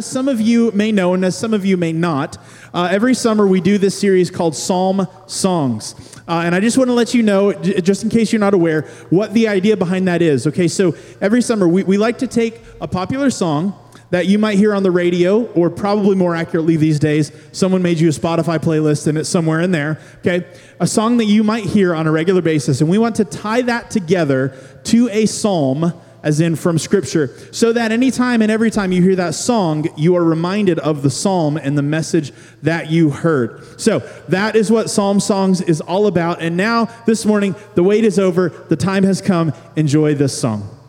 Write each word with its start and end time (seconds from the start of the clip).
as 0.00 0.06
some 0.06 0.28
of 0.28 0.40
you 0.40 0.72
may 0.72 0.90
know, 0.90 1.12
and 1.12 1.22
as 1.26 1.36
some 1.36 1.52
of 1.52 1.62
you 1.62 1.76
may 1.76 1.92
not, 1.92 2.38
uh, 2.72 2.88
every 2.90 3.12
summer 3.12 3.46
we 3.46 3.60
do 3.60 3.76
this 3.76 4.00
series 4.00 4.30
called 4.30 4.56
Psalm 4.56 5.06
Songs. 5.26 5.94
Uh, 6.26 6.40
and 6.42 6.54
I 6.54 6.60
just 6.60 6.78
want 6.78 6.88
to 6.88 6.94
let 6.94 7.12
you 7.12 7.22
know, 7.22 7.52
just 7.52 8.02
in 8.02 8.08
case 8.08 8.32
you're 8.32 8.40
not 8.40 8.54
aware, 8.54 8.88
what 9.10 9.34
the 9.34 9.46
idea 9.46 9.76
behind 9.76 10.08
that 10.08 10.22
is. 10.22 10.46
Okay, 10.46 10.68
so 10.68 10.96
every 11.20 11.42
summer 11.42 11.68
we, 11.68 11.82
we 11.82 11.98
like 11.98 12.16
to 12.20 12.26
take 12.26 12.62
a 12.80 12.88
popular 12.88 13.28
song 13.28 13.74
that 14.08 14.24
you 14.24 14.38
might 14.38 14.56
hear 14.56 14.74
on 14.74 14.84
the 14.84 14.90
radio, 14.90 15.44
or 15.52 15.68
probably 15.68 16.16
more 16.16 16.34
accurately 16.34 16.76
these 16.76 16.98
days, 16.98 17.30
someone 17.52 17.82
made 17.82 18.00
you 18.00 18.08
a 18.08 18.12
Spotify 18.12 18.58
playlist 18.58 19.06
and 19.06 19.18
it's 19.18 19.28
somewhere 19.28 19.60
in 19.60 19.70
there, 19.70 20.00
okay? 20.20 20.46
A 20.80 20.86
song 20.86 21.18
that 21.18 21.26
you 21.26 21.44
might 21.44 21.64
hear 21.64 21.94
on 21.94 22.06
a 22.06 22.10
regular 22.10 22.40
basis. 22.40 22.80
And 22.80 22.88
we 22.88 22.96
want 22.96 23.16
to 23.16 23.26
tie 23.26 23.60
that 23.62 23.90
together 23.90 24.56
to 24.84 25.10
a 25.10 25.26
psalm 25.26 25.92
as 26.22 26.40
in 26.40 26.56
from 26.56 26.78
Scripture, 26.78 27.30
so 27.52 27.72
that 27.72 27.92
anytime 27.92 28.42
and 28.42 28.50
every 28.50 28.70
time 28.70 28.92
you 28.92 29.02
hear 29.02 29.16
that 29.16 29.34
song, 29.34 29.88
you 29.96 30.16
are 30.16 30.24
reminded 30.24 30.78
of 30.80 31.02
the 31.02 31.10
psalm 31.10 31.56
and 31.56 31.76
the 31.76 31.82
message 31.82 32.32
that 32.62 32.90
you 32.90 33.10
heard. 33.10 33.80
So 33.80 34.00
that 34.28 34.56
is 34.56 34.70
what 34.70 34.90
Psalm 34.90 35.20
Songs 35.20 35.60
is 35.60 35.80
all 35.80 36.06
about. 36.06 36.40
And 36.40 36.56
now, 36.56 36.86
this 37.06 37.24
morning, 37.24 37.54
the 37.74 37.82
wait 37.82 38.04
is 38.04 38.18
over, 38.18 38.48
the 38.48 38.76
time 38.76 39.04
has 39.04 39.20
come. 39.20 39.52
Enjoy 39.76 40.14
this 40.14 40.38
song. 40.38 40.79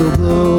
will 0.00 0.16
blow. 0.16 0.49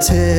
tip. 0.00 0.37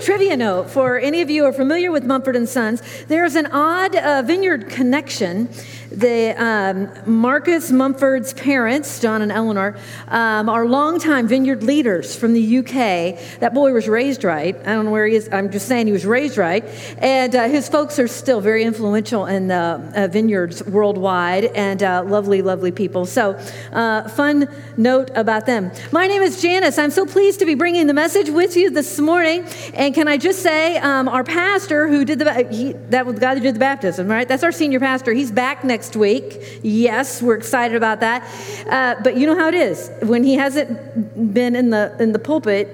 Trivia 0.00 0.34
note 0.36 0.70
for 0.70 0.98
any 0.98 1.20
of 1.20 1.28
you 1.28 1.42
who 1.42 1.48
are 1.48 1.52
familiar 1.52 1.92
with 1.92 2.04
Mumford 2.04 2.34
and 2.34 2.48
Sons. 2.48 2.82
There's 3.06 3.34
an 3.34 3.46
odd 3.46 3.94
uh, 3.94 4.22
vineyard 4.22 4.68
connection 4.70 5.48
the 5.90 6.34
um, 6.42 6.88
Marcus 7.20 7.70
Mumford's 7.70 8.32
parents, 8.32 9.00
John 9.00 9.22
and 9.22 9.32
Eleanor, 9.32 9.76
um, 10.08 10.48
are 10.48 10.64
longtime 10.64 11.26
vineyard 11.26 11.62
leaders 11.62 12.14
from 12.14 12.32
the 12.32 12.58
UK. 12.58 13.18
That 13.40 13.54
boy 13.54 13.72
was 13.72 13.88
raised 13.88 14.22
right. 14.22 14.56
I 14.56 14.72
don't 14.72 14.86
know 14.86 14.90
where 14.92 15.06
he 15.06 15.16
is. 15.16 15.28
I'm 15.32 15.50
just 15.50 15.66
saying 15.66 15.86
he 15.86 15.92
was 15.92 16.06
raised 16.06 16.36
right. 16.38 16.64
And 16.98 17.34
uh, 17.34 17.48
his 17.48 17.68
folks 17.68 17.98
are 17.98 18.06
still 18.06 18.40
very 18.40 18.62
influential 18.62 19.26
in 19.26 19.48
the 19.48 19.92
uh, 19.94 20.06
vineyards 20.08 20.64
worldwide 20.64 21.46
and 21.46 21.82
uh, 21.82 22.04
lovely, 22.06 22.42
lovely 22.42 22.70
people. 22.70 23.04
So, 23.04 23.32
uh, 23.72 24.08
fun 24.08 24.48
note 24.76 25.10
about 25.16 25.46
them. 25.46 25.72
My 25.90 26.06
name 26.06 26.22
is 26.22 26.40
Janice. 26.40 26.78
I'm 26.78 26.90
so 26.90 27.04
pleased 27.04 27.40
to 27.40 27.46
be 27.46 27.54
bringing 27.54 27.88
the 27.88 27.94
message 27.94 28.30
with 28.30 28.56
you 28.56 28.70
this 28.70 29.00
morning. 29.00 29.44
And 29.74 29.94
can 29.94 30.06
I 30.06 30.18
just 30.18 30.40
say, 30.40 30.78
um, 30.78 31.08
our 31.08 31.24
pastor 31.24 31.88
who 31.88 32.04
did 32.04 32.20
the, 32.20 32.48
he, 32.48 32.72
that 32.90 33.06
was 33.06 33.16
the 33.16 33.20
guy 33.20 33.34
who 33.34 33.40
did 33.40 33.56
the 33.56 33.60
baptism, 33.60 34.06
right? 34.06 34.28
That's 34.28 34.44
our 34.44 34.52
senior 34.52 34.78
pastor. 34.78 35.12
He's 35.12 35.32
back 35.32 35.64
next 35.64 35.79
next 35.80 35.96
week. 35.96 36.60
Yes, 36.62 37.22
we're 37.22 37.36
excited 37.36 37.74
about 37.74 38.00
that. 38.00 38.22
Uh, 38.68 39.00
but 39.02 39.16
you 39.16 39.26
know 39.26 39.34
how 39.34 39.48
it 39.48 39.54
is 39.54 39.90
when 40.02 40.22
he 40.22 40.34
hasn't 40.34 41.32
been 41.32 41.56
in 41.56 41.70
the 41.70 41.96
in 41.98 42.12
the 42.12 42.18
pulpit 42.18 42.68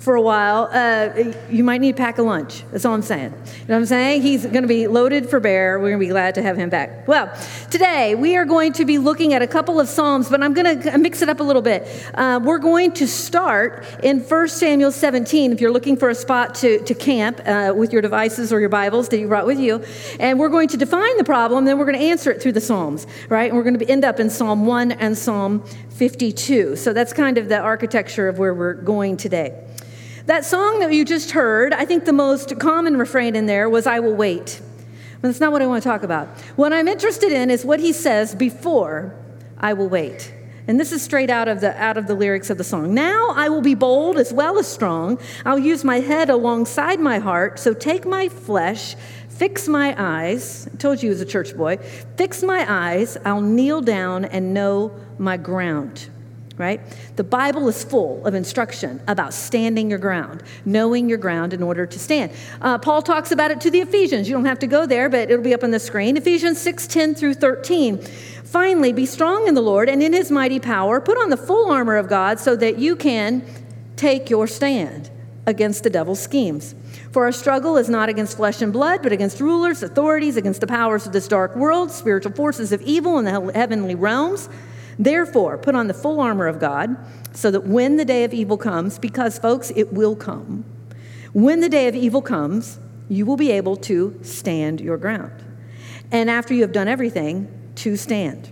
for 0.00 0.14
a 0.14 0.22
while, 0.22 0.70
uh, 0.72 1.34
you 1.50 1.62
might 1.62 1.82
need 1.82 1.94
to 1.94 2.02
pack 2.02 2.16
a 2.16 2.22
lunch. 2.22 2.64
That's 2.70 2.86
all 2.86 2.94
I'm 2.94 3.02
saying. 3.02 3.24
You 3.24 3.30
know 3.30 3.74
what 3.74 3.76
I'm 3.76 3.86
saying? 3.86 4.22
He's 4.22 4.46
going 4.46 4.62
to 4.62 4.68
be 4.68 4.86
loaded 4.86 5.28
for 5.28 5.40
bear. 5.40 5.78
We're 5.78 5.90
going 5.90 6.00
to 6.00 6.06
be 6.06 6.10
glad 6.10 6.34
to 6.36 6.42
have 6.42 6.56
him 6.56 6.70
back. 6.70 7.06
Well, 7.06 7.30
today 7.70 8.14
we 8.14 8.34
are 8.34 8.46
going 8.46 8.72
to 8.74 8.86
be 8.86 8.96
looking 8.96 9.34
at 9.34 9.42
a 9.42 9.46
couple 9.46 9.78
of 9.78 9.90
Psalms, 9.90 10.30
but 10.30 10.42
I'm 10.42 10.54
going 10.54 10.80
to 10.80 10.96
mix 10.96 11.20
it 11.20 11.28
up 11.28 11.40
a 11.40 11.42
little 11.42 11.60
bit. 11.60 11.86
Uh, 12.14 12.40
we're 12.42 12.58
going 12.58 12.92
to 12.92 13.06
start 13.06 13.84
in 14.02 14.20
1 14.20 14.48
Samuel 14.48 14.90
17, 14.90 15.52
if 15.52 15.60
you're 15.60 15.70
looking 15.70 15.98
for 15.98 16.08
a 16.08 16.14
spot 16.14 16.54
to, 16.56 16.82
to 16.84 16.94
camp 16.94 17.38
uh, 17.44 17.74
with 17.76 17.92
your 17.92 18.00
devices 18.00 18.54
or 18.54 18.60
your 18.60 18.70
Bibles 18.70 19.10
that 19.10 19.18
you 19.18 19.28
brought 19.28 19.44
with 19.44 19.60
you. 19.60 19.84
And 20.18 20.38
we're 20.38 20.48
going 20.48 20.68
to 20.68 20.78
define 20.78 21.14
the 21.18 21.24
problem, 21.24 21.66
then 21.66 21.76
we're 21.76 21.84
going 21.84 21.98
to 21.98 22.04
answer 22.06 22.30
it 22.30 22.40
through 22.40 22.52
the 22.52 22.60
Psalms, 22.62 23.06
right? 23.28 23.50
And 23.50 23.56
we're 23.58 23.64
going 23.64 23.78
to 23.78 23.86
end 23.86 24.06
up 24.06 24.18
in 24.18 24.30
Psalm 24.30 24.64
1 24.64 24.92
and 24.92 25.18
Psalm 25.18 25.62
52. 25.90 26.76
So 26.76 26.94
that's 26.94 27.12
kind 27.12 27.36
of 27.36 27.50
the 27.50 27.58
architecture 27.58 28.28
of 28.28 28.38
where 28.38 28.54
we're 28.54 28.72
going 28.72 29.18
today. 29.18 29.66
That 30.26 30.44
song 30.44 30.80
that 30.80 30.92
you 30.92 31.04
just 31.04 31.30
heard, 31.30 31.72
I 31.72 31.84
think 31.84 32.04
the 32.04 32.12
most 32.12 32.58
common 32.58 32.96
refrain 32.96 33.34
in 33.34 33.46
there 33.46 33.68
was, 33.68 33.86
I 33.86 34.00
will 34.00 34.14
wait. 34.14 34.60
But 35.20 35.28
that's 35.28 35.40
not 35.40 35.52
what 35.52 35.62
I 35.62 35.66
want 35.66 35.82
to 35.82 35.88
talk 35.88 36.02
about. 36.02 36.28
What 36.56 36.72
I'm 36.72 36.88
interested 36.88 37.32
in 37.32 37.50
is 37.50 37.64
what 37.64 37.80
he 37.80 37.92
says 37.92 38.34
before, 38.34 39.14
I 39.58 39.72
will 39.72 39.88
wait. 39.88 40.32
And 40.66 40.78
this 40.78 40.92
is 40.92 41.02
straight 41.02 41.30
out 41.30 41.48
of 41.48 41.60
the 41.60 41.76
out 41.82 41.96
of 41.96 42.06
the 42.06 42.14
lyrics 42.14 42.48
of 42.48 42.56
the 42.56 42.64
song. 42.64 42.94
Now 42.94 43.30
I 43.34 43.48
will 43.48 43.60
be 43.60 43.74
bold 43.74 44.18
as 44.18 44.32
well 44.32 44.58
as 44.58 44.68
strong. 44.68 45.18
I'll 45.44 45.58
use 45.58 45.84
my 45.84 46.00
head 46.00 46.30
alongside 46.30 47.00
my 47.00 47.18
heart. 47.18 47.58
So 47.58 47.74
take 47.74 48.06
my 48.06 48.28
flesh, 48.28 48.94
fix 49.28 49.66
my 49.66 49.94
eyes. 49.98 50.68
I 50.72 50.76
told 50.76 51.02
you 51.02 51.08
was 51.08 51.20
a 51.20 51.26
church 51.26 51.56
boy. 51.56 51.78
Fix 52.16 52.42
my 52.42 52.64
eyes. 52.68 53.16
I'll 53.24 53.40
kneel 53.40 53.80
down 53.80 54.26
and 54.26 54.54
know 54.54 54.92
my 55.18 55.36
ground 55.36 56.08
right? 56.56 56.80
The 57.16 57.24
Bible 57.24 57.68
is 57.68 57.82
full 57.82 58.24
of 58.26 58.34
instruction 58.34 59.00
about 59.08 59.32
standing 59.32 59.90
your 59.90 59.98
ground, 59.98 60.42
knowing 60.64 61.08
your 61.08 61.18
ground 61.18 61.52
in 61.52 61.62
order 61.62 61.86
to 61.86 61.98
stand. 61.98 62.32
Uh, 62.60 62.78
Paul 62.78 63.02
talks 63.02 63.32
about 63.32 63.50
it 63.50 63.60
to 63.62 63.70
the 63.70 63.80
Ephesians. 63.80 64.28
You 64.28 64.34
don't 64.34 64.44
have 64.44 64.58
to 64.60 64.66
go 64.66 64.86
there, 64.86 65.08
but 65.08 65.30
it'll 65.30 65.44
be 65.44 65.54
up 65.54 65.64
on 65.64 65.70
the 65.70 65.80
screen. 65.80 66.16
Ephesians 66.16 66.60
6 66.60 66.86
10 66.86 67.14
through 67.14 67.34
13. 67.34 67.98
Finally, 68.44 68.92
be 68.92 69.06
strong 69.06 69.46
in 69.46 69.54
the 69.54 69.62
Lord 69.62 69.88
and 69.88 70.02
in 70.02 70.12
his 70.12 70.30
mighty 70.30 70.58
power. 70.58 71.00
Put 71.00 71.16
on 71.18 71.30
the 71.30 71.36
full 71.36 71.70
armor 71.70 71.96
of 71.96 72.08
God 72.08 72.38
so 72.40 72.56
that 72.56 72.78
you 72.78 72.96
can 72.96 73.44
take 73.96 74.28
your 74.28 74.46
stand 74.46 75.10
against 75.46 75.84
the 75.84 75.90
devil's 75.90 76.20
schemes. 76.20 76.74
For 77.12 77.24
our 77.24 77.32
struggle 77.32 77.76
is 77.76 77.88
not 77.88 78.08
against 78.08 78.36
flesh 78.36 78.62
and 78.62 78.72
blood, 78.72 79.02
but 79.02 79.12
against 79.12 79.40
rulers, 79.40 79.82
authorities, 79.82 80.36
against 80.36 80.60
the 80.60 80.66
powers 80.66 81.06
of 81.06 81.12
this 81.12 81.26
dark 81.26 81.56
world, 81.56 81.90
spiritual 81.90 82.32
forces 82.32 82.72
of 82.72 82.80
evil 82.82 83.18
in 83.18 83.24
the 83.24 83.52
heavenly 83.54 83.94
realms. 83.94 84.48
Therefore, 85.00 85.56
put 85.56 85.74
on 85.74 85.86
the 85.88 85.94
full 85.94 86.20
armor 86.20 86.46
of 86.46 86.60
God 86.60 86.94
so 87.32 87.50
that 87.50 87.66
when 87.66 87.96
the 87.96 88.04
day 88.04 88.22
of 88.22 88.34
evil 88.34 88.58
comes, 88.58 88.98
because, 88.98 89.38
folks, 89.38 89.72
it 89.74 89.94
will 89.94 90.14
come, 90.14 90.66
when 91.32 91.60
the 91.60 91.70
day 91.70 91.88
of 91.88 91.96
evil 91.96 92.20
comes, 92.20 92.78
you 93.08 93.24
will 93.24 93.38
be 93.38 93.50
able 93.50 93.76
to 93.76 94.18
stand 94.22 94.78
your 94.78 94.98
ground. 94.98 95.32
And 96.12 96.28
after 96.28 96.52
you 96.52 96.60
have 96.60 96.72
done 96.72 96.86
everything, 96.86 97.48
to 97.76 97.96
stand. 97.96 98.50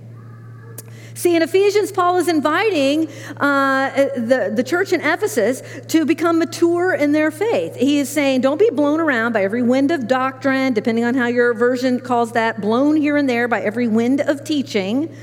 See, 1.12 1.36
in 1.36 1.42
Ephesians, 1.42 1.92
Paul 1.92 2.16
is 2.16 2.28
inviting 2.28 3.08
uh, 3.36 3.90
the, 4.16 4.50
the 4.54 4.62
church 4.62 4.94
in 4.94 5.02
Ephesus 5.02 5.62
to 5.88 6.06
become 6.06 6.38
mature 6.38 6.94
in 6.94 7.12
their 7.12 7.30
faith. 7.30 7.76
He 7.76 7.98
is 7.98 8.08
saying, 8.08 8.40
don't 8.40 8.58
be 8.58 8.70
blown 8.70 9.00
around 9.00 9.32
by 9.34 9.42
every 9.42 9.62
wind 9.62 9.90
of 9.90 10.08
doctrine, 10.08 10.72
depending 10.72 11.04
on 11.04 11.14
how 11.14 11.26
your 11.26 11.52
version 11.52 12.00
calls 12.00 12.32
that, 12.32 12.62
blown 12.62 12.96
here 12.96 13.18
and 13.18 13.28
there 13.28 13.48
by 13.48 13.60
every 13.60 13.88
wind 13.88 14.20
of 14.20 14.44
teaching 14.44 15.14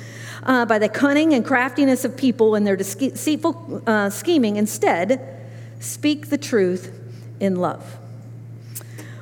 uh, 0.46 0.66
by 0.66 0.80
the 0.80 0.90
cunning 0.90 1.34
and 1.34 1.46
craftiness 1.46 2.06
of 2.06 2.16
people 2.16 2.56
and 2.56 2.66
their 2.66 2.76
deceitful 2.76 3.82
uh, 3.88 4.10
scheming. 4.10 4.58
Instead, 4.58 5.22
speak 5.80 6.30
the 6.30 6.38
truth 6.38 6.92
in 7.40 7.56
love. 7.56 7.98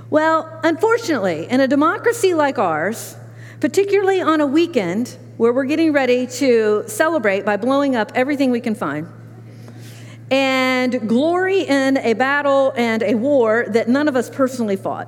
Well, 0.10 0.60
unfortunately, 0.64 1.48
in 1.50 1.60
a 1.60 1.68
democracy 1.68 2.34
like 2.34 2.60
ours, 2.60 3.16
particularly 3.60 4.22
on 4.22 4.42
a 4.42 4.46
weekend 4.46 5.18
where 5.38 5.52
we're 5.52 5.66
getting 5.66 5.92
ready 5.92 6.28
to 6.28 6.84
celebrate 6.86 7.46
by 7.46 7.58
blowing 7.58 7.96
up 7.96 8.12
everything 8.14 8.52
we 8.52 8.60
can 8.60 8.76
find, 8.76 9.08
and 10.30 11.08
glory 11.10 11.62
in 11.62 11.98
a 11.98 12.14
battle 12.14 12.74
and 12.76 13.02
a 13.02 13.16
war 13.16 13.66
that 13.70 13.88
none 13.88 14.08
of 14.08 14.16
us 14.16 14.30
personally 14.30 14.76
fought. 14.76 15.08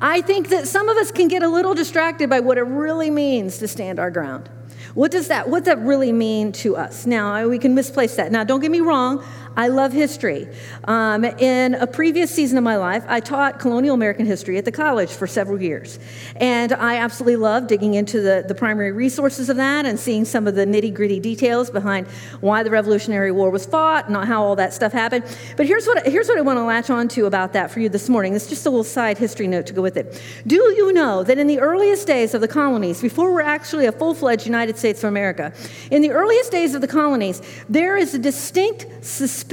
I 0.00 0.20
think 0.22 0.48
that 0.48 0.66
some 0.66 0.88
of 0.88 0.96
us 0.96 1.12
can 1.12 1.28
get 1.28 1.42
a 1.42 1.48
little 1.48 1.74
distracted 1.74 2.28
by 2.28 2.40
what 2.40 2.58
it 2.58 2.62
really 2.62 3.10
means 3.10 3.58
to 3.58 3.68
stand 3.68 3.98
our 4.00 4.10
ground. 4.10 4.48
What 4.94 5.10
does 5.10 5.28
that 5.28 5.48
what 5.48 5.64
does 5.64 5.74
that 5.74 5.84
really 5.84 6.12
mean 6.12 6.52
to 6.52 6.76
us? 6.76 7.04
Now 7.04 7.48
we 7.48 7.58
can 7.58 7.74
misplace 7.74 8.14
that. 8.16 8.30
Now 8.30 8.44
don't 8.44 8.60
get 8.60 8.70
me 8.70 8.80
wrong, 8.80 9.24
I 9.56 9.68
love 9.68 9.92
history. 9.92 10.48
Um, 10.84 11.24
in 11.24 11.74
a 11.74 11.86
previous 11.86 12.34
season 12.34 12.58
of 12.58 12.64
my 12.64 12.76
life, 12.76 13.04
I 13.06 13.20
taught 13.20 13.60
colonial 13.60 13.94
American 13.94 14.26
history 14.26 14.58
at 14.58 14.64
the 14.64 14.72
college 14.72 15.10
for 15.10 15.28
several 15.28 15.62
years. 15.62 16.00
And 16.36 16.72
I 16.72 16.96
absolutely 16.96 17.36
love 17.36 17.68
digging 17.68 17.94
into 17.94 18.20
the, 18.20 18.44
the 18.46 18.54
primary 18.54 18.90
resources 18.90 19.48
of 19.48 19.56
that 19.56 19.86
and 19.86 19.98
seeing 19.98 20.24
some 20.24 20.48
of 20.48 20.56
the 20.56 20.66
nitty 20.66 20.92
gritty 20.92 21.20
details 21.20 21.70
behind 21.70 22.08
why 22.40 22.64
the 22.64 22.70
Revolutionary 22.70 23.30
War 23.30 23.50
was 23.50 23.64
fought 23.64 24.08
and 24.08 24.16
how 24.16 24.42
all 24.42 24.56
that 24.56 24.72
stuff 24.72 24.92
happened. 24.92 25.24
But 25.56 25.66
here's 25.66 25.86
what, 25.86 26.04
here's 26.06 26.26
what 26.26 26.38
I 26.38 26.40
want 26.40 26.58
to 26.58 26.64
latch 26.64 26.90
on 26.90 27.06
to 27.08 27.26
about 27.26 27.52
that 27.52 27.70
for 27.70 27.78
you 27.78 27.88
this 27.88 28.08
morning. 28.08 28.34
It's 28.34 28.48
just 28.48 28.66
a 28.66 28.70
little 28.70 28.82
side 28.82 29.18
history 29.18 29.46
note 29.46 29.66
to 29.66 29.72
go 29.72 29.82
with 29.82 29.96
it. 29.96 30.20
Do 30.48 30.56
you 30.56 30.92
know 30.92 31.22
that 31.22 31.38
in 31.38 31.46
the 31.46 31.60
earliest 31.60 32.08
days 32.08 32.34
of 32.34 32.40
the 32.40 32.48
colonies, 32.48 33.00
before 33.00 33.32
we're 33.32 33.42
actually 33.42 33.86
a 33.86 33.92
full 33.92 34.14
fledged 34.14 34.46
United 34.46 34.76
States 34.76 35.04
of 35.04 35.08
America, 35.08 35.52
in 35.92 36.02
the 36.02 36.10
earliest 36.10 36.50
days 36.50 36.74
of 36.74 36.80
the 36.80 36.88
colonies, 36.88 37.40
there 37.68 37.96
is 37.96 38.14
a 38.14 38.18
distinct 38.18 38.86
suspicion 39.04 39.43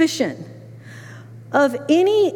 of 1.52 1.76
any 1.88 2.34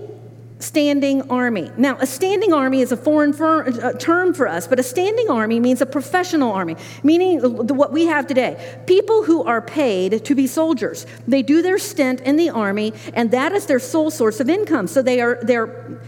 standing 0.58 1.30
army. 1.30 1.70
Now, 1.76 1.98
a 2.00 2.06
standing 2.06 2.52
army 2.52 2.80
is 2.80 2.92
a 2.92 2.96
foreign 2.96 3.32
fir- 3.32 3.68
uh, 3.68 3.92
term 3.94 4.32
for 4.32 4.48
us, 4.48 4.66
but 4.66 4.78
a 4.78 4.82
standing 4.82 5.28
army 5.30 5.60
means 5.60 5.82
a 5.82 5.86
professional 5.86 6.52
army, 6.52 6.76
meaning 7.02 7.40
what 7.40 7.92
we 7.92 8.06
have 8.06 8.26
today. 8.26 8.80
People 8.86 9.25
who 9.25 9.44
are 9.44 9.60
paid 9.60 10.25
to 10.25 10.34
be 10.34 10.46
soldiers. 10.46 11.06
They 11.28 11.42
do 11.42 11.60
their 11.60 11.78
stint 11.78 12.20
in 12.20 12.36
the 12.36 12.50
army, 12.50 12.94
and 13.12 13.30
that 13.32 13.52
is 13.52 13.66
their 13.66 13.78
sole 13.78 14.10
source 14.10 14.40
of 14.40 14.48
income. 14.48 14.86
So 14.86 15.02
they 15.02 15.20
are 15.20 15.38
they're 15.42 16.00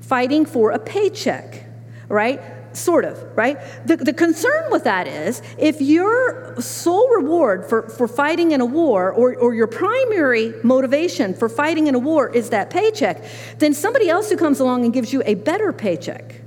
fighting 0.00 0.46
for 0.46 0.70
a 0.70 0.78
paycheck, 0.78 1.64
right? 2.08 2.40
Sort 2.72 3.04
of, 3.04 3.18
right? 3.36 3.58
The, 3.86 3.96
the 3.96 4.12
concern 4.12 4.70
with 4.70 4.84
that 4.84 5.06
is 5.06 5.42
if 5.58 5.80
your 5.80 6.60
sole 6.60 7.08
reward 7.14 7.68
for, 7.68 7.88
for 7.88 8.08
fighting 8.08 8.52
in 8.52 8.60
a 8.60 8.66
war 8.66 9.12
or, 9.12 9.34
or 9.36 9.54
your 9.54 9.66
primary 9.66 10.54
motivation 10.62 11.34
for 11.34 11.48
fighting 11.48 11.86
in 11.86 11.94
a 11.94 11.98
war 11.98 12.28
is 12.28 12.50
that 12.50 12.70
paycheck, 12.70 13.22
then 13.58 13.74
somebody 13.74 14.08
else 14.08 14.30
who 14.30 14.36
comes 14.36 14.60
along 14.60 14.84
and 14.84 14.92
gives 14.92 15.12
you 15.12 15.22
a 15.26 15.34
better 15.34 15.72
paycheck. 15.72 16.42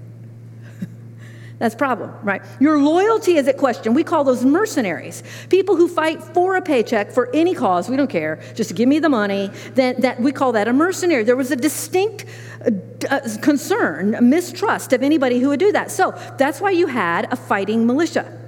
That's 1.62 1.76
problem, 1.76 2.12
right? 2.24 2.42
Your 2.60 2.82
loyalty 2.82 3.36
is 3.36 3.48
at 3.48 3.56
question. 3.56 3.94
We 3.94 4.04
call 4.04 4.24
those 4.24 4.44
mercenaries. 4.44 5.22
People 5.50 5.76
who 5.76 5.88
fight 5.88 6.24
for 6.24 6.56
a 6.56 6.62
paycheck 6.62 7.12
for 7.12 7.30
any 7.36 7.54
cause, 7.54 7.88
we 7.88 7.96
don't 7.96 8.10
care, 8.10 8.42
just 8.56 8.74
give 8.74 8.90
me 8.90 8.98
the 8.98 9.10
money. 9.10 9.52
Then 9.76 10.02
that 10.02 10.20
we 10.20 10.32
call 10.32 10.54
that 10.54 10.68
a 10.68 10.74
mercenary. 10.74 11.24
There 11.24 11.36
was 11.36 11.52
a 11.52 11.56
distinct 11.56 12.26
uh, 12.66 13.20
concern, 13.44 14.18
mistrust 14.28 14.92
of 14.92 15.04
anybody 15.04 15.40
who 15.40 15.50
would 15.50 15.60
do 15.60 15.72
that. 15.72 15.92
So 15.92 16.20
that's 16.40 16.60
why 16.60 16.72
you 16.72 16.88
had 16.88 17.32
a 17.32 17.36
fighting 17.36 17.86
militia. 17.86 18.40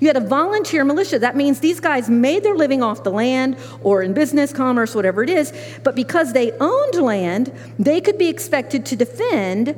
You 0.00 0.08
had 0.08 0.16
a 0.16 0.20
volunteer 0.26 0.82
militia. 0.82 1.18
That 1.18 1.36
means 1.36 1.60
these 1.60 1.78
guys 1.78 2.08
made 2.08 2.42
their 2.42 2.56
living 2.56 2.82
off 2.82 3.04
the 3.04 3.10
land 3.10 3.58
or 3.82 4.02
in 4.02 4.14
business, 4.14 4.50
commerce, 4.50 4.94
whatever 4.94 5.22
it 5.22 5.28
is. 5.28 5.52
But 5.84 5.94
because 5.94 6.32
they 6.32 6.52
owned 6.52 6.94
land, 6.94 7.52
they 7.78 8.00
could 8.00 8.16
be 8.16 8.28
expected 8.28 8.86
to 8.86 8.96
defend 8.96 9.76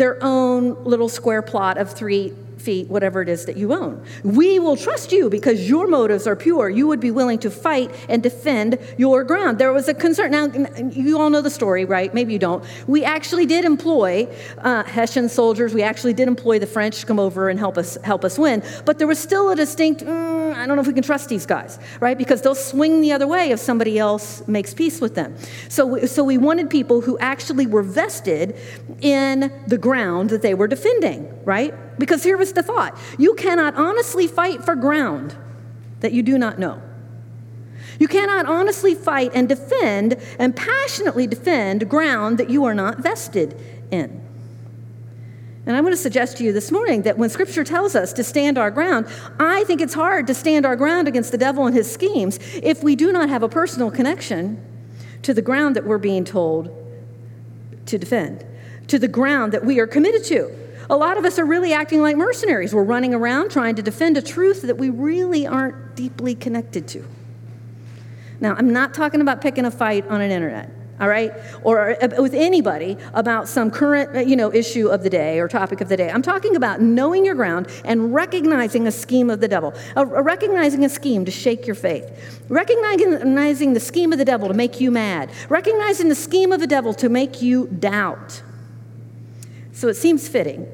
their 0.00 0.16
own 0.22 0.82
little 0.84 1.10
square 1.10 1.42
plot 1.42 1.76
of 1.76 1.92
three 1.92 2.32
feet, 2.60 2.88
whatever 2.88 3.22
it 3.22 3.28
is 3.28 3.46
that 3.46 3.56
you 3.56 3.72
own. 3.72 4.04
We 4.22 4.58
will 4.58 4.76
trust 4.76 5.12
you 5.12 5.30
because 5.30 5.68
your 5.68 5.86
motives 5.88 6.26
are 6.26 6.36
pure. 6.36 6.68
You 6.68 6.86
would 6.86 7.00
be 7.00 7.10
willing 7.10 7.38
to 7.40 7.50
fight 7.50 7.90
and 8.08 8.22
defend 8.22 8.78
your 8.98 9.24
ground. 9.24 9.58
There 9.58 9.72
was 9.72 9.88
a 9.88 9.94
concern. 9.94 10.30
Now, 10.30 10.46
you 10.90 11.18
all 11.18 11.30
know 11.30 11.40
the 11.40 11.50
story, 11.50 11.84
right? 11.84 12.12
Maybe 12.12 12.32
you 12.32 12.38
don't. 12.38 12.64
We 12.86 13.04
actually 13.04 13.46
did 13.46 13.64
employ 13.64 14.28
uh, 14.58 14.84
Hessian 14.84 15.28
soldiers. 15.28 15.74
We 15.74 15.82
actually 15.82 16.12
did 16.12 16.28
employ 16.28 16.58
the 16.58 16.66
French 16.66 17.00
to 17.00 17.06
come 17.06 17.18
over 17.18 17.48
and 17.48 17.58
help 17.58 17.78
us 17.78 17.96
help 18.04 18.24
us 18.24 18.38
win. 18.38 18.62
But 18.84 18.98
there 18.98 19.06
was 19.06 19.18
still 19.18 19.50
a 19.50 19.56
distinct. 19.56 20.02
Mm, 20.02 20.54
I 20.54 20.66
don't 20.66 20.76
know 20.76 20.82
if 20.82 20.86
we 20.86 20.92
can 20.92 21.02
trust 21.02 21.28
these 21.28 21.46
guys, 21.46 21.78
right? 22.00 22.18
Because 22.18 22.42
they'll 22.42 22.54
swing 22.54 23.00
the 23.00 23.12
other 23.12 23.26
way 23.26 23.50
if 23.50 23.60
somebody 23.60 23.98
else 23.98 24.46
makes 24.46 24.74
peace 24.74 25.00
with 25.00 25.14
them. 25.14 25.36
So, 25.68 26.04
so 26.06 26.22
we 26.24 26.38
wanted 26.38 26.68
people 26.68 27.00
who 27.00 27.18
actually 27.18 27.66
were 27.66 27.82
vested 27.82 28.56
in 29.00 29.52
the 29.66 29.78
ground 29.78 30.30
that 30.30 30.42
they 30.42 30.54
were 30.54 30.68
defending, 30.68 31.24
right? 31.44 31.74
Because 31.98 32.22
here 32.22 32.36
was 32.36 32.52
the 32.52 32.62
thought 32.62 32.98
you 33.18 33.34
cannot 33.34 33.74
honestly 33.74 34.26
fight 34.26 34.64
for 34.64 34.74
ground 34.74 35.36
that 36.00 36.12
you 36.12 36.22
do 36.22 36.38
not 36.38 36.58
know. 36.58 36.82
You 37.98 38.08
cannot 38.08 38.46
honestly 38.46 38.94
fight 38.94 39.32
and 39.34 39.48
defend 39.48 40.16
and 40.38 40.56
passionately 40.56 41.26
defend 41.26 41.88
ground 41.88 42.38
that 42.38 42.48
you 42.48 42.64
are 42.64 42.74
not 42.74 42.98
vested 42.98 43.60
in. 43.90 44.20
And 45.66 45.76
I 45.76 45.82
want 45.82 45.92
to 45.92 45.98
suggest 45.98 46.38
to 46.38 46.44
you 46.44 46.52
this 46.52 46.72
morning 46.72 47.02
that 47.02 47.18
when 47.18 47.28
Scripture 47.28 47.62
tells 47.62 47.94
us 47.94 48.14
to 48.14 48.24
stand 48.24 48.56
our 48.56 48.70
ground, 48.70 49.06
I 49.38 49.64
think 49.64 49.82
it's 49.82 49.92
hard 49.92 50.26
to 50.28 50.34
stand 50.34 50.64
our 50.64 50.74
ground 50.74 51.06
against 51.06 51.32
the 51.32 51.38
devil 51.38 51.66
and 51.66 51.76
his 51.76 51.90
schemes 51.90 52.38
if 52.62 52.82
we 52.82 52.96
do 52.96 53.12
not 53.12 53.28
have 53.28 53.42
a 53.42 53.48
personal 53.48 53.90
connection 53.90 54.64
to 55.22 55.34
the 55.34 55.42
ground 55.42 55.76
that 55.76 55.84
we're 55.84 55.98
being 55.98 56.24
told 56.24 56.74
to 57.86 57.98
defend, 57.98 58.44
to 58.88 58.98
the 58.98 59.08
ground 59.08 59.52
that 59.52 59.64
we 59.64 59.78
are 59.78 59.86
committed 59.86 60.24
to. 60.24 60.50
A 60.90 60.96
lot 60.96 61.16
of 61.16 61.24
us 61.24 61.38
are 61.38 61.44
really 61.44 61.72
acting 61.72 62.02
like 62.02 62.16
mercenaries. 62.16 62.74
We're 62.74 62.82
running 62.82 63.14
around 63.14 63.52
trying 63.52 63.76
to 63.76 63.82
defend 63.82 64.16
a 64.16 64.22
truth 64.22 64.62
that 64.62 64.76
we 64.76 64.90
really 64.90 65.46
aren't 65.46 65.94
deeply 65.94 66.34
connected 66.34 66.88
to. 66.88 67.06
Now, 68.40 68.56
I'm 68.56 68.72
not 68.72 68.92
talking 68.92 69.20
about 69.20 69.40
picking 69.40 69.64
a 69.64 69.70
fight 69.70 70.04
on 70.08 70.20
an 70.20 70.32
internet 70.32 70.68
all 71.00 71.08
right 71.08 71.32
or 71.62 72.02
uh, 72.02 72.08
with 72.20 72.34
anybody 72.34 72.96
about 73.14 73.48
some 73.48 73.70
current 73.70 74.14
uh, 74.14 74.20
you 74.20 74.36
know 74.36 74.52
issue 74.52 74.88
of 74.88 75.02
the 75.02 75.08
day 75.08 75.40
or 75.40 75.48
topic 75.48 75.80
of 75.80 75.88
the 75.88 75.96
day 75.96 76.10
i'm 76.10 76.20
talking 76.20 76.56
about 76.56 76.80
knowing 76.80 77.24
your 77.24 77.34
ground 77.34 77.68
and 77.86 78.12
recognizing 78.12 78.86
a 78.86 78.92
scheme 78.92 79.30
of 79.30 79.40
the 79.40 79.48
devil 79.48 79.72
uh, 79.96 80.06
a 80.06 80.22
recognizing 80.22 80.84
a 80.84 80.88
scheme 80.90 81.24
to 81.24 81.30
shake 81.30 81.66
your 81.66 81.74
faith 81.74 82.44
recognizing 82.50 83.72
the 83.72 83.80
scheme 83.80 84.12
of 84.12 84.18
the 84.18 84.24
devil 84.24 84.46
to 84.46 84.52
make 84.52 84.78
you 84.78 84.90
mad 84.90 85.30
recognizing 85.48 86.08
the 86.10 86.14
scheme 86.14 86.52
of 86.52 86.60
the 86.60 86.66
devil 86.66 86.92
to 86.92 87.08
make 87.08 87.40
you 87.40 87.66
doubt 87.68 88.42
so 89.72 89.88
it 89.88 89.94
seems 89.94 90.28
fitting 90.28 90.66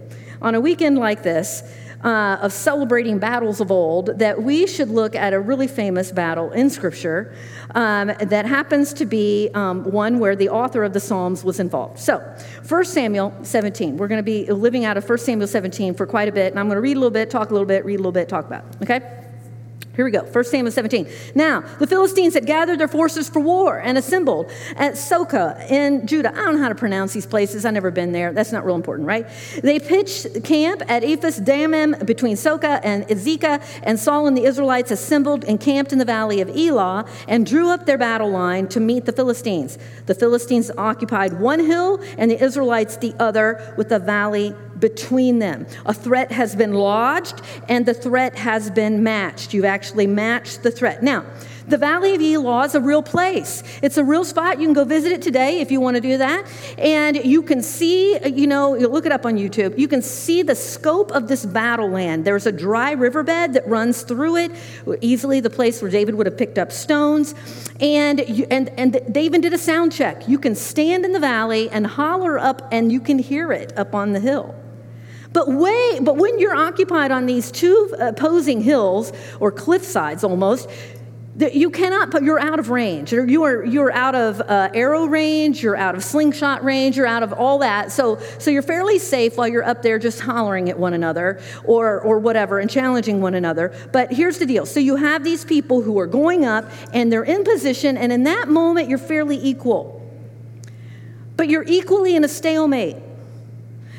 on 0.43 0.55
a 0.55 0.61
weekend 0.61 0.99
like 0.99 1.23
this, 1.23 1.63
uh, 2.05 2.39
of 2.41 2.53
celebrating 2.53 3.19
battles 3.19 3.61
of 3.61 3.71
old, 3.71 4.19
that 4.19 4.43
we 4.43 4.67
should 4.67 4.91
look 4.91 5.15
at 5.17 5.33
a 5.33 5.41
really 5.41 5.67
famous 5.67 6.13
battle 6.13 6.53
in 6.53 6.71
Scripture 6.71 7.35
um, 7.75 8.13
that 8.21 8.47
happens 8.47 8.93
to 8.93 9.05
be 9.05 9.51
um, 9.55 9.83
one 9.85 10.19
where 10.19 10.37
the 10.37 10.49
author 10.49 10.85
of 10.85 10.93
the 10.93 11.01
Psalms 11.01 11.43
was 11.43 11.59
involved. 11.59 11.99
So, 11.99 12.19
1 12.69 12.85
Samuel 12.85 13.35
17. 13.43 13.97
We're 13.97 14.09
going 14.09 14.19
to 14.19 14.23
be 14.23 14.51
living 14.51 14.85
out 14.85 14.97
of 14.97 15.09
1 15.09 15.19
Samuel 15.19 15.49
17 15.49 15.95
for 15.95 16.07
quite 16.07 16.29
a 16.29 16.33
bit, 16.33 16.53
and 16.53 16.61
I'm 16.61 16.67
going 16.67 16.77
to 16.77 16.81
read 16.81 16.97
a 16.97 17.01
little 17.01 17.11
bit, 17.11 17.31
talk 17.31 17.51
a 17.51 17.53
little 17.53 17.67
bit, 17.67 17.85
read 17.85 17.95
a 17.95 17.99
little 17.99 18.13
bit, 18.13 18.29
talk 18.29 18.47
about 18.47 18.65
okay? 18.83 19.26
Here 19.97 20.05
we 20.05 20.11
go, 20.11 20.25
1 20.25 20.45
Samuel 20.45 20.71
17. 20.71 21.09
Now, 21.35 21.63
the 21.79 21.87
Philistines 21.87 22.35
had 22.35 22.45
gathered 22.45 22.79
their 22.79 22.87
forces 22.87 23.31
for 23.31 23.41
war 23.41 23.79
and 23.79 23.97
assembled 23.97 24.53
at 24.77 24.93
Socoh 24.93 25.59
in 25.71 26.07
Judah. 26.07 26.33
I 26.33 26.45
don't 26.45 26.57
know 26.57 26.63
how 26.63 26.69
to 26.69 26.75
pronounce 26.75 27.15
these 27.15 27.25
places. 27.25 27.65
I've 27.65 27.73
never 27.73 27.91
been 27.91 28.13
there. 28.13 28.35
That's 28.35 28.53
not 28.53 28.67
real 28.67 28.75
important, 28.75 29.09
right? 29.09 29.27
They 29.63 29.79
pitched 29.79 30.45
camp 30.45 30.83
at 30.89 31.03
Ephes 31.03 31.39
Dammim 31.39 31.97
between 32.05 32.37
Socoh 32.37 32.79
and 32.85 33.09
Azekah, 33.09 33.63
and 33.85 33.99
Saul 33.99 34.27
and 34.27 34.37
the 34.37 34.45
Israelites 34.45 34.91
assembled 34.91 35.47
and 35.47 35.59
camped 35.59 35.95
in 35.95 35.99
the 35.99 36.05
valley 36.05 36.43
of 36.43 36.55
Elah 36.55 37.07
and 37.27 37.47
drew 37.47 37.71
up 37.71 37.87
their 37.87 37.97
battle 37.97 38.29
line 38.29 38.69
to 38.69 38.81
meet 38.81 39.07
the 39.07 39.13
Philistines. 39.13 39.79
The 40.05 40.15
Philistines 40.15 40.71
occupied 40.77 41.41
one 41.41 41.61
hill 41.61 42.03
and 42.19 42.31
the 42.31 42.45
Israelites 42.45 42.99
the 42.99 43.15
other 43.19 43.75
with 43.79 43.89
the 43.89 43.99
valley 43.99 44.55
between 44.79 45.39
them. 45.39 45.67
A 45.85 45.95
threat 45.95 46.33
has 46.33 46.55
been 46.55 46.75
lodged 46.75 47.41
and 47.69 47.87
the 47.87 47.95
threat 47.95 48.37
has 48.37 48.71
been 48.71 49.03
matched. 49.03 49.55
You've 49.55 49.65
actually 49.65 50.07
matched 50.07 50.63
the 50.63 50.71
threat. 50.71 51.03
Now, 51.03 51.25
the 51.69 51.79
Valley 51.79 52.15
of 52.15 52.23
Elah 52.23 52.65
is 52.65 52.77
a 52.77 52.81
real 52.81 53.03
place. 53.03 53.65
It's 53.83 53.97
a 53.97 54.05
real 54.05 54.25
spot. 54.25 54.61
You 54.61 54.67
can 54.69 54.73
go 54.73 54.85
visit 54.85 55.11
it 55.11 55.21
today 55.21 55.59
if 55.59 55.73
you 55.73 55.81
want 55.81 55.97
to 55.97 56.01
do 56.01 56.17
that. 56.19 56.47
And 56.79 57.17
you 57.17 57.43
can 57.43 57.61
see, 57.61 58.17
you 58.25 58.47
know, 58.47 58.77
you 58.77 58.87
look 58.87 59.05
it 59.05 59.11
up 59.11 59.27
on 59.27 59.35
YouTube. 59.35 59.77
You 59.77 59.89
can 59.89 60.01
see 60.01 60.43
the 60.43 60.55
scope 60.55 61.11
of 61.11 61.27
this 61.27 61.45
battle 61.45 61.89
land. 61.89 62.25
There's 62.25 62.47
a 62.47 62.53
dry 62.53 62.93
riverbed 62.93 63.55
that 63.55 63.67
runs 63.67 64.03
through 64.03 64.37
it, 64.37 64.53
easily 65.01 65.41
the 65.41 65.51
place 65.51 65.83
where 65.83 65.91
David 65.91 66.15
would 66.15 66.27
have 66.27 66.39
picked 66.39 66.57
up 66.57 66.71
stones. 66.71 67.35
And, 67.81 68.21
you, 68.29 68.47
and, 68.49 68.69
and 68.79 69.01
they 69.09 69.25
even 69.25 69.41
did 69.41 69.53
a 69.53 69.59
sound 69.59 69.93
check. 69.93 70.29
You 70.29 70.39
can 70.39 70.55
stand 70.55 71.05
in 71.05 71.13
the 71.13 71.21
valley 71.21 71.69
and 71.71 71.85
holler 71.85 72.39
up, 72.39 72.69
and 72.71 72.93
you 72.93 73.01
can 73.01 73.19
hear 73.19 73.51
it 73.51 73.77
up 73.77 73.93
on 73.93 74.13
the 74.13 74.21
hill. 74.21 74.55
But, 75.37 75.49
way, 75.49 75.99
but 76.01 76.17
when 76.17 76.39
you're 76.39 76.55
occupied 76.55 77.11
on 77.11 77.27
these 77.27 77.51
two 77.51 77.95
opposing 77.99 78.63
hills 78.63 79.13
or 79.39 79.53
cliff 79.53 79.85
sides 79.85 80.25
almost, 80.25 80.67
you 81.53 81.69
cannot 81.69 82.11
put 82.11 82.23
you're 82.23 82.41
out 82.41 82.59
of 82.59 82.71
range. 82.71 83.13
You 83.13 83.43
are 83.43 83.63
you're 83.63 83.93
out 83.93 84.15
of 84.15 84.41
uh, 84.41 84.71
arrow 84.73 85.05
range 85.05 85.63
you're 85.63 85.77
out 85.77 85.95
of 85.95 86.03
slingshot 86.03 86.65
range 86.65 86.97
you're 86.97 87.07
out 87.07 87.23
of 87.23 87.35
all 87.35 87.59
that. 87.59 87.93
So 87.93 88.19
so 88.39 88.51
you're 88.51 88.63
fairly 88.63 88.99
safe 88.99 89.37
while 89.37 89.47
you're 89.47 89.63
up 89.63 89.83
there 89.83 89.99
just 89.99 90.21
hollering 90.21 90.71
at 90.71 90.79
one 90.79 90.95
another 90.95 91.39
or 91.65 92.01
or 92.01 92.19
whatever 92.19 92.59
and 92.59 92.71
challenging 92.71 93.21
one 93.21 93.35
another. 93.35 93.75
But 93.93 94.11
here's 94.15 94.39
the 94.39 94.47
deal. 94.47 94.65
So 94.65 94.81
you 94.81 94.97
have 94.97 95.23
these 95.23 95.45
people 95.45 95.83
who 95.83 95.99
are 95.99 96.07
going 96.07 96.47
up 96.47 96.65
and 96.95 97.13
they're 97.13 97.25
in 97.25 97.45
position 97.45 97.99
and 97.99 98.11
in 98.11 98.23
that 98.23 98.49
moment 98.49 98.89
you're 98.89 98.97
fairly 98.97 99.37
equal. 99.37 100.01
But 101.37 101.51
you're 101.51 101.67
equally 101.69 102.17
in 102.17 102.25
a 102.25 102.29
stalemate 102.29 102.97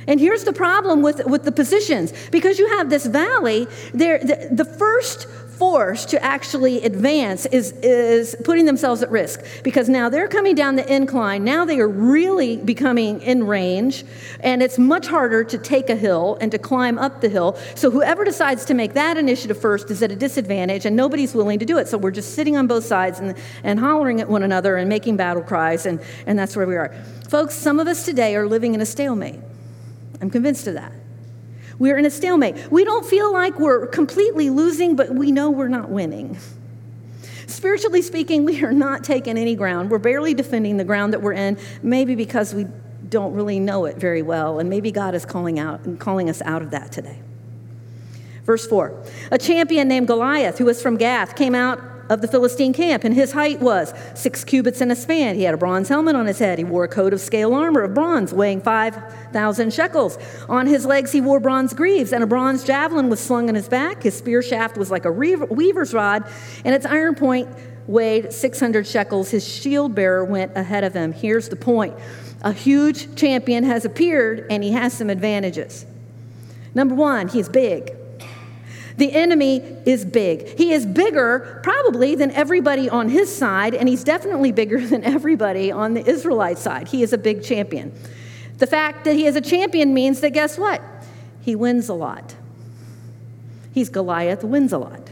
and 0.07 0.19
here's 0.19 0.45
the 0.45 0.53
problem 0.53 1.01
with, 1.01 1.25
with 1.25 1.43
the 1.43 1.51
positions 1.51 2.13
because 2.31 2.57
you 2.57 2.77
have 2.77 2.89
this 2.89 3.05
valley, 3.05 3.67
there, 3.93 4.19
the, 4.19 4.49
the 4.51 4.65
first 4.65 5.27
force 5.57 6.05
to 6.05 6.23
actually 6.23 6.83
advance 6.83 7.45
is, 7.47 7.71
is 7.81 8.35
putting 8.43 8.65
themselves 8.65 9.01
at 9.01 9.09
risk 9.09 9.43
because 9.63 9.89
now 9.89 10.07
they're 10.07 10.27
coming 10.27 10.55
down 10.55 10.75
the 10.75 10.93
incline. 10.93 11.43
Now 11.43 11.65
they 11.65 11.79
are 11.79 11.87
really 11.87 12.57
becoming 12.57 13.21
in 13.21 13.45
range, 13.45 14.05
and 14.41 14.61
it's 14.61 14.77
much 14.77 15.07
harder 15.07 15.43
to 15.43 15.57
take 15.57 15.89
a 15.89 15.95
hill 15.95 16.37
and 16.39 16.51
to 16.51 16.59
climb 16.59 16.99
up 16.99 17.21
the 17.21 17.29
hill. 17.29 17.57
So 17.75 17.89
whoever 17.89 18.23
decides 18.23 18.65
to 18.65 18.73
make 18.73 18.93
that 18.93 19.17
initiative 19.17 19.59
first 19.59 19.89
is 19.89 20.03
at 20.03 20.11
a 20.11 20.15
disadvantage, 20.15 20.85
and 20.85 20.95
nobody's 20.95 21.33
willing 21.33 21.59
to 21.59 21.65
do 21.65 21.77
it. 21.79 21.87
So 21.87 21.97
we're 21.97 22.11
just 22.11 22.35
sitting 22.35 22.55
on 22.55 22.67
both 22.67 22.85
sides 22.85 23.19
and, 23.19 23.35
and 23.63 23.79
hollering 23.79 24.21
at 24.21 24.29
one 24.29 24.43
another 24.43 24.77
and 24.77 24.87
making 24.87 25.17
battle 25.17 25.41
cries, 25.41 25.85
and, 25.85 25.99
and 26.27 26.37
that's 26.37 26.55
where 26.55 26.67
we 26.67 26.75
are. 26.75 26.93
Folks, 27.29 27.55
some 27.55 27.79
of 27.79 27.87
us 27.87 28.05
today 28.05 28.35
are 28.35 28.47
living 28.47 28.75
in 28.75 28.81
a 28.81 28.85
stalemate. 28.85 29.39
I'm 30.21 30.29
convinced 30.29 30.67
of 30.67 30.73
that. 30.75 30.93
We're 31.79 31.97
in 31.97 32.05
a 32.05 32.09
stalemate. 32.09 32.71
We 32.71 32.83
don't 32.83 33.05
feel 33.05 33.31
like 33.31 33.59
we're 33.59 33.87
completely 33.87 34.49
losing, 34.49 34.95
but 34.95 35.13
we 35.13 35.31
know 35.31 35.51
we're 35.51 35.67
not 35.67 35.89
winning. 35.89 36.37
Spiritually 37.45 38.01
speaking, 38.01 38.45
we 38.45 38.63
are 38.63 38.73
not 38.73 39.03
taking 39.03 39.37
any 39.37 39.55
ground. 39.55 39.91
We're 39.91 39.99
barely 39.99 40.33
defending 40.33 40.77
the 40.77 40.83
ground 40.83 41.13
that 41.13 41.21
we're 41.21 41.33
in, 41.33 41.57
maybe 41.81 42.15
because 42.15 42.53
we 42.53 42.65
don't 43.09 43.33
really 43.33 43.59
know 43.59 43.85
it 43.85 43.97
very 43.97 44.21
well, 44.21 44.59
and 44.59 44.69
maybe 44.69 44.91
God 44.91 45.15
is 45.15 45.25
calling 45.25 45.59
out 45.59 45.85
and 45.85 45.99
calling 45.99 46.29
us 46.29 46.41
out 46.41 46.61
of 46.61 46.71
that 46.71 46.91
today. 46.91 47.19
Verse 48.43 48.65
4 48.65 49.03
A 49.31 49.37
champion 49.37 49.87
named 49.87 50.07
Goliath, 50.07 50.57
who 50.57 50.65
was 50.65 50.81
from 50.81 50.97
Gath, 50.97 51.35
came 51.35 51.55
out 51.55 51.79
of 52.09 52.21
the 52.21 52.27
Philistine 52.27 52.73
camp, 52.73 53.03
and 53.03 53.13
his 53.13 53.31
height 53.31 53.59
was 53.59 53.93
six 54.15 54.43
cubits 54.43 54.81
and 54.81 54.91
a 54.91 54.95
span. 54.95 55.35
He 55.35 55.43
had 55.43 55.53
a 55.53 55.57
bronze 55.57 55.89
helmet 55.89 56.15
on 56.15 56.25
his 56.25 56.39
head. 56.39 56.57
He 56.57 56.63
wore 56.63 56.83
a 56.83 56.87
coat 56.87 57.13
of 57.13 57.21
scale 57.21 57.53
armor 57.53 57.81
of 57.81 57.93
bronze, 57.93 58.33
weighing 58.33 58.61
5,000 58.61 59.73
shekels. 59.73 60.17
On 60.49 60.67
his 60.67 60.85
legs, 60.85 61.11
he 61.11 61.21
wore 61.21 61.39
bronze 61.39 61.73
greaves, 61.73 62.13
and 62.13 62.23
a 62.23 62.27
bronze 62.27 62.63
javelin 62.63 63.09
was 63.09 63.19
slung 63.19 63.49
on 63.49 63.55
his 63.55 63.67
back. 63.67 64.03
His 64.03 64.17
spear 64.17 64.41
shaft 64.41 64.77
was 64.77 64.91
like 64.91 65.05
a 65.05 65.11
weaver's 65.11 65.93
rod, 65.93 66.23
and 66.63 66.73
its 66.73 66.85
iron 66.85 67.15
point 67.15 67.49
weighed 67.87 68.31
600 68.31 68.85
shekels. 68.85 69.31
His 69.31 69.47
shield 69.47 69.95
bearer 69.95 70.23
went 70.23 70.55
ahead 70.55 70.83
of 70.83 70.93
him. 70.93 71.13
Here's 71.13 71.49
the 71.49 71.55
point 71.55 71.95
a 72.43 72.53
huge 72.53 73.15
champion 73.15 73.63
has 73.63 73.83
appeared, 73.83 74.45
and 74.49 74.63
he 74.63 74.71
has 74.71 74.93
some 74.93 75.09
advantages. 75.09 75.85
Number 76.75 76.93
one, 76.93 77.27
he's 77.29 77.49
big. 77.49 77.96
The 78.97 79.13
enemy 79.13 79.57
is 79.85 80.03
big. 80.03 80.57
He 80.57 80.73
is 80.73 80.85
bigger, 80.85 81.59
probably, 81.63 82.15
than 82.15 82.31
everybody 82.31 82.89
on 82.89 83.09
his 83.09 83.35
side, 83.35 83.75
and 83.75 83.87
he's 83.87 84.03
definitely 84.03 84.51
bigger 84.51 84.85
than 84.85 85.03
everybody 85.03 85.71
on 85.71 85.93
the 85.93 86.05
Israelite 86.05 86.57
side. 86.57 86.87
He 86.87 87.03
is 87.03 87.13
a 87.13 87.17
big 87.17 87.43
champion. 87.43 87.93
The 88.57 88.67
fact 88.67 89.05
that 89.05 89.15
he 89.15 89.27
is 89.27 89.35
a 89.35 89.41
champion 89.41 89.93
means 89.93 90.19
that 90.21 90.31
guess 90.31 90.57
what? 90.57 90.81
He 91.41 91.55
wins 91.55 91.89
a 91.89 91.93
lot. 91.93 92.35
He's 93.71 93.89
Goliath, 93.89 94.43
wins 94.43 94.73
a 94.73 94.79
lot, 94.79 95.11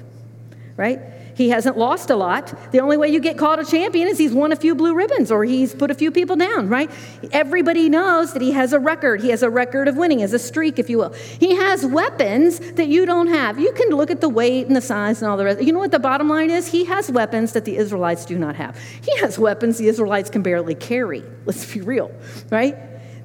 right? 0.76 1.00
He 1.36 1.50
hasn't 1.50 1.78
lost 1.78 2.10
a 2.10 2.16
lot. 2.16 2.72
The 2.72 2.80
only 2.80 2.96
way 2.96 3.10
you 3.10 3.20
get 3.20 3.38
called 3.38 3.60
a 3.60 3.66
champion 3.66 4.08
is 4.08 4.18
he's 4.18 4.34
won 4.34 4.54
a 4.54 4.56
few 4.56 4.74
blue 4.74 4.96
ribbons 4.96 5.32
or 5.32 5.44
he's 5.44 5.76
put 5.76 5.92
a 5.92 5.94
few 5.94 6.10
people 6.10 6.38
down, 6.38 6.70
right? 6.70 6.90
Everybody 7.32 7.90
knows 7.90 8.32
that 8.34 8.42
he 8.42 8.52
has 8.52 8.72
a 8.72 8.80
record. 8.80 9.22
He 9.22 9.30
has 9.30 9.44
a 9.44 9.50
record 9.50 9.90
of 9.90 9.98
winning, 9.98 10.22
as 10.22 10.32
a 10.32 10.40
streak, 10.40 10.80
if 10.80 10.90
you 10.90 10.98
will. 10.98 11.14
He 11.40 11.56
has 11.56 11.86
weapons 11.86 12.60
that 12.60 12.88
you 12.88 13.06
don't 13.06 13.28
have. 13.28 13.60
You 13.60 13.74
can 13.74 13.90
look 13.90 14.10
at 14.10 14.22
the 14.22 14.30
weight 14.30 14.68
and 14.68 14.76
the 14.76 14.82
size 14.82 15.22
and 15.22 15.30
all 15.30 15.36
the 15.36 15.44
rest. 15.44 15.62
You 15.62 15.74
know 15.74 15.80
what 15.80 15.92
the 15.92 16.00
bottom 16.00 16.30
line 16.30 16.50
is? 16.50 16.68
He 16.68 16.86
has 16.86 17.12
weapons 17.12 17.52
that 17.52 17.66
the 17.66 17.76
Israelites 17.76 18.26
do 18.26 18.38
not 18.38 18.56
have. 18.56 18.80
He 19.04 19.18
has 19.20 19.38
weapons 19.38 19.78
the 19.78 19.90
Israelites 19.90 20.30
can 20.30 20.42
barely 20.42 20.76
carry. 20.76 21.22
Let's 21.46 21.72
be 21.74 21.82
real, 21.82 22.12
right? 22.50 22.78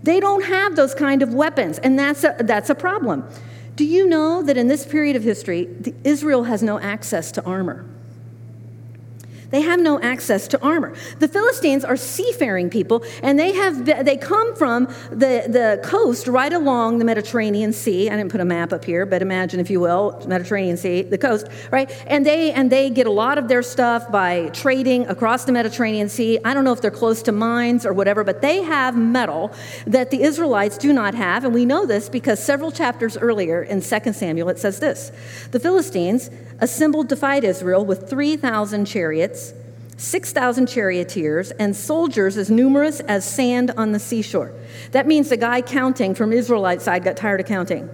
They 0.02 0.18
don't 0.18 0.44
have 0.44 0.74
those 0.74 0.94
kind 0.94 1.22
of 1.22 1.32
weapons, 1.32 1.78
and 1.78 1.96
that's 1.96 2.24
a, 2.24 2.34
that's 2.40 2.70
a 2.70 2.74
problem. 2.74 3.28
Do 3.76 3.84
you 3.84 4.08
know 4.08 4.42
that 4.42 4.56
in 4.56 4.66
this 4.66 4.84
period 4.84 5.14
of 5.14 5.22
history, 5.22 5.68
Israel 6.02 6.44
has 6.44 6.62
no 6.62 6.80
access 6.80 7.30
to 7.32 7.44
armor? 7.44 7.86
They 9.50 9.62
have 9.62 9.80
no 9.80 10.00
access 10.00 10.46
to 10.48 10.62
armor. 10.62 10.94
The 11.18 11.28
Philistines 11.28 11.84
are 11.84 11.96
seafaring 11.96 12.70
people, 12.70 13.04
and 13.22 13.38
they 13.38 13.52
have 13.52 13.84
they 13.84 14.16
come 14.16 14.54
from 14.54 14.86
the, 15.10 15.44
the 15.48 15.80
coast 15.84 16.28
right 16.28 16.52
along 16.52 16.98
the 16.98 17.04
Mediterranean 17.04 17.72
Sea. 17.72 18.08
I 18.08 18.16
didn't 18.16 18.30
put 18.30 18.40
a 18.40 18.44
map 18.44 18.72
up 18.72 18.84
here, 18.84 19.04
but 19.06 19.22
imagine, 19.22 19.58
if 19.58 19.68
you 19.70 19.80
will, 19.80 20.22
Mediterranean 20.26 20.76
Sea, 20.76 21.02
the 21.02 21.18
coast, 21.18 21.48
right? 21.70 21.90
And 22.06 22.24
they 22.24 22.52
and 22.52 22.70
they 22.70 22.90
get 22.90 23.06
a 23.06 23.10
lot 23.10 23.38
of 23.38 23.48
their 23.48 23.62
stuff 23.62 24.10
by 24.10 24.48
trading 24.52 25.06
across 25.08 25.44
the 25.44 25.52
Mediterranean 25.52 26.08
Sea. 26.08 26.38
I 26.44 26.54
don't 26.54 26.64
know 26.64 26.72
if 26.72 26.80
they're 26.80 26.90
close 26.90 27.22
to 27.22 27.32
mines 27.32 27.84
or 27.84 27.92
whatever, 27.92 28.22
but 28.22 28.42
they 28.42 28.62
have 28.62 28.96
metal 28.96 29.52
that 29.86 30.10
the 30.10 30.22
Israelites 30.22 30.78
do 30.78 30.92
not 30.92 31.14
have, 31.14 31.44
and 31.44 31.52
we 31.52 31.64
know 31.64 31.86
this 31.86 32.08
because 32.08 32.42
several 32.42 32.70
chapters 32.70 33.16
earlier 33.16 33.62
in 33.62 33.80
2 33.80 34.12
Samuel 34.12 34.48
it 34.48 34.58
says 34.58 34.78
this: 34.78 35.10
the 35.50 35.58
Philistines 35.58 36.30
assembled 36.60 37.08
to 37.08 37.16
fight 37.16 37.44
Israel 37.44 37.84
with 37.84 38.08
3,000 38.08 38.84
chariots, 38.84 39.52
6,000 39.96 40.66
charioteers, 40.66 41.50
and 41.52 41.74
soldiers 41.74 42.36
as 42.36 42.50
numerous 42.50 43.00
as 43.00 43.24
sand 43.24 43.70
on 43.76 43.92
the 43.92 43.98
seashore. 43.98 44.52
That 44.92 45.06
means 45.06 45.28
the 45.28 45.36
guy 45.36 45.60
counting 45.62 46.14
from 46.14 46.32
Israelite 46.32 46.82
side 46.82 47.04
got 47.04 47.16
tired 47.16 47.40
of 47.40 47.46
counting. 47.46 47.88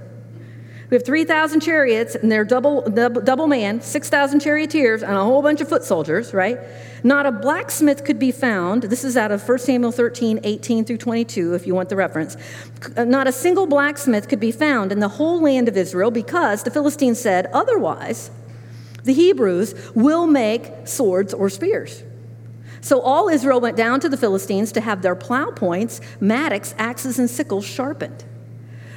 We 0.89 0.95
have 0.95 1.05
3,000 1.05 1.61
chariots, 1.61 2.15
and 2.15 2.31
they're 2.31 2.45
double, 2.45 2.83
double, 2.83 3.21
double 3.21 3.49
man, 3.49 3.81
6,000 3.81 4.39
charioteers, 4.39 5.03
and 5.03 5.17
a 5.17 5.25
whole 5.25 5.43
bunch 5.43 5.61
of 5.61 5.69
foot 5.69 5.83
soldiers, 5.83 6.33
right? 6.33 6.61
Not 7.03 7.27
a 7.27 7.33
blacksmith 7.33 8.05
could 8.05 8.21
be 8.21 8.31
found. 8.31 8.85
This 8.85 9.03
is 9.03 9.17
out 9.17 9.33
of 9.33 9.47
1 9.47 9.59
Samuel 9.59 9.91
13, 9.91 10.41
18 10.45 10.85
through 10.85 10.99
22, 10.99 11.55
if 11.55 11.67
you 11.67 11.75
want 11.75 11.89
the 11.89 11.97
reference. 11.97 12.37
Uh, 12.97 13.05
not 13.05 13.27
a 13.27 13.33
single 13.33 13.67
blacksmith 13.67 14.29
could 14.29 14.39
be 14.39 14.53
found 14.53 14.93
in 14.93 15.01
the 15.01 15.09
whole 15.09 15.41
land 15.41 15.67
of 15.67 15.77
Israel 15.77 16.13
because 16.13 16.63
the 16.63 16.71
Philistines 16.71 17.21
said, 17.21 17.47
otherwise, 17.53 18.31
the 19.07 19.15
Hebrews 19.15 19.75
will 19.95 20.27
make 20.27 20.73
swords 20.85 21.33
or 21.33 21.49
spears. 21.49 22.03
So 22.81 23.01
all 23.01 23.29
Israel 23.29 23.61
went 23.61 23.77
down 23.77 24.01
to 24.01 24.09
the 24.09 24.17
Philistines 24.17 24.73
to 24.73 24.81
have 24.81 25.03
their 25.03 25.15
plow 25.15 25.51
points, 25.51 26.01
mattocks, 26.21 26.75
axes, 26.77 27.19
and 27.19 27.31
sickles 27.31 27.65
sharpened. 27.65 28.25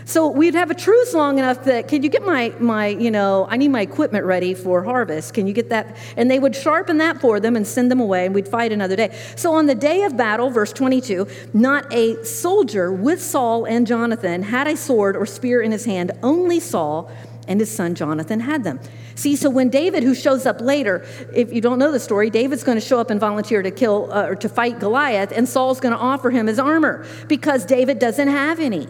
So 0.05 0.27
we'd 0.27 0.55
have 0.55 0.71
a 0.71 0.75
truce 0.75 1.13
long 1.13 1.37
enough 1.37 1.65
that, 1.65 1.87
can 1.87 2.01
you 2.01 2.09
get 2.09 2.25
my, 2.25 2.51
my, 2.59 2.87
you 2.87 3.11
know, 3.11 3.45
I 3.47 3.57
need 3.57 3.67
my 3.67 3.81
equipment 3.81 4.25
ready 4.25 4.55
for 4.55 4.83
harvest. 4.83 5.35
Can 5.35 5.45
you 5.45 5.53
get 5.53 5.69
that? 5.69 5.95
And 6.17 6.31
they 6.31 6.39
would 6.39 6.55
sharpen 6.55 6.97
that 6.97 7.21
for 7.21 7.39
them 7.39 7.55
and 7.55 7.67
send 7.67 7.91
them 7.91 7.99
away, 7.99 8.25
and 8.25 8.33
we'd 8.33 8.47
fight 8.47 8.71
another 8.71 8.95
day. 8.95 9.15
So 9.35 9.53
on 9.53 9.67
the 9.67 9.75
day 9.75 10.01
of 10.03 10.17
battle, 10.17 10.49
verse 10.49 10.73
22, 10.73 11.27
not 11.53 11.93
a 11.93 12.23
soldier 12.25 12.91
with 12.91 13.21
Saul 13.21 13.65
and 13.65 13.85
Jonathan 13.85 14.41
had 14.41 14.65
a 14.65 14.75
sword 14.75 15.15
or 15.15 15.27
spear 15.27 15.61
in 15.61 15.71
his 15.71 15.85
hand, 15.85 16.11
only 16.23 16.59
Saul 16.59 17.11
and 17.49 17.59
his 17.59 17.69
son 17.69 17.95
Jonathan 17.95 18.39
had 18.39 18.63
them. 18.63 18.79
See, 19.15 19.35
so 19.35 19.49
when 19.49 19.69
David, 19.69 20.03
who 20.03 20.15
shows 20.15 20.45
up 20.45 20.61
later, 20.61 21.05
if 21.33 21.51
you 21.51 21.59
don't 21.59 21.79
know 21.79 21.91
the 21.91 21.99
story, 21.99 22.29
David's 22.29 22.63
going 22.63 22.79
to 22.79 22.85
show 22.85 22.99
up 22.99 23.09
and 23.09 23.19
volunteer 23.19 23.61
to 23.61 23.71
kill 23.71 24.09
uh, 24.13 24.27
or 24.27 24.35
to 24.35 24.47
fight 24.47 24.79
Goliath, 24.79 25.33
and 25.35 25.49
Saul's 25.49 25.81
going 25.81 25.93
to 25.93 25.99
offer 25.99 26.29
him 26.29 26.47
his 26.47 26.59
armor 26.59 27.05
because 27.27 27.65
David 27.65 27.99
doesn't 27.99 28.29
have 28.29 28.59
any. 28.61 28.87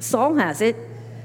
Saul 0.00 0.34
has 0.34 0.60
it. 0.60 0.76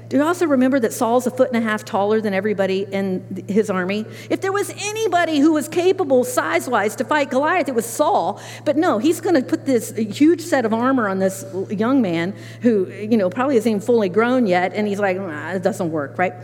Do 0.08 0.16
you 0.16 0.22
also 0.22 0.46
remember 0.46 0.78
that 0.78 0.92
Saul's 0.92 1.26
a 1.26 1.32
foot 1.32 1.48
and 1.48 1.56
a 1.56 1.60
half 1.60 1.84
taller 1.84 2.20
than 2.20 2.32
everybody 2.32 2.86
in 2.92 3.44
his 3.48 3.70
army? 3.70 4.04
If 4.30 4.40
there 4.40 4.52
was 4.52 4.70
anybody 4.70 5.40
who 5.40 5.52
was 5.52 5.68
capable 5.68 6.22
size 6.22 6.68
wise 6.68 6.94
to 6.96 7.04
fight 7.04 7.30
Goliath, 7.30 7.68
it 7.68 7.74
was 7.74 7.86
Saul. 7.86 8.40
But 8.64 8.76
no, 8.76 8.98
he's 8.98 9.20
going 9.20 9.34
to 9.34 9.42
put 9.42 9.66
this 9.66 9.90
huge 9.96 10.42
set 10.42 10.64
of 10.64 10.72
armor 10.72 11.08
on 11.08 11.18
this 11.18 11.44
young 11.70 12.02
man 12.02 12.36
who, 12.62 12.86
you 12.88 13.16
know, 13.16 13.28
probably 13.28 13.56
isn't 13.56 13.68
even 13.68 13.80
fully 13.80 14.08
grown 14.08 14.46
yet. 14.46 14.74
And 14.74 14.86
he's 14.86 15.00
like, 15.00 15.16
nah, 15.16 15.54
it 15.54 15.64
doesn't 15.64 15.90
work, 15.90 16.18
right? 16.18 16.34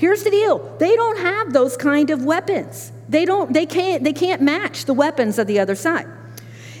Here's 0.00 0.22
the 0.22 0.30
deal. 0.30 0.76
They 0.78 0.96
don't 0.96 1.18
have 1.18 1.52
those 1.52 1.76
kind 1.76 2.08
of 2.08 2.24
weapons. 2.24 2.90
They 3.10 3.26
don't 3.26 3.52
they 3.52 3.66
can't 3.66 4.02
they 4.02 4.14
can't 4.14 4.40
match 4.40 4.86
the 4.86 4.94
weapons 4.94 5.38
of 5.38 5.46
the 5.46 5.58
other 5.58 5.74
side. 5.74 6.06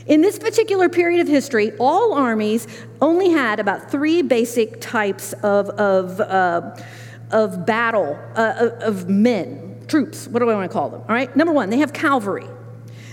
In 0.06 0.22
this 0.22 0.38
particular 0.38 0.88
period 0.88 1.20
of 1.20 1.28
history, 1.28 1.72
all 1.78 2.14
armies 2.14 2.66
only 3.02 3.28
had 3.28 3.60
about 3.60 3.90
three 3.90 4.22
basic 4.22 4.80
types 4.80 5.34
of, 5.34 5.68
of, 5.68 6.18
uh, 6.18 6.74
of 7.30 7.66
battle, 7.66 8.18
uh, 8.34 8.70
of 8.80 9.10
men, 9.10 9.84
troops. 9.86 10.26
What 10.26 10.40
do 10.40 10.48
I 10.48 10.54
want 10.54 10.70
to 10.70 10.72
call 10.72 10.88
them? 10.88 11.02
All 11.02 11.14
right. 11.14 11.36
Number 11.36 11.52
one, 11.52 11.68
they 11.68 11.78
have 11.80 11.92
cavalry. 11.92 12.46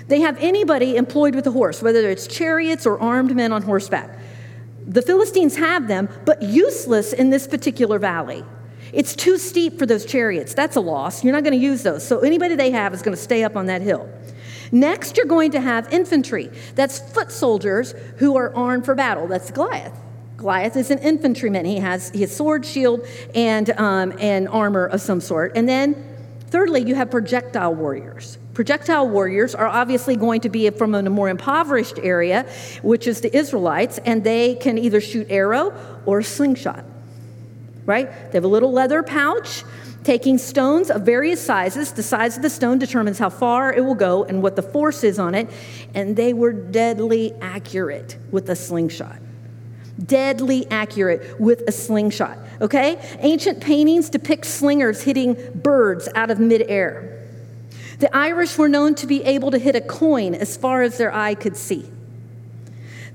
They 0.08 0.22
have 0.22 0.38
anybody 0.39 0.96
employed 0.96 1.36
with 1.36 1.46
a 1.48 1.52
horse, 1.52 1.84
whether 1.84 2.10
it's 2.10 2.28
chariots 2.28 2.86
or 2.86 2.98
armed 2.98 3.36
men 3.36 3.52
on 3.52 3.63
horseback. 3.63 4.17
The 4.88 5.02
Philistines 5.02 5.58
have 5.58 5.89
them, 5.89 6.08
but 6.24 6.41
useless 6.41 7.12
in 7.12 7.30
this 7.30 7.46
particular 7.46 8.00
valley. 8.00 8.46
It's 8.93 9.15
too 9.15 9.38
steep 9.38 9.78
for 9.80 9.86
those 9.86 10.06
chariots. 10.06 10.54
That's 10.54 10.76
a 10.76 10.82
loss. 10.82 11.23
You're 11.23 11.34
not 11.34 11.43
going 11.43 11.58
to 11.58 11.63
use 11.63 11.84
those. 11.84 12.08
So 12.08 12.19
anybody 12.19 12.56
they 12.56 12.71
have 12.71 12.93
is 12.93 13.02
going 13.02 13.15
to 13.15 13.21
stay 13.21 13.43
up 13.43 13.56
on 13.56 13.65
that 13.67 13.82
hill. 13.82 14.10
Next, 14.71 15.17
you're 15.17 15.26
going 15.26 15.52
to 15.52 15.62
have 15.62 15.91
infantry. 15.93 16.52
That's 16.76 17.00
foot 17.00 17.32
soldiers 17.32 17.93
who 18.17 18.36
are 18.38 18.54
armed 18.56 18.86
for 18.86 18.95
battle. 18.95 19.28
That's 19.28 19.52
Goliath. 19.52 19.97
Goliath 20.38 20.76
is 20.76 20.91
an 20.91 21.00
infantryman. 21.00 21.65
He 21.65 21.78
has, 21.78 22.10
has 22.10 22.36
sword, 22.36 22.65
shield, 22.65 23.06
and, 23.34 23.69
um, 23.71 24.13
and 24.19 24.47
armor 24.50 24.86
of 24.86 25.02
some 25.02 25.19
sort. 25.19 25.54
And 25.56 25.67
then, 25.67 25.95
thirdly, 26.47 26.84
you 26.84 26.95
have 26.95 27.10
projectile 27.10 27.73
warriors. 27.73 28.38
Projectile 28.54 29.08
warriors 29.10 29.56
are 29.56 29.67
obviously 29.67 30.15
going 30.15 30.41
to 30.41 30.50
be 30.50 30.69
from 30.69 30.93
a 30.95 31.04
more 31.10 31.30
impoverished 31.30 32.00
area, 32.00 32.45
which 32.82 33.08
is 33.08 33.21
the 33.21 33.36
Israelites, 33.36 34.00
and 34.00 34.23
they 34.23 34.56
can 34.56 34.78
either 34.78 35.02
shoot 35.02 35.28
arrow 35.30 35.73
or 36.06 36.21
slingshot 36.21 36.84
right? 37.88 38.12
They 38.32 38.38
have 38.38 38.43
a 38.43 38.50
little 38.50 38.71
leather 38.71 39.02
pouch 39.02 39.63
taking 40.04 40.38
stones 40.38 40.89
of 40.89 41.02
various 41.02 41.43
sizes. 41.43 41.91
The 41.91 42.04
size 42.04 42.38
of 42.38 42.43
the 42.43 42.50
stone 42.50 42.78
determines 42.78 43.17
how 43.17 43.30
far 43.30 43.73
it 43.73 43.84
will 43.84 43.95
go 43.95 44.23
and 44.23 44.41
what 44.43 44.56
the 44.56 44.62
force 44.62 45.04
is 45.04 45.17
on 45.17 45.34
it. 45.34 45.50
And 45.95 46.15
they 46.15 46.34
were 46.34 46.54
deadly 46.54 47.34
accurate 47.41 48.17
with 48.32 48.50
a 48.50 48.56
slingshot. 48.56 49.19
Deadly 50.06 50.69
accurate 50.69 51.39
with 51.41 51.63
a 51.67 51.71
slingshot, 51.71 52.38
okay? 52.62 53.00
Ancient 53.19 53.60
paintings 53.60 54.10
depict 54.10 54.45
slingers 54.45 55.02
hitting 55.02 55.36
birds 55.56 56.08
out 56.13 56.30
of 56.30 56.39
midair. 56.39 57.28
The 58.00 58.15
Irish 58.15 58.58
were 58.58 58.69
known 58.69 58.93
to 58.95 59.08
be 59.08 59.23
able 59.23 59.50
to 59.52 59.58
hit 59.58 59.76
a 59.76 59.82
coin 59.82 60.36
as 60.36 60.56
far 60.56 60.84
as 60.84 60.97
their 60.97 61.13
eye 61.13 61.34
could 61.34 61.58
see. 61.58 61.89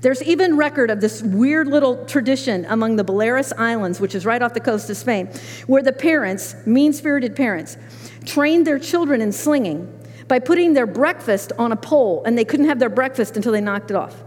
There's 0.03 0.21
even 0.21 0.57
record 0.57 0.91
of 0.91 0.99
this 0.99 1.23
weird 1.23 1.69
little 1.69 2.05
tradition 2.05 2.65
among 2.65 2.97
the 2.97 3.05
Balearic 3.05 3.47
Islands, 3.57 4.01
which 4.01 4.15
is 4.15 4.25
right 4.25 4.41
off 4.41 4.53
the 4.53 4.59
coast 4.59 4.89
of 4.89 4.97
Spain, 4.97 5.29
where 5.65 5.81
the 5.81 5.93
parents, 5.93 6.57
mean 6.65 6.91
spirited 6.91 7.37
parents, 7.37 7.77
trained 8.25 8.67
their 8.67 8.79
children 8.79 9.21
in 9.21 9.31
slinging 9.31 9.87
by 10.27 10.39
putting 10.39 10.73
their 10.73 10.85
breakfast 10.85 11.53
on 11.57 11.71
a 11.71 11.77
pole, 11.77 12.21
and 12.25 12.37
they 12.37 12.43
couldn't 12.43 12.65
have 12.65 12.79
their 12.79 12.89
breakfast 12.89 13.37
until 13.37 13.53
they 13.53 13.61
knocked 13.61 13.91
it 13.91 13.95
off. 13.95 14.21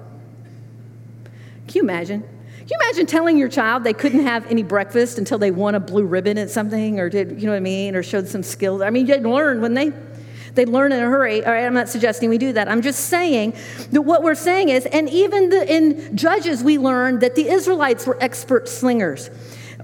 Can 1.69 1.75
you 1.75 1.83
imagine? 1.83 2.23
Can 2.23 2.69
you 2.69 2.79
imagine 2.81 3.05
telling 3.05 3.37
your 3.37 3.51
child 3.51 3.85
they 3.85 3.93
couldn't 3.93 4.23
have 4.23 4.51
any 4.51 4.63
breakfast 4.63 5.19
until 5.19 5.37
they 5.37 5.51
won 5.51 5.75
a 5.75 5.81
blue 5.81 6.07
ribbon 6.07 6.39
at 6.39 6.49
something 6.49 6.99
or 6.99 7.11
did, 7.11 7.39
you 7.39 7.45
know 7.45 7.53
what 7.53 7.59
I 7.59 7.61
mean, 7.61 7.95
or 7.95 8.03
showed 8.03 8.29
some 8.29 8.43
skills? 8.43 8.81
I 8.81 8.89
mean, 8.89 9.07
you'd 9.07 9.25
learn, 9.25 9.61
wouldn't 9.61 9.93
they? 9.93 10.16
They 10.57 10.65
learn 10.65 10.91
in 10.91 11.03
a 11.03 11.07
hurry. 11.07 11.45
All 11.45 11.53
right, 11.53 11.65
I'm 11.65 11.75
not 11.75 11.89
suggesting 11.89 12.31
we 12.31 12.39
do 12.39 12.55
that. 12.55 12.67
I'm 12.67 12.83
just 12.83 13.07
saying 13.07 13.55
that 13.93 14.03
what 14.03 14.23
we're 14.23 14.35
saying 14.35 14.71
is, 14.71 14.87
and 14.87 15.09
even 15.11 15.51
the, 15.51 15.73
in 15.73 16.17
Judges, 16.17 16.65
we 16.65 16.79
learned 16.79 17.21
that 17.21 17.35
the 17.35 17.49
Israelites 17.49 18.07
were 18.07 18.17
expert 18.21 18.69
slingers. 18.69 19.31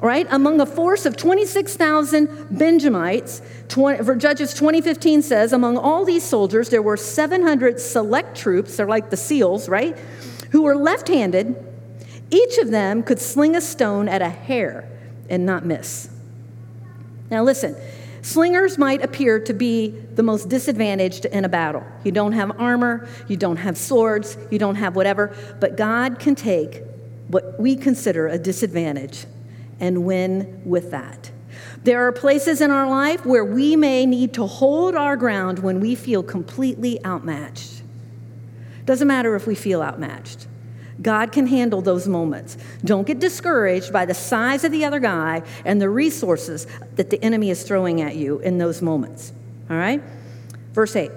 Right? 0.00 0.26
Among 0.30 0.60
a 0.60 0.66
force 0.66 1.06
of 1.06 1.16
26,000 1.16 2.58
Benjamites, 2.58 3.40
20, 3.68 4.02
for 4.02 4.16
Judges 4.16 4.52
2015 4.52 5.22
says, 5.22 5.52
among 5.52 5.76
all 5.76 6.04
these 6.04 6.24
soldiers, 6.24 6.70
there 6.70 6.82
were 6.82 6.96
700 6.96 7.78
select 7.78 8.36
troops, 8.36 8.76
they're 8.76 8.86
like 8.86 9.10
the 9.10 9.16
SEALs, 9.16 9.68
right? 9.68 9.96
Who 10.50 10.62
were 10.62 10.74
left 10.74 11.06
handed. 11.06 11.54
Each 12.32 12.58
of 12.58 12.72
them 12.72 13.04
could 13.04 13.20
sling 13.20 13.54
a 13.54 13.60
stone 13.60 14.08
at 14.08 14.22
a 14.22 14.28
hair 14.28 14.88
and 15.30 15.46
not 15.46 15.64
miss. 15.64 16.10
Now, 17.30 17.44
listen, 17.44 17.76
Slingers 18.22 18.78
might 18.78 19.02
appear 19.02 19.40
to 19.40 19.52
be 19.52 19.90
the 20.14 20.22
most 20.22 20.48
disadvantaged 20.48 21.24
in 21.24 21.44
a 21.44 21.48
battle. 21.48 21.84
You 22.04 22.12
don't 22.12 22.32
have 22.32 22.58
armor, 22.60 23.08
you 23.26 23.36
don't 23.36 23.56
have 23.56 23.76
swords, 23.76 24.38
you 24.48 24.60
don't 24.60 24.76
have 24.76 24.94
whatever, 24.94 25.34
but 25.58 25.76
God 25.76 26.20
can 26.20 26.36
take 26.36 26.82
what 27.26 27.58
we 27.58 27.74
consider 27.74 28.28
a 28.28 28.38
disadvantage 28.38 29.26
and 29.80 30.04
win 30.04 30.62
with 30.64 30.92
that. 30.92 31.32
There 31.82 32.06
are 32.06 32.12
places 32.12 32.60
in 32.60 32.70
our 32.70 32.88
life 32.88 33.26
where 33.26 33.44
we 33.44 33.74
may 33.74 34.06
need 34.06 34.34
to 34.34 34.46
hold 34.46 34.94
our 34.94 35.16
ground 35.16 35.58
when 35.58 35.80
we 35.80 35.96
feel 35.96 36.22
completely 36.22 37.04
outmatched. 37.04 37.82
Doesn't 38.84 39.08
matter 39.08 39.34
if 39.34 39.48
we 39.48 39.56
feel 39.56 39.82
outmatched. 39.82 40.46
God 41.02 41.32
can 41.32 41.46
handle 41.46 41.82
those 41.82 42.08
moments. 42.08 42.56
Don't 42.84 43.06
get 43.06 43.18
discouraged 43.18 43.92
by 43.92 44.06
the 44.06 44.14
size 44.14 44.64
of 44.64 44.72
the 44.72 44.84
other 44.84 45.00
guy 45.00 45.42
and 45.64 45.82
the 45.82 45.90
resources 45.90 46.66
that 46.96 47.10
the 47.10 47.22
enemy 47.22 47.50
is 47.50 47.64
throwing 47.64 48.00
at 48.00 48.16
you 48.16 48.38
in 48.38 48.58
those 48.58 48.80
moments. 48.80 49.32
All 49.68 49.76
right? 49.76 50.02
Verse 50.72 50.96
8. 50.96 51.10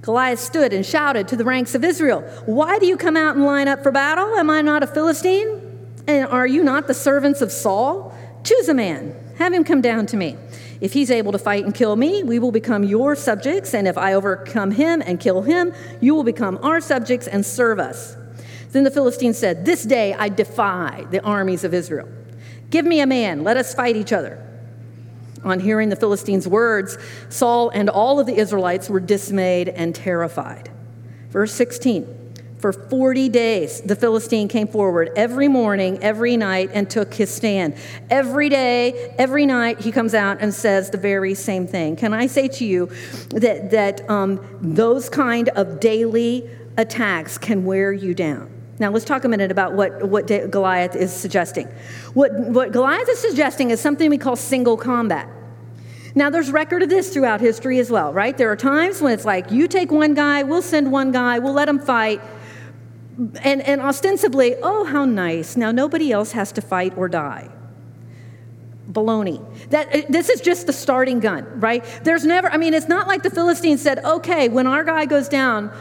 Goliath 0.00 0.40
stood 0.40 0.72
and 0.72 0.84
shouted 0.84 1.28
to 1.28 1.36
the 1.36 1.44
ranks 1.44 1.76
of 1.76 1.84
Israel, 1.84 2.22
Why 2.46 2.78
do 2.78 2.86
you 2.86 2.96
come 2.96 3.16
out 3.16 3.36
and 3.36 3.44
line 3.44 3.68
up 3.68 3.82
for 3.82 3.92
battle? 3.92 4.34
Am 4.36 4.50
I 4.50 4.62
not 4.62 4.82
a 4.82 4.86
Philistine? 4.88 5.60
And 6.08 6.26
are 6.26 6.46
you 6.46 6.64
not 6.64 6.88
the 6.88 6.94
servants 6.94 7.40
of 7.40 7.52
Saul? 7.52 8.16
Choose 8.42 8.68
a 8.68 8.74
man 8.74 9.16
have 9.42 9.52
him 9.52 9.64
come 9.64 9.80
down 9.80 10.06
to 10.06 10.16
me. 10.16 10.36
If 10.80 10.92
he's 10.92 11.10
able 11.10 11.32
to 11.32 11.38
fight 11.38 11.64
and 11.64 11.74
kill 11.74 11.96
me, 11.96 12.22
we 12.22 12.38
will 12.38 12.52
become 12.52 12.84
your 12.84 13.14
subjects, 13.14 13.74
and 13.74 13.86
if 13.86 13.96
I 13.96 14.14
overcome 14.14 14.72
him 14.72 15.02
and 15.04 15.18
kill 15.20 15.42
him, 15.42 15.72
you 16.00 16.14
will 16.14 16.24
become 16.24 16.58
our 16.62 16.80
subjects 16.80 17.26
and 17.26 17.44
serve 17.44 17.78
us. 17.78 18.16
Then 18.72 18.84
the 18.84 18.90
Philistine 18.90 19.34
said, 19.34 19.64
This 19.64 19.84
day 19.84 20.14
I 20.14 20.28
defy 20.28 21.06
the 21.10 21.22
armies 21.22 21.62
of 21.62 21.74
Israel. 21.74 22.08
Give 22.70 22.86
me 22.86 23.00
a 23.00 23.06
man, 23.06 23.44
let 23.44 23.56
us 23.56 23.74
fight 23.74 23.96
each 23.96 24.12
other. 24.12 24.42
On 25.44 25.60
hearing 25.60 25.90
the 25.90 25.96
Philistines' 25.96 26.48
words, 26.48 26.96
Saul 27.28 27.68
and 27.70 27.90
all 27.90 28.18
of 28.18 28.26
the 28.26 28.36
Israelites 28.36 28.88
were 28.88 29.00
dismayed 29.00 29.68
and 29.68 29.94
terrified. 29.94 30.70
Verse 31.30 31.52
16. 31.52 32.18
For 32.60 32.72
40 32.72 33.28
days, 33.28 33.80
the 33.80 33.96
Philistine 33.96 34.46
came 34.46 34.68
forward 34.68 35.10
every 35.16 35.48
morning, 35.48 35.98
every 36.00 36.36
night, 36.36 36.70
and 36.72 36.88
took 36.88 37.12
his 37.12 37.28
stand. 37.28 37.74
Every 38.08 38.48
day, 38.48 39.16
every 39.18 39.46
night, 39.46 39.80
he 39.80 39.90
comes 39.90 40.14
out 40.14 40.38
and 40.40 40.54
says 40.54 40.88
the 40.88 40.96
very 40.96 41.34
same 41.34 41.66
thing. 41.66 41.96
Can 41.96 42.14
I 42.14 42.28
say 42.28 42.46
to 42.46 42.64
you 42.64 42.86
that, 43.30 43.72
that 43.72 44.08
um, 44.08 44.40
those 44.62 45.08
kind 45.08 45.48
of 45.50 45.80
daily 45.80 46.48
attacks 46.76 47.36
can 47.36 47.64
wear 47.64 47.92
you 47.92 48.14
down? 48.14 48.61
Now, 48.82 48.90
let's 48.90 49.04
talk 49.04 49.22
a 49.22 49.28
minute 49.28 49.52
about 49.52 49.74
what, 49.74 50.08
what 50.08 50.26
Goliath 50.26 50.96
is 50.96 51.12
suggesting. 51.12 51.68
What, 52.14 52.32
what 52.32 52.72
Goliath 52.72 53.08
is 53.08 53.20
suggesting 53.20 53.70
is 53.70 53.80
something 53.80 54.10
we 54.10 54.18
call 54.18 54.34
single 54.34 54.76
combat. 54.76 55.28
Now, 56.16 56.30
there's 56.30 56.50
record 56.50 56.82
of 56.82 56.88
this 56.88 57.14
throughout 57.14 57.40
history 57.40 57.78
as 57.78 57.92
well, 57.92 58.12
right? 58.12 58.36
There 58.36 58.50
are 58.50 58.56
times 58.56 59.00
when 59.00 59.12
it's 59.12 59.24
like, 59.24 59.52
you 59.52 59.68
take 59.68 59.92
one 59.92 60.14
guy, 60.14 60.42
we'll 60.42 60.62
send 60.62 60.90
one 60.90 61.12
guy, 61.12 61.38
we'll 61.38 61.52
let 61.52 61.68
him 61.68 61.78
fight, 61.78 62.20
and, 63.44 63.62
and 63.62 63.80
ostensibly, 63.80 64.56
oh, 64.64 64.82
how 64.82 65.04
nice. 65.04 65.56
Now 65.56 65.70
nobody 65.70 66.10
else 66.10 66.32
has 66.32 66.50
to 66.50 66.60
fight 66.60 66.92
or 66.98 67.08
die. 67.08 67.50
Baloney. 68.90 69.40
That, 69.70 69.94
uh, 69.94 70.02
this 70.08 70.28
is 70.28 70.40
just 70.40 70.66
the 70.66 70.72
starting 70.72 71.20
gun, 71.20 71.46
right? 71.60 71.84
There's 72.02 72.24
never, 72.24 72.50
I 72.50 72.56
mean, 72.56 72.74
it's 72.74 72.88
not 72.88 73.06
like 73.06 73.22
the 73.22 73.30
Philistines 73.30 73.80
said, 73.80 74.04
okay, 74.04 74.48
when 74.48 74.66
our 74.66 74.82
guy 74.82 75.04
goes 75.04 75.28
down, 75.28 75.72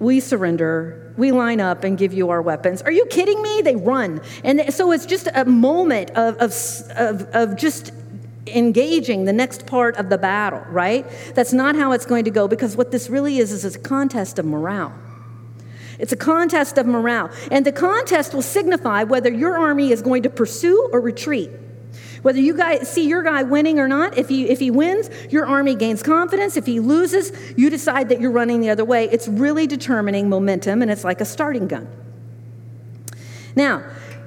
we 0.00 0.18
surrender, 0.18 1.03
we 1.16 1.32
line 1.32 1.60
up 1.60 1.84
and 1.84 1.96
give 1.96 2.12
you 2.12 2.30
our 2.30 2.42
weapons. 2.42 2.82
Are 2.82 2.92
you 2.92 3.06
kidding 3.06 3.40
me? 3.42 3.62
They 3.62 3.76
run. 3.76 4.20
And 4.42 4.72
so 4.72 4.92
it's 4.92 5.06
just 5.06 5.28
a 5.34 5.44
moment 5.44 6.10
of, 6.12 6.36
of, 6.36 6.52
of, 6.96 7.22
of 7.34 7.56
just 7.56 7.92
engaging 8.46 9.24
the 9.24 9.32
next 9.32 9.66
part 9.66 9.96
of 9.96 10.08
the 10.10 10.18
battle, 10.18 10.60
right? 10.68 11.06
That's 11.34 11.52
not 11.52 11.76
how 11.76 11.92
it's 11.92 12.06
going 12.06 12.24
to 12.24 12.30
go 12.30 12.48
because 12.48 12.76
what 12.76 12.90
this 12.90 13.08
really 13.08 13.38
is 13.38 13.52
is 13.52 13.64
a 13.64 13.78
contest 13.78 14.38
of 14.38 14.44
morale. 14.44 14.92
It's 15.98 16.12
a 16.12 16.16
contest 16.16 16.76
of 16.78 16.86
morale. 16.86 17.30
And 17.50 17.64
the 17.64 17.72
contest 17.72 18.34
will 18.34 18.42
signify 18.42 19.04
whether 19.04 19.32
your 19.32 19.56
army 19.56 19.92
is 19.92 20.02
going 20.02 20.24
to 20.24 20.30
pursue 20.30 20.90
or 20.92 21.00
retreat. 21.00 21.50
Whether 22.24 22.40
you 22.40 22.56
guys 22.56 22.88
see 22.88 23.06
your 23.06 23.22
guy 23.22 23.42
winning 23.42 23.78
or 23.78 23.86
not, 23.86 24.16
if 24.16 24.30
he, 24.30 24.48
if 24.48 24.58
he 24.58 24.70
wins, 24.70 25.10
your 25.30 25.44
army 25.44 25.74
gains 25.74 26.02
confidence. 26.02 26.56
If 26.56 26.64
he 26.64 26.80
loses, 26.80 27.32
you 27.54 27.68
decide 27.68 28.08
that 28.08 28.18
you're 28.18 28.30
running 28.30 28.62
the 28.62 28.70
other 28.70 28.84
way. 28.84 29.10
It's 29.10 29.28
really 29.28 29.66
determining 29.66 30.30
momentum, 30.30 30.80
and 30.80 30.90
it's 30.90 31.04
like 31.04 31.20
a 31.20 31.26
starting 31.26 31.68
gun. 31.68 31.86
Now, 33.54 33.84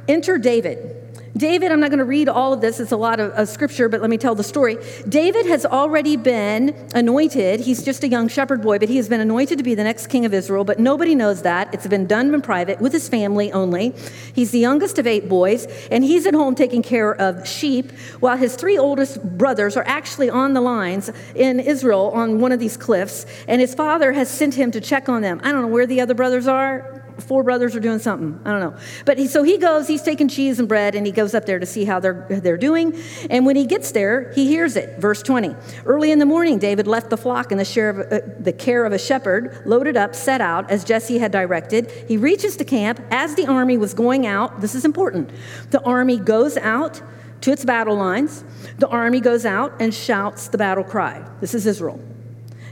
enter 0.07 0.37
David. 0.37 0.96
David, 1.35 1.71
I'm 1.71 1.79
not 1.79 1.89
going 1.89 1.99
to 1.99 2.05
read 2.05 2.29
all 2.29 2.53
of 2.53 2.61
this, 2.61 2.79
it's 2.79 2.91
a 2.91 2.97
lot 2.97 3.19
of, 3.19 3.31
of, 3.31 3.49
scripture, 3.49 3.89
but 3.89 4.01
let 4.01 4.09
me 4.09 4.17
tell 4.17 4.35
the 4.35 4.43
story. 4.43 4.77
David 5.07 5.45
has 5.47 5.65
already 5.65 6.15
been 6.15 6.75
anointed. 6.93 7.59
He's 7.59 7.83
just 7.83 8.03
a 8.03 8.07
young 8.07 8.27
shepherd 8.27 8.61
boy, 8.61 8.79
but 8.79 8.89
he 8.89 8.97
has 8.97 9.09
been 9.09 9.19
anointed 9.19 9.57
to 9.57 9.63
be 9.63 9.75
the 9.75 9.83
next 9.83 10.07
king 10.07 10.25
of 10.25 10.33
Israel, 10.33 10.63
but 10.63 10.79
nobody 10.79 11.15
knows 11.15 11.41
that. 11.43 11.73
It's 11.73 11.87
been 11.87 12.07
done 12.07 12.33
in 12.33 12.41
private 12.41 12.79
with 12.79 12.93
his 12.93 13.09
family 13.09 13.51
only. 13.51 13.93
He's 14.33 14.51
the 14.51 14.59
youngest 14.59 14.99
of 14.99 15.07
eight 15.07 15.27
boys, 15.27 15.65
and 15.91 16.03
he's 16.03 16.25
at 16.25 16.33
home 16.33 16.55
taking 16.55 16.81
care 16.81 17.15
of 17.15 17.47
sheep 17.47 17.91
while 18.19 18.37
his 18.37 18.55
three 18.55 18.77
oldest 18.77 19.21
brothers 19.37 19.75
are 19.77 19.85
actually 19.87 20.29
on 20.29 20.53
the 20.53 20.61
lines 20.61 21.11
in 21.35 21.59
Israel 21.59 22.11
on 22.13 22.39
one 22.39 22.51
of 22.51 22.59
these 22.59 22.77
cliffs, 22.77 23.25
and 23.47 23.61
his 23.61 23.75
father 23.75 24.13
has 24.13 24.29
sent 24.29 24.55
him 24.55 24.71
to 24.71 24.81
check 24.81 25.09
on 25.09 25.21
them. 25.21 25.39
I 25.43 25.51
don't 25.51 25.61
know 25.61 25.67
where 25.67 25.87
the 25.87 26.01
other 26.01 26.13
brothers 26.13 26.47
are 26.47 27.06
four 27.19 27.43
brothers 27.43 27.75
are 27.75 27.79
doing 27.79 27.99
something. 27.99 28.39
I 28.45 28.51
don't 28.51 28.59
know. 28.59 28.79
But 29.05 29.17
he, 29.17 29.27
so 29.27 29.43
he 29.43 29.57
goes, 29.57 29.87
he's 29.87 30.01
taking 30.01 30.27
cheese 30.27 30.59
and 30.59 30.67
bread, 30.67 30.95
and 30.95 31.05
he 31.05 31.11
goes 31.11 31.33
up 31.33 31.45
there 31.45 31.59
to 31.59 31.65
see 31.65 31.85
how 31.85 31.99
they're, 31.99 32.25
they're 32.29 32.57
doing. 32.57 32.97
And 33.29 33.45
when 33.45 33.55
he 33.55 33.65
gets 33.65 33.91
there, 33.91 34.31
he 34.33 34.47
hears 34.47 34.75
it. 34.75 34.99
Verse 34.99 35.21
20. 35.21 35.55
Early 35.85 36.11
in 36.11 36.19
the 36.19 36.25
morning, 36.25 36.59
David 36.59 36.87
left 36.87 37.09
the 37.09 37.17
flock 37.17 37.51
in 37.51 37.57
the, 37.57 37.65
share 37.65 37.89
of, 37.89 38.11
uh, 38.11 38.19
the 38.39 38.53
care 38.53 38.85
of 38.85 38.93
a 38.93 38.99
shepherd, 38.99 39.63
loaded 39.65 39.97
up, 39.97 40.15
set 40.15 40.41
out 40.41 40.69
as 40.69 40.83
Jesse 40.83 41.17
had 41.17 41.31
directed. 41.31 41.91
He 42.07 42.17
reaches 42.17 42.57
the 42.57 42.65
camp 42.65 43.01
as 43.11 43.35
the 43.35 43.47
army 43.47 43.77
was 43.77 43.93
going 43.93 44.25
out. 44.25 44.61
This 44.61 44.75
is 44.75 44.85
important. 44.85 45.31
The 45.71 45.81
army 45.81 46.17
goes 46.17 46.57
out 46.57 47.01
to 47.41 47.51
its 47.51 47.65
battle 47.65 47.95
lines. 47.95 48.43
The 48.79 48.87
army 48.87 49.19
goes 49.19 49.45
out 49.45 49.73
and 49.79 49.93
shouts 49.93 50.47
the 50.47 50.57
battle 50.57 50.83
cry. 50.83 51.27
This 51.39 51.53
is 51.53 51.65
Israel. 51.65 51.99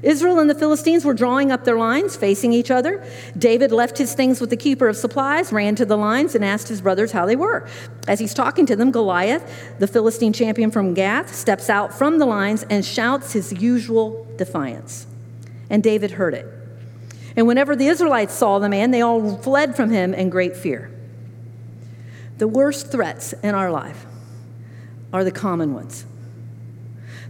Israel 0.06 0.38
and 0.38 0.48
the 0.48 0.56
Philistines 0.56 1.04
were 1.04 1.16
drawing 1.16 1.52
up 1.52 1.64
their 1.64 1.80
lines, 1.80 2.16
facing 2.16 2.54
each 2.54 2.70
other. 2.70 3.04
David 3.36 3.72
left 3.72 3.98
his 3.98 4.14
things 4.14 4.40
with 4.40 4.52
the 4.52 4.58
keeper 4.58 4.88
of 4.88 4.96
supplies, 4.96 5.52
ran 5.52 5.74
to 5.76 5.86
the 5.86 5.98
lines, 5.98 6.36
and 6.36 6.46
asked 6.46 6.68
his 6.68 6.80
brothers 6.80 7.12
how 7.12 7.26
they 7.26 7.36
were. 7.36 7.68
As 8.08 8.20
he's 8.20 8.36
talking 8.36 8.68
to 8.68 8.76
them, 8.76 8.92
Goliath, 8.92 9.80
the 9.80 9.88
Philistine 9.88 10.32
champion 10.32 10.70
from 10.70 10.94
Gath, 10.94 11.34
steps 11.34 11.72
out 11.72 11.92
from 11.92 12.20
the 12.20 12.28
lines 12.28 12.62
and 12.70 12.86
shouts 12.86 13.34
his 13.34 13.52
usual 13.52 14.28
defiance. 14.38 15.08
And 15.72 15.82
David 15.82 16.12
heard 16.12 16.36
it. 16.36 16.46
And 17.36 17.48
whenever 17.48 17.76
the 17.76 17.88
Israelites 17.88 18.36
saw 18.36 18.60
the 18.60 18.70
man, 18.70 18.92
they 18.92 19.02
all 19.02 19.38
fled 19.38 19.76
from 19.76 19.90
him 19.90 20.14
in 20.14 20.30
great 20.30 20.56
fear. 20.56 20.92
The 22.38 22.48
worst 22.48 22.92
threats 22.92 23.34
in 23.42 23.56
our 23.56 23.72
life 23.72 24.06
are 25.12 25.24
the 25.24 25.32
common 25.32 25.74
ones. 25.74 26.06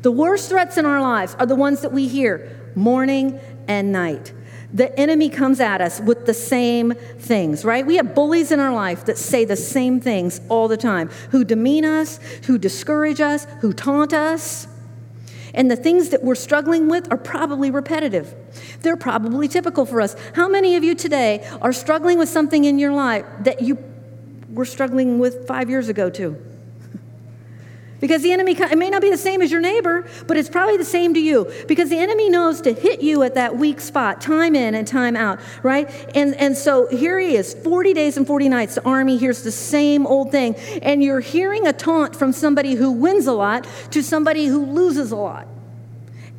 The 0.02 0.12
worst 0.12 0.50
threats 0.50 0.78
in 0.78 0.86
our 0.86 1.02
lives 1.02 1.38
are 1.40 1.46
the 1.46 1.56
ones 1.56 1.80
that 1.82 1.94
we 1.94 2.10
hear 2.10 2.65
morning 2.76 3.40
and 3.68 3.92
night. 3.92 4.34
The 4.74 4.98
enemy 5.00 5.30
comes 5.30 5.62
at 5.62 5.80
us 5.80 6.02
with 6.02 6.26
the 6.26 6.34
same 6.34 6.92
things, 6.92 7.64
right? 7.64 7.86
We 7.86 7.96
have 7.96 8.14
bullies 8.14 8.52
in 8.52 8.60
our 8.60 8.74
life 8.74 9.06
that 9.06 9.18
say 9.18 9.46
the 9.46 9.56
same 9.56 10.02
things 10.02 10.42
all 10.50 10.68
the 10.68 10.76
time, 10.76 11.10
who 11.32 11.46
demean 11.46 11.86
us, 11.86 12.20
who 12.46 12.58
discourage 12.58 13.22
us, 13.22 13.48
who 13.62 13.72
taunt 13.72 14.12
us. 14.12 14.68
And 15.54 15.72
the 15.72 15.78
things 15.78 16.10
that 16.10 16.24
we're 16.24 16.36
struggling 16.36 16.90
with 16.90 17.10
are 17.10 17.18
probably 17.18 17.72
repetitive. 17.72 18.36
They're 18.82 18.98
probably 18.98 19.48
typical 19.48 19.86
for 19.86 20.02
us. 20.02 20.16
How 20.34 20.50
many 20.50 20.76
of 20.76 20.84
you 20.84 20.94
today 20.94 21.48
are 21.62 21.72
struggling 21.72 22.18
with 22.18 22.28
something 22.28 22.66
in 22.66 22.78
your 22.78 22.92
life 22.92 23.26
that 23.42 23.62
you 23.62 23.82
were 24.50 24.66
struggling 24.66 25.20
with 25.20 25.48
five 25.48 25.70
years 25.70 25.88
ago, 25.88 26.10
too? 26.10 26.36
Because 28.00 28.22
the 28.22 28.32
enemy, 28.34 28.52
it 28.52 28.78
may 28.78 28.90
not 28.90 29.02
be 29.02 29.10
the 29.10 29.18
same 29.18 29.42
as 29.42 29.52
your 29.52 29.62
neighbor, 29.62 30.06
but 30.28 30.36
it's 30.36 30.50
probably 30.50 30.78
the 30.78 30.86
same 30.86 31.14
to 31.14 31.20
you. 31.20 31.52
Because 31.68 31.90
the 31.90 31.98
enemy 31.98 32.30
knows 32.30 32.62
to 32.62 32.74
hit 32.74 33.02
you 33.02 33.24
at 33.24 33.36
that 33.36 33.58
weak 33.58 33.80
spot, 33.80 34.20
time 34.20 34.54
in 34.56 34.76
and 34.76 34.86
time 34.86 35.16
out, 35.16 35.40
right? 35.64 35.90
And, 36.16 36.36
and 36.36 36.58
so 36.58 36.88
here 36.88 37.18
he 37.20 37.36
is, 37.36 37.54
40 37.54 37.94
days 37.94 38.18
and 38.18 38.28
40 38.28 38.50
nights. 38.50 38.76
The 38.76 38.86
army 38.86 39.18
hears 39.18 39.44
the 39.44 39.52
same 39.52 40.06
old 40.06 40.32
thing. 40.32 40.56
And 40.82 41.02
you're 41.02 41.22
hearing 41.22 41.68
a 41.68 41.74
taunt 41.74 42.16
from 42.16 42.34
somebody 42.34 42.76
who 42.76 42.92
wins 42.92 43.28
a 43.28 43.34
lot 43.34 43.66
to 43.92 44.04
somebody 44.04 44.48
who 44.48 44.66
loses 44.66 45.12
a 45.12 45.16
lot. 45.16 45.48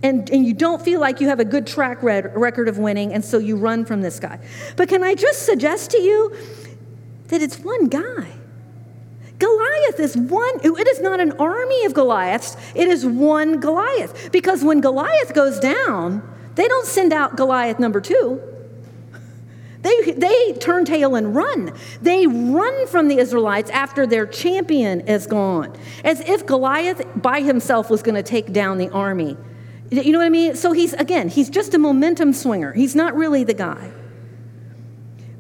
And, 0.02 0.28
and 0.30 0.46
you 0.46 0.52
don't 0.52 0.82
feel 0.82 1.00
like 1.00 1.20
you 1.20 1.28
have 1.28 1.40
a 1.40 1.44
good 1.44 1.66
track 1.66 2.02
record 2.02 2.68
of 2.68 2.78
winning, 2.78 3.14
and 3.14 3.24
so 3.24 3.38
you 3.38 3.56
run 3.56 3.84
from 3.86 4.02
this 4.02 4.20
guy. 4.20 4.38
But 4.76 4.88
can 4.90 5.02
I 5.02 5.14
just 5.14 5.46
suggest 5.46 5.90
to 5.92 5.98
you 5.98 6.36
that 7.28 7.40
it's 7.40 7.58
one 7.58 7.88
guy? 7.88 8.35
Goliath 9.38 10.00
is 10.00 10.16
one, 10.16 10.60
it 10.62 10.88
is 10.88 11.00
not 11.00 11.20
an 11.20 11.32
army 11.32 11.84
of 11.84 11.92
Goliaths, 11.92 12.56
it 12.74 12.88
is 12.88 13.04
one 13.04 13.60
Goliath. 13.60 14.30
Because 14.32 14.64
when 14.64 14.80
Goliath 14.80 15.34
goes 15.34 15.58
down, 15.60 16.22
they 16.54 16.66
don't 16.66 16.86
send 16.86 17.12
out 17.12 17.36
Goliath 17.36 17.78
number 17.78 18.00
two. 18.00 18.40
They, 19.82 20.12
they 20.12 20.52
turn 20.54 20.84
tail 20.84 21.14
and 21.14 21.34
run. 21.34 21.72
They 22.02 22.26
run 22.26 22.86
from 22.88 23.08
the 23.08 23.18
Israelites 23.18 23.70
after 23.70 24.06
their 24.06 24.26
champion 24.26 25.02
is 25.02 25.26
gone, 25.26 25.76
as 26.02 26.20
if 26.20 26.46
Goliath 26.46 27.02
by 27.14 27.42
himself 27.42 27.90
was 27.90 28.02
going 28.02 28.16
to 28.16 28.22
take 28.22 28.52
down 28.52 28.78
the 28.78 28.88
army. 28.88 29.36
You 29.90 30.12
know 30.12 30.18
what 30.18 30.26
I 30.26 30.30
mean? 30.30 30.56
So 30.56 30.72
he's, 30.72 30.92
again, 30.94 31.28
he's 31.28 31.48
just 31.48 31.74
a 31.74 31.78
momentum 31.78 32.32
swinger. 32.32 32.72
He's 32.72 32.96
not 32.96 33.14
really 33.14 33.44
the 33.44 33.54
guy 33.54 33.92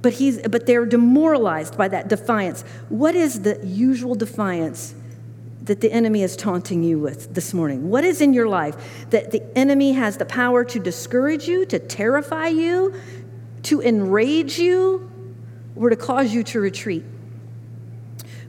but, 0.06 0.12
he's, 0.12 0.40
but 0.42 0.66
they're 0.66 0.86
demoralized 0.86 1.76
by 1.76 1.88
that 1.88 2.06
defiance. 2.06 2.62
What 2.90 3.16
is 3.16 3.42
the 3.42 3.58
usual 3.66 4.14
defiance 4.14 4.94
that 5.62 5.80
the 5.80 5.90
enemy 5.90 6.22
is 6.22 6.36
taunting 6.36 6.84
you 6.84 7.00
with 7.00 7.34
this 7.34 7.52
morning? 7.52 7.90
What 7.90 8.04
is 8.04 8.20
in 8.20 8.32
your 8.32 8.46
life 8.46 8.76
that 9.10 9.32
the 9.32 9.42
enemy 9.58 9.94
has 9.94 10.16
the 10.16 10.24
power 10.24 10.64
to 10.64 10.78
discourage 10.78 11.48
you, 11.48 11.66
to 11.66 11.80
terrify 11.80 12.46
you, 12.46 12.94
to 13.64 13.82
enrage 13.82 14.60
you, 14.60 15.10
or 15.74 15.90
to 15.90 15.96
cause 15.96 16.32
you 16.32 16.44
to 16.44 16.60
retreat? 16.60 17.02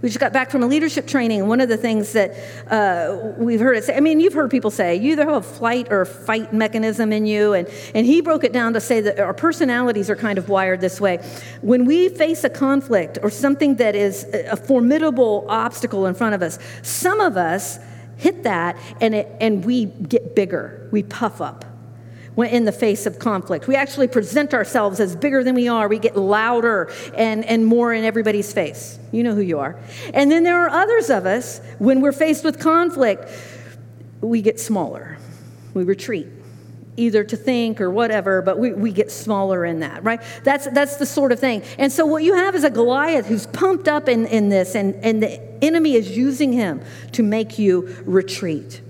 We 0.02 0.10
just 0.10 0.20
got 0.20 0.32
back 0.32 0.52
from 0.52 0.62
a 0.62 0.68
leadership 0.68 1.08
training, 1.08 1.48
one 1.48 1.60
of 1.60 1.70
the 1.70 1.78
things 1.78 2.14
that 2.14 2.36
uh, 2.72 3.34
we've 3.38 3.60
heard 3.60 3.78
it 3.78 3.84
say, 3.84 3.98
I 3.98 4.00
mean, 4.00 4.20
you've 4.20 4.34
heard 4.34 4.52
people 4.52 4.70
say, 4.70 4.96
you 4.96 5.14
either 5.14 5.26
have 5.26 5.36
a 5.36 5.42
flight 5.42 5.88
or 5.92 6.06
fight 6.06 6.54
mechanism 6.54 7.12
in 7.12 7.26
you, 7.26 7.54
and, 7.54 7.68
and 7.96 8.06
he 8.06 8.22
broke 8.22 8.44
it 8.44 8.54
down 8.54 8.74
to 8.74 8.82
say 8.82 9.02
that 9.02 9.20
our 9.20 9.34
personalities 9.34 10.10
are 10.12 10.16
kind 10.16 10.38
of 10.38 10.50
wired 10.50 10.82
this 10.82 11.02
way. 11.02 11.18
When 11.62 11.86
we 11.86 12.10
face 12.10 12.44
a 12.44 12.50
conflict 12.50 13.18
or 13.24 13.32
something 13.32 13.78
that 13.78 13.96
is 13.96 14.26
a 14.34 14.56
formidable 14.56 15.46
obstacle 15.50 16.06
in 16.06 16.14
front 16.14 16.36
of 16.36 16.44
us, 16.44 16.60
some 16.84 17.20
of 17.20 17.36
us 17.36 17.80
hit 18.18 18.44
that 18.44 18.78
and, 19.02 19.16
it, 19.16 19.28
and 19.40 19.66
we 19.66 19.86
get 19.86 20.36
bigger, 20.36 20.88
we 20.92 21.02
puff 21.02 21.42
up 21.42 21.66
in 22.46 22.66
the 22.66 22.72
face 22.72 23.06
of 23.06 23.20
conflict. 23.20 23.68
We 23.68 23.76
actually 23.76 24.08
present 24.08 24.54
ourselves 24.54 25.00
as 25.00 25.16
bigger 25.16 25.44
than 25.44 25.56
we 25.56 25.68
are. 25.68 25.88
We 25.88 26.00
get 26.00 26.16
louder 26.16 26.92
and, 27.16 27.44
and 27.46 27.66
more 27.66 27.94
in 27.94 28.04
everybody's 28.04 28.54
face. 28.54 29.00
You 29.12 29.24
know 29.24 29.34
who 29.34 29.42
you 29.42 29.60
are. 29.60 29.80
And 30.14 30.32
then 30.32 30.44
there 30.44 30.64
are 30.64 30.70
others 30.70 31.10
of 31.10 31.26
us, 31.26 31.60
when 31.80 32.02
we're 32.02 32.12
faced 32.12 32.44
with 32.44 32.60
conflict, 32.60 33.30
we 34.22 34.42
get 34.42 34.60
smaller. 34.60 35.18
We 35.74 35.84
retreat, 35.84 36.28
either 36.96 37.24
to 37.24 37.38
think 37.38 37.82
or 37.82 37.90
whatever, 37.90 38.42
but 38.42 38.60
we, 38.60 38.74
we 38.74 38.92
get 38.92 39.12
smaller 39.12 39.66
in 39.66 39.80
that, 39.80 40.04
right? 40.04 40.22
That's, 40.44 40.68
that's 40.68 40.98
the 40.98 41.06
sort 41.06 41.32
of 41.32 41.40
thing. 41.40 41.64
And 41.78 41.92
so 41.92 42.06
what 42.06 42.24
you 42.24 42.36
have 42.36 42.56
is 42.56 42.64
a 42.64 42.70
Goliath 42.70 43.26
who's 43.28 43.48
pumped 43.48 43.88
up 43.88 44.08
in, 44.08 44.28
in 44.28 44.50
this, 44.50 44.76
and, 44.76 44.96
and 45.04 45.22
the 45.22 45.64
enemy 45.64 45.96
is 45.96 46.16
using 46.16 46.54
him 46.54 46.82
to 47.14 47.24
make 47.24 47.58
you 47.60 47.96
retreat. 48.06 48.82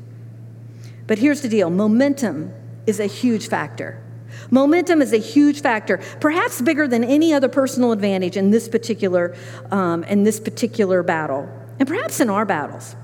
But 1.08 1.20
here's 1.20 1.42
the 1.42 1.50
deal 1.50 1.70
momentum 1.70 2.54
is 2.88 3.00
a 3.00 3.06
huge 3.06 3.48
factor. 3.48 4.02
Momentum 4.50 5.02
is 5.02 5.14
a 5.14 5.18
huge 5.18 5.62
factor, 5.62 5.98
perhaps 6.20 6.62
bigger 6.62 6.88
than 6.88 7.04
any 7.04 7.34
other 7.34 7.50
personal 7.50 7.92
advantage 7.92 8.38
in 8.38 8.50
this 8.52 8.68
particular, 8.68 9.36
um, 9.72 10.04
in 10.06 10.24
this 10.24 10.40
particular 10.40 11.04
battle, 11.04 11.50
and 11.80 11.88
perhaps 11.88 12.20
in 12.20 12.30
our 12.30 12.46
battles. 12.46 12.96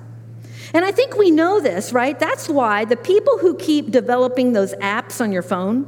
And 0.73 0.83
I 0.83 0.91
think 0.91 1.17
we 1.17 1.29
know 1.29 1.59
this, 1.59 1.93
right? 1.93 2.17
That's 2.17 2.49
why 2.49 2.85
the 2.85 2.95
people 2.95 3.37
who 3.37 3.55
keep 3.55 3.91
developing 3.91 4.53
those 4.53 4.73
apps 4.75 5.21
on 5.21 5.31
your 5.31 5.43
phone 5.43 5.87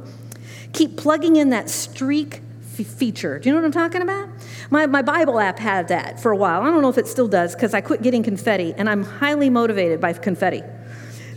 keep 0.72 0.96
plugging 0.96 1.36
in 1.36 1.50
that 1.50 1.70
streak 1.70 2.42
f- 2.78 2.86
feature. 2.86 3.38
Do 3.38 3.48
you 3.48 3.54
know 3.54 3.60
what 3.60 3.66
I'm 3.66 3.72
talking 3.72 4.02
about? 4.02 4.28
My, 4.70 4.86
my 4.86 5.02
Bible 5.02 5.40
app 5.40 5.58
had 5.58 5.88
that 5.88 6.20
for 6.20 6.30
a 6.30 6.36
while. 6.36 6.60
I 6.60 6.66
don't 6.66 6.82
know 6.82 6.90
if 6.90 6.98
it 6.98 7.08
still 7.08 7.28
does 7.28 7.54
because 7.54 7.72
I 7.72 7.80
quit 7.80 8.02
getting 8.02 8.22
confetti, 8.22 8.74
and 8.76 8.88
I'm 8.88 9.02
highly 9.02 9.48
motivated 9.48 10.00
by 10.00 10.12
confetti 10.12 10.62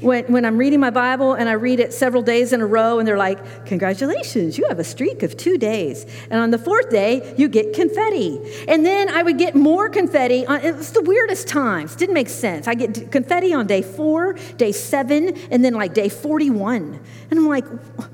when, 0.02 0.26
when 0.32 0.46
I'm 0.46 0.58
reading 0.58 0.80
my 0.80 0.90
Bible 0.90 1.34
and 1.34 1.50
I 1.50 1.54
read 1.54 1.80
it 1.80 1.94
several 1.94 2.22
days 2.22 2.54
in 2.54 2.62
a 2.62 2.66
row, 2.66 3.00
and 3.00 3.08
they're 3.08 3.18
like, 3.18 3.66
Congratulations, 3.66 4.58
you 4.58 4.66
have 4.68 4.80
a 4.80 4.84
streak 4.84 5.24
of 5.24 5.38
two 5.38 5.58
days. 5.58 6.06
And 6.30 6.40
on 6.40 6.52
the 6.52 6.58
fourth 6.58 6.90
day, 6.90 7.34
you 7.38 7.48
get 7.48 7.74
confetti. 7.74 8.40
And 8.68 8.86
then 8.86 9.10
I 9.10 9.24
would 9.24 9.38
get 9.38 9.56
more 9.56 9.90
confetti. 9.90 10.46
On, 10.46 10.62
it 10.62 10.76
was 10.76 10.92
the 10.92 11.02
weirdest 11.02 11.48
times. 11.48 11.96
Didn't 11.96 12.14
make 12.14 12.30
sense. 12.30 12.68
I 12.68 12.76
get 12.76 13.12
confetti 13.12 13.54
on 13.54 13.68
day 13.68 13.82
four, 13.82 14.34
day 14.58 14.72
seven, 14.72 15.38
and 15.52 15.64
then 15.64 15.74
like 15.74 15.94
day 15.94 16.10
41. 16.10 17.00
And 17.30 17.40
I'm 17.40 17.48
like, 17.48 17.66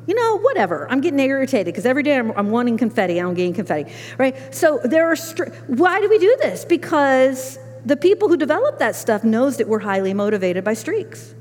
You 0.07 0.15
know, 0.15 0.37
whatever. 0.39 0.89
I'm 0.89 1.01
getting 1.01 1.19
irritated 1.19 1.67
because 1.67 1.85
every 1.85 2.03
day 2.03 2.17
I'm, 2.17 2.31
I'm, 2.31 2.49
wanting 2.49 2.77
confetti, 2.77 3.19
I'm 3.19 3.33
getting 3.33 3.53
confetti, 3.53 3.91
right? 4.17 4.53
So 4.53 4.79
there 4.83 5.07
are, 5.11 5.15
stri- 5.15 5.53
why 5.67 5.99
do 6.01 6.09
we 6.09 6.17
do 6.17 6.37
this? 6.41 6.65
Because 6.65 7.59
the 7.85 7.95
people 7.95 8.27
who 8.27 8.37
develop 8.37 8.79
that 8.79 8.95
stuff 8.95 9.23
knows 9.23 9.57
that 9.57 9.67
we're 9.67 9.79
highly 9.79 10.13
motivated 10.13 10.63
by 10.63 10.73
streaks. 10.73 11.35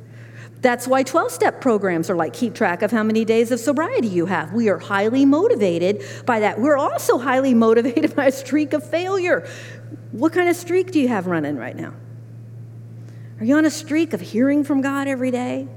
That's 0.64 0.88
why 0.88 1.02
12 1.02 1.30
step 1.30 1.60
programs 1.60 2.08
are 2.08 2.16
like 2.16 2.32
keep 2.32 2.54
track 2.54 2.80
of 2.80 2.90
how 2.90 3.02
many 3.02 3.26
days 3.26 3.50
of 3.50 3.60
sobriety 3.60 4.08
you 4.08 4.24
have. 4.24 4.54
We 4.54 4.70
are 4.70 4.78
highly 4.78 5.26
motivated 5.26 6.02
by 6.24 6.40
that. 6.40 6.58
We're 6.58 6.78
also 6.78 7.18
highly 7.18 7.52
motivated 7.66 8.16
by 8.16 8.28
a 8.28 8.32
streak 8.32 8.72
of 8.72 8.82
failure. 8.82 9.46
What 10.12 10.32
kind 10.32 10.48
of 10.48 10.56
streak 10.56 10.90
do 10.90 10.98
you 10.98 11.08
have 11.08 11.26
running 11.26 11.58
right 11.58 11.76
now? 11.76 11.92
Are 13.40 13.44
you 13.44 13.58
on 13.58 13.66
a 13.66 13.70
streak 13.70 14.14
of 14.14 14.22
hearing 14.22 14.64
from 14.64 14.80
God 14.80 15.06
every 15.06 15.30
day? 15.30 15.68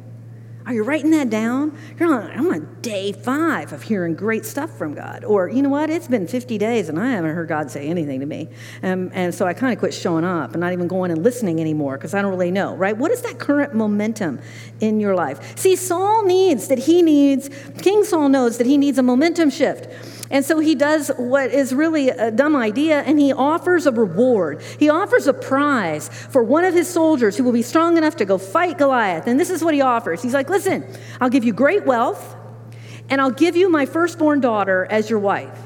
Are 0.67 0.73
you 0.73 0.83
writing 0.83 1.11
that 1.11 1.29
down? 1.29 1.77
You're 1.97 2.13
on, 2.13 2.29
I'm 2.29 2.47
on 2.51 2.77
day 2.81 3.13
five 3.13 3.71
of 3.71 3.83
hearing 3.83 4.15
great 4.15 4.45
stuff 4.45 4.77
from 4.77 4.95
God. 4.95 5.23
Or, 5.23 5.47
you 5.47 5.61
know 5.61 5.69
what? 5.69 5.89
It's 5.89 6.09
been 6.09 6.27
50 6.27 6.57
days 6.57 6.89
and 6.89 6.99
I 6.99 7.11
haven't 7.11 7.33
heard 7.33 7.47
God 7.47 7.71
say 7.71 7.87
anything 7.87 8.19
to 8.19 8.25
me. 8.25 8.49
Um, 8.83 9.09
and 9.13 9.33
so 9.33 9.47
I 9.47 9.53
kind 9.53 9.71
of 9.71 9.79
quit 9.79 9.93
showing 9.93 10.25
up 10.25 10.51
and 10.51 10.59
not 10.59 10.73
even 10.73 10.89
going 10.89 11.09
and 11.09 11.23
listening 11.23 11.61
anymore 11.61 11.95
because 11.97 12.13
I 12.13 12.21
don't 12.21 12.31
really 12.31 12.51
know, 12.51 12.75
right? 12.75 12.97
What 12.97 13.11
is 13.11 13.21
that 13.21 13.39
current 13.39 13.75
momentum 13.75 14.41
in 14.81 14.99
your 14.99 15.15
life? 15.15 15.57
See, 15.57 15.77
Saul 15.77 16.25
needs 16.25 16.67
that 16.67 16.79
he 16.79 17.01
needs, 17.01 17.49
King 17.81 18.03
Saul 18.03 18.27
knows 18.27 18.57
that 18.57 18.67
he 18.67 18.77
needs 18.77 18.97
a 18.97 19.03
momentum 19.03 19.49
shift. 19.49 19.87
And 20.29 20.43
so 20.43 20.59
he 20.59 20.75
does 20.75 21.09
what 21.17 21.51
is 21.51 21.73
really 21.73 22.09
a 22.09 22.31
dumb 22.31 22.55
idea, 22.55 23.01
and 23.01 23.19
he 23.19 23.31
offers 23.31 23.85
a 23.85 23.91
reward. 23.91 24.61
He 24.79 24.89
offers 24.89 25.27
a 25.27 25.33
prize 25.33 26.09
for 26.09 26.43
one 26.43 26.65
of 26.65 26.73
his 26.73 26.89
soldiers 26.89 27.37
who 27.37 27.43
will 27.43 27.53
be 27.53 27.61
strong 27.61 27.97
enough 27.97 28.17
to 28.17 28.25
go 28.25 28.37
fight 28.37 28.77
Goliath. 28.77 29.27
And 29.27 29.39
this 29.39 29.49
is 29.49 29.63
what 29.63 29.73
he 29.73 29.81
offers 29.81 30.21
He's 30.21 30.33
like, 30.33 30.49
Listen, 30.49 30.85
I'll 31.21 31.29
give 31.29 31.43
you 31.43 31.53
great 31.53 31.85
wealth, 31.85 32.35
and 33.09 33.21
I'll 33.21 33.31
give 33.31 33.55
you 33.55 33.69
my 33.69 33.85
firstborn 33.85 34.41
daughter 34.41 34.85
as 34.89 35.09
your 35.09 35.19
wife. 35.19 35.57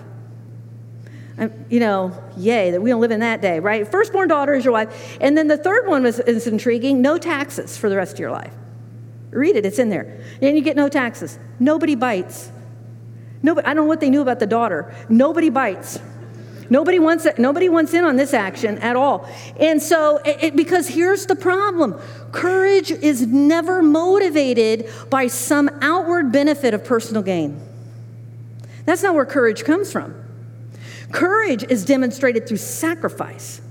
And, 1.38 1.66
you 1.70 1.80
know, 1.80 2.14
yay, 2.38 2.72
that 2.72 2.82
we 2.82 2.92
don't 2.92 3.02
live 3.02 3.12
in 3.12 3.22
that 3.22 3.42
day, 3.42 3.60
right? 3.60 3.88
Firstborn 3.88 4.28
daughter 4.28 4.54
is 4.54 4.64
your 4.64 4.74
wife. 4.74 5.18
And 5.20 5.36
then 5.36 5.48
the 5.48 5.58
third 5.58 5.88
one 5.88 6.06
is, 6.06 6.20
is 6.20 6.46
intriguing 6.46 7.02
no 7.02 7.18
taxes 7.18 7.78
for 7.78 7.90
the 7.90 7.96
rest 7.96 8.14
of 8.14 8.20
your 8.20 8.32
life. 8.32 8.54
Read 9.32 9.56
it, 9.56 9.66
it's 9.66 9.80
in 9.80 9.90
there. 9.90 10.22
And 10.42 10.56
you 10.56 10.62
get 10.62 10.76
no 10.76 10.88
taxes. 10.88 11.40
Nobody 11.60 11.96
bites. 11.96 12.52
Nobody, 13.44 13.68
I 13.68 13.74
don't 13.74 13.86
know 13.86 13.90
what 13.90 14.00
they 14.00 14.10
knew 14.10 14.22
about 14.22 14.40
the 14.40 14.48
daughter. 14.48 14.94
Nobody 15.10 15.50
bites. 15.50 16.00
Nobody 16.70 17.00
wants 17.00 17.28
nobody 17.38 17.68
wants 17.68 17.94
in 17.94 18.06
on 18.06 18.16
this 18.16 18.34
action 18.34 18.78
at 18.78 18.96
all. 18.96 19.28
And 19.60 19.82
so, 19.82 20.22
it, 20.24 20.56
because 20.56 20.88
here's 20.88 21.26
the 21.26 21.36
problem 21.36 22.00
courage 22.32 22.92
is 22.92 23.28
never 23.28 23.84
motivated 23.84 24.90
by 25.10 25.28
some 25.28 25.70
outward 25.82 26.32
benefit 26.32 26.74
of 26.74 26.86
personal 26.86 27.24
gain. 27.24 27.60
That's 28.86 29.04
not 29.04 29.16
where 29.16 29.26
courage 29.26 29.66
comes 29.66 29.92
from. 29.92 30.16
Courage 31.12 31.64
is 31.64 31.84
demonstrated 31.84 32.48
through 32.48 32.58
sacrifice. 32.58 33.62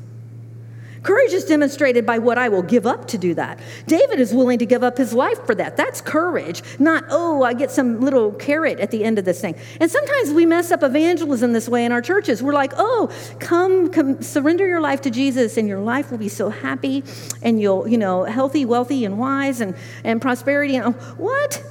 Courage 1.02 1.32
is 1.32 1.46
demonstrated 1.46 2.04
by 2.04 2.18
what 2.18 2.36
I 2.36 2.48
will 2.50 2.62
give 2.62 2.86
up 2.86 3.06
to 3.08 3.18
do 3.18 3.32
that. 3.34 3.58
David 3.86 4.20
is 4.20 4.34
willing 4.34 4.58
to 4.58 4.66
give 4.66 4.82
up 4.82 4.98
his 4.98 5.14
life 5.14 5.44
for 5.46 5.54
that. 5.54 5.76
That's 5.76 6.00
courage, 6.00 6.62
not, 6.78 7.04
oh, 7.08 7.42
I 7.42 7.54
get 7.54 7.70
some 7.70 8.00
little 8.00 8.32
carrot 8.32 8.80
at 8.80 8.90
the 8.90 9.02
end 9.04 9.18
of 9.18 9.24
this 9.24 9.40
thing. 9.40 9.56
And 9.80 9.90
sometimes 9.90 10.32
we 10.32 10.44
mess 10.44 10.70
up 10.70 10.82
evangelism 10.82 11.54
this 11.54 11.68
way 11.68 11.86
in 11.86 11.92
our 11.92 12.02
churches. 12.02 12.42
We're 12.42 12.52
like, 12.52 12.72
oh, 12.76 13.10
come, 13.38 13.90
come 13.90 14.20
surrender 14.20 14.66
your 14.66 14.80
life 14.80 15.00
to 15.02 15.10
Jesus 15.10 15.56
and 15.56 15.66
your 15.66 15.80
life 15.80 16.10
will 16.10 16.18
be 16.18 16.28
so 16.28 16.50
happy 16.50 17.02
and 17.42 17.60
you'll, 17.60 17.88
you 17.88 17.96
know, 17.98 18.24
healthy, 18.24 18.66
wealthy, 18.66 19.04
and 19.06 19.18
wise 19.18 19.62
and, 19.62 19.74
and 20.04 20.20
prosperity. 20.20 20.76
And 20.76 20.94
oh, 20.94 21.14
what? 21.16 21.62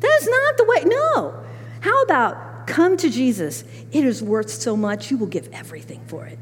That's 0.00 0.28
not 0.28 0.56
the 0.58 0.64
way. 0.64 0.84
No. 0.84 1.44
How 1.80 2.02
about 2.02 2.66
come 2.66 2.98
to 2.98 3.08
Jesus? 3.08 3.64
It 3.92 4.04
is 4.04 4.22
worth 4.22 4.50
so 4.50 4.76
much, 4.76 5.10
you 5.10 5.16
will 5.16 5.26
give 5.26 5.48
everything 5.52 6.02
for 6.06 6.26
it. 6.26 6.38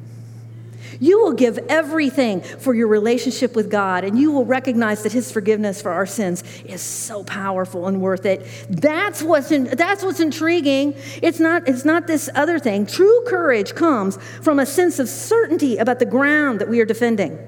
You 1.01 1.23
will 1.23 1.33
give 1.33 1.59
everything 1.69 2.41
for 2.41 2.75
your 2.75 2.89
relationship 2.89 3.55
with 3.55 3.71
God, 3.71 4.05
and 4.05 4.19
you 4.19 4.33
will 4.33 4.45
recognize 4.45 5.03
that 5.03 5.13
His 5.13 5.31
forgiveness 5.31 5.83
for 5.83 5.91
our 5.91 6.07
sins 6.07 6.43
is 6.65 6.81
so 6.81 7.25
powerful 7.25 7.87
and 7.87 8.01
worth 8.01 8.27
it. 8.27 8.47
That's 8.71 9.23
what's, 9.23 9.51
in, 9.51 9.65
that's 9.65 10.03
what's 10.03 10.21
intriguing. 10.21 10.95
It's 11.23 11.41
not, 11.41 11.69
it's 11.69 11.85
not 11.85 12.07
this 12.07 12.29
other 12.35 12.59
thing. 12.59 12.87
True 12.87 13.25
courage 13.27 13.75
comes 13.75 14.17
from 14.43 14.59
a 14.59 14.67
sense 14.67 14.99
of 14.99 15.09
certainty 15.09 15.77
about 15.79 15.99
the 15.99 16.07
ground 16.07 16.61
that 16.61 16.69
we 16.69 16.81
are 16.81 16.87
defending. 16.87 17.39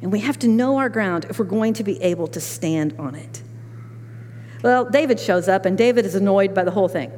And 0.00 0.10
we 0.10 0.18
have 0.20 0.38
to 0.40 0.48
know 0.48 0.78
our 0.78 0.88
ground 0.88 1.26
if 1.30 1.38
we're 1.38 1.44
going 1.44 1.74
to 1.74 1.84
be 1.84 2.02
able 2.02 2.26
to 2.28 2.40
stand 2.40 2.96
on 2.98 3.14
it. 3.14 3.42
Well, 4.62 4.88
David 4.88 5.20
shows 5.20 5.48
up, 5.48 5.64
and 5.64 5.78
David 5.78 6.06
is 6.06 6.14
annoyed 6.14 6.54
by 6.54 6.64
the 6.64 6.70
whole 6.70 6.88
thing 6.88 7.12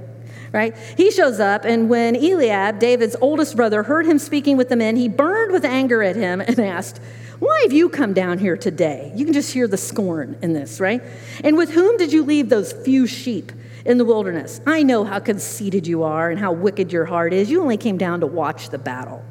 right? 0.55 0.77
He 0.97 1.11
shows 1.11 1.41
up, 1.41 1.65
and 1.65 1.91
when 1.91 2.15
Eliab, 2.15 2.79
David's 2.79 3.17
oldest 3.21 3.57
brother, 3.57 3.83
heard 3.83 4.07
him 4.07 4.21
speaking 4.21 4.57
with 4.57 4.69
the 4.69 4.77
men, 4.77 4.95
he 4.95 5.09
burned 5.09 5.51
with 5.51 5.65
anger 5.65 6.01
at 6.01 6.15
him 6.15 6.41
and 6.41 6.61
asked, 6.61 7.01
Why 7.41 7.61
have 7.65 7.73
you 7.73 7.89
come 7.89 8.13
down 8.15 8.39
here 8.39 8.57
today? 8.57 9.13
You 9.17 9.25
can 9.25 9.35
just 9.35 9.53
hear 9.53 9.67
the 9.67 9.77
scorn 9.77 10.39
in 10.43 10.53
this, 10.53 10.79
right? 10.79 11.03
And 11.43 11.57
with 11.57 11.71
whom 11.71 11.97
did 11.97 12.13
you 12.13 12.23
leave 12.23 12.49
those 12.49 12.73
few 12.73 13.07
sheep? 13.07 13.53
in 13.85 13.99
the 13.99 14.05
wilderness. 14.07 14.63
I 14.67 14.83
know 14.83 15.05
how 15.05 15.19
conceited 15.19 15.87
you 15.87 16.05
are 16.05 16.31
and 16.31 16.41
how 16.41 16.53
wicked 16.53 16.91
your 16.91 17.05
heart 17.05 17.35
is. 17.35 17.51
You 17.51 17.61
only 17.61 17.77
came 17.77 17.99
down 17.99 18.21
to 18.21 18.27
watch 18.27 18.71
the 18.71 18.79
battle. 18.79 19.23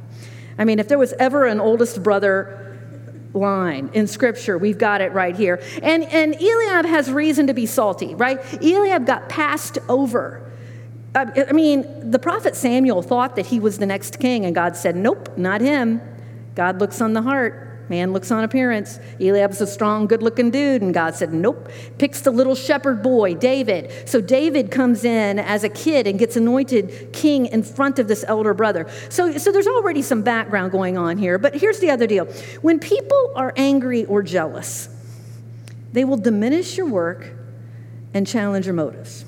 I 0.60 0.64
mean, 0.64 0.78
if 0.78 0.88
there 0.88 1.00
was 1.00 1.12
ever 1.14 1.48
an 1.48 1.60
oldest 1.60 2.04
brother 2.04 2.78
line 3.34 3.90
in 3.94 4.06
scripture, 4.06 4.60
we've 4.60 4.78
got 4.78 5.02
it 5.02 5.12
right 5.12 5.36
here. 5.36 5.60
And, 5.82 6.04
and 6.04 6.36
Eliab 6.36 6.86
has 6.86 7.12
reason 7.12 7.48
to 7.48 7.56
be 7.56 7.66
salty, 7.66 8.14
right? 8.14 8.40
Eliab 8.62 9.08
got 9.08 9.28
passed 9.28 9.80
over. 9.90 10.53
I 11.16 11.52
mean, 11.52 12.10
the 12.10 12.18
prophet 12.18 12.56
Samuel 12.56 13.04
thought 13.04 13.36
that 13.36 13.46
he 13.46 13.60
was 13.60 13.78
the 13.78 13.86
next 13.86 14.20
king, 14.20 14.46
and 14.46 14.56
God 14.56 14.76
said, 14.76 14.96
Nope, 14.96 15.38
not 15.38 15.62
him. 15.62 16.02
God 16.56 16.80
looks 16.80 17.02
on 17.02 17.14
the 17.14 17.22
heart. 17.22 17.74
Man 17.90 18.14
looks 18.14 18.32
on 18.32 18.44
appearance. 18.44 19.00
Eliab's 19.20 19.60
a 19.62 19.68
strong, 19.68 20.08
good 20.08 20.24
looking 20.24 20.50
dude. 20.50 20.82
And 20.82 20.94
God 20.94 21.16
said, 21.16 21.34
Nope. 21.34 21.70
Picks 21.98 22.22
the 22.22 22.32
little 22.32 22.56
shepherd 22.56 23.04
boy, 23.04 23.36
David. 23.36 24.10
So 24.10 24.22
David 24.22 24.72
comes 24.72 25.04
in 25.04 25.38
as 25.38 25.64
a 25.64 25.70
kid 25.70 26.08
and 26.08 26.18
gets 26.18 26.36
anointed 26.36 27.12
king 27.14 27.46
in 27.48 27.62
front 27.62 28.00
of 28.00 28.08
this 28.08 28.24
elder 28.28 28.54
brother. 28.54 28.90
So, 29.10 29.38
so 29.38 29.52
there's 29.52 29.68
already 29.68 30.02
some 30.02 30.22
background 30.24 30.72
going 30.72 30.98
on 30.98 31.18
here. 31.18 31.38
But 31.38 31.56
here's 31.56 31.80
the 31.80 31.92
other 31.92 32.08
deal 32.08 32.26
when 32.62 32.80
people 32.80 33.34
are 33.36 33.54
angry 33.58 34.06
or 34.06 34.24
jealous, 34.24 34.90
they 35.92 36.06
will 36.06 36.18
diminish 36.18 36.78
your 36.78 36.88
work 36.88 37.32
and 38.14 38.26
challenge 38.26 38.66
your 38.66 38.76
motives. 38.76 39.26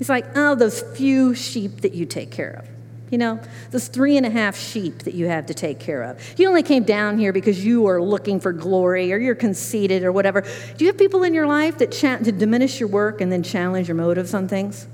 It's 0.00 0.08
like, 0.08 0.26
oh, 0.34 0.54
those 0.54 0.80
few 0.80 1.34
sheep 1.34 1.82
that 1.82 1.94
you 1.94 2.06
take 2.06 2.30
care 2.30 2.50
of. 2.50 2.68
You 3.10 3.18
know, 3.18 3.40
those 3.70 3.88
three 3.88 4.16
and 4.16 4.24
a 4.24 4.30
half 4.30 4.56
sheep 4.56 5.00
that 5.00 5.14
you 5.14 5.26
have 5.26 5.46
to 5.46 5.54
take 5.54 5.80
care 5.80 6.02
of. 6.04 6.38
You 6.38 6.48
only 6.48 6.62
came 6.62 6.84
down 6.84 7.18
here 7.18 7.32
because 7.32 7.64
you 7.64 7.86
are 7.86 8.00
looking 8.00 8.38
for 8.38 8.52
glory 8.52 9.12
or 9.12 9.18
you're 9.18 9.34
conceited 9.34 10.04
or 10.04 10.12
whatever. 10.12 10.42
Do 10.42 10.84
you 10.84 10.86
have 10.86 10.96
people 10.96 11.24
in 11.24 11.34
your 11.34 11.46
life 11.46 11.78
that 11.78 11.90
cha- 11.90 12.18
to 12.18 12.32
diminish 12.32 12.78
your 12.78 12.88
work 12.88 13.20
and 13.20 13.30
then 13.30 13.42
challenge 13.42 13.88
your 13.88 13.96
motives 13.96 14.32
on 14.32 14.46
things? 14.46 14.86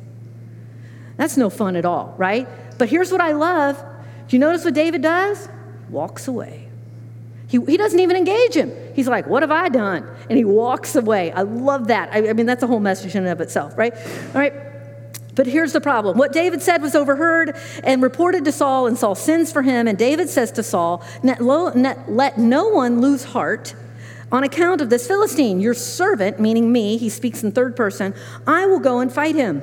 That's 1.19 1.37
no 1.37 1.51
fun 1.51 1.77
at 1.77 1.85
all, 1.85 2.15
right? 2.17 2.49
But 2.79 2.89
here's 2.89 3.13
what 3.13 3.21
I 3.21 3.33
love. 3.33 3.77
Do 4.29 4.37
you 4.37 4.41
notice 4.41 4.65
what 4.65 4.75
David 4.75 5.03
does? 5.03 5.49
Walks 5.91 6.27
away. 6.27 6.69
He, 7.49 7.61
he 7.65 7.77
doesn't 7.77 8.01
even 8.01 8.17
engage 8.17 8.55
him. 8.55 8.73
He's 8.95 9.09
like, 9.09 9.27
What 9.27 9.43
have 9.43 9.53
I 9.53 9.69
done? 9.69 10.09
And 10.29 10.37
he 10.37 10.45
walks 10.45 10.97
away. 10.97 11.33
I 11.33 11.43
love 11.43 11.89
that. 11.89 12.09
I, 12.13 12.31
I 12.31 12.33
mean, 12.33 12.47
that's 12.47 12.63
a 12.63 12.67
whole 12.67 12.81
message 12.81 13.15
in 13.15 13.25
and 13.25 13.33
of 13.33 13.41
itself, 13.41 13.77
right? 13.77 13.95
All 13.95 14.41
right. 14.41 14.53
But 15.37 15.47
here's 15.47 15.75
the 15.75 15.83
problem. 15.83 16.17
What 16.17 16.33
David 16.33 16.63
said 16.63 16.83
was 16.83 16.97
overheard 16.97 17.57
and 17.85 18.03
reported 18.03 18.45
to 18.47 18.53
Saul, 18.53 18.87
and 18.87 18.99
Saul 18.99 19.15
sends 19.15 19.53
for 19.53 19.63
him. 19.63 19.87
And 19.87 19.97
David 19.97 20.31
says 20.31 20.51
to 20.53 20.63
Saul, 20.63 21.05
Let 21.23 22.39
no 22.39 22.69
one 22.69 23.01
lose 23.01 23.25
heart 23.25 23.75
on 24.33 24.43
account 24.43 24.81
of 24.81 24.91
this 24.91 25.07
Philistine. 25.07 25.61
Your 25.61 25.75
servant, 25.75 26.41
meaning 26.41 26.73
me, 26.73 26.97
he 26.97 27.11
speaks 27.11 27.45
in 27.45 27.53
third 27.53 27.77
person, 27.77 28.15
I 28.47 28.67
will 28.67 28.81
go 28.81 29.01
and 29.01 29.13
fight 29.13 29.35
him. 29.35 29.63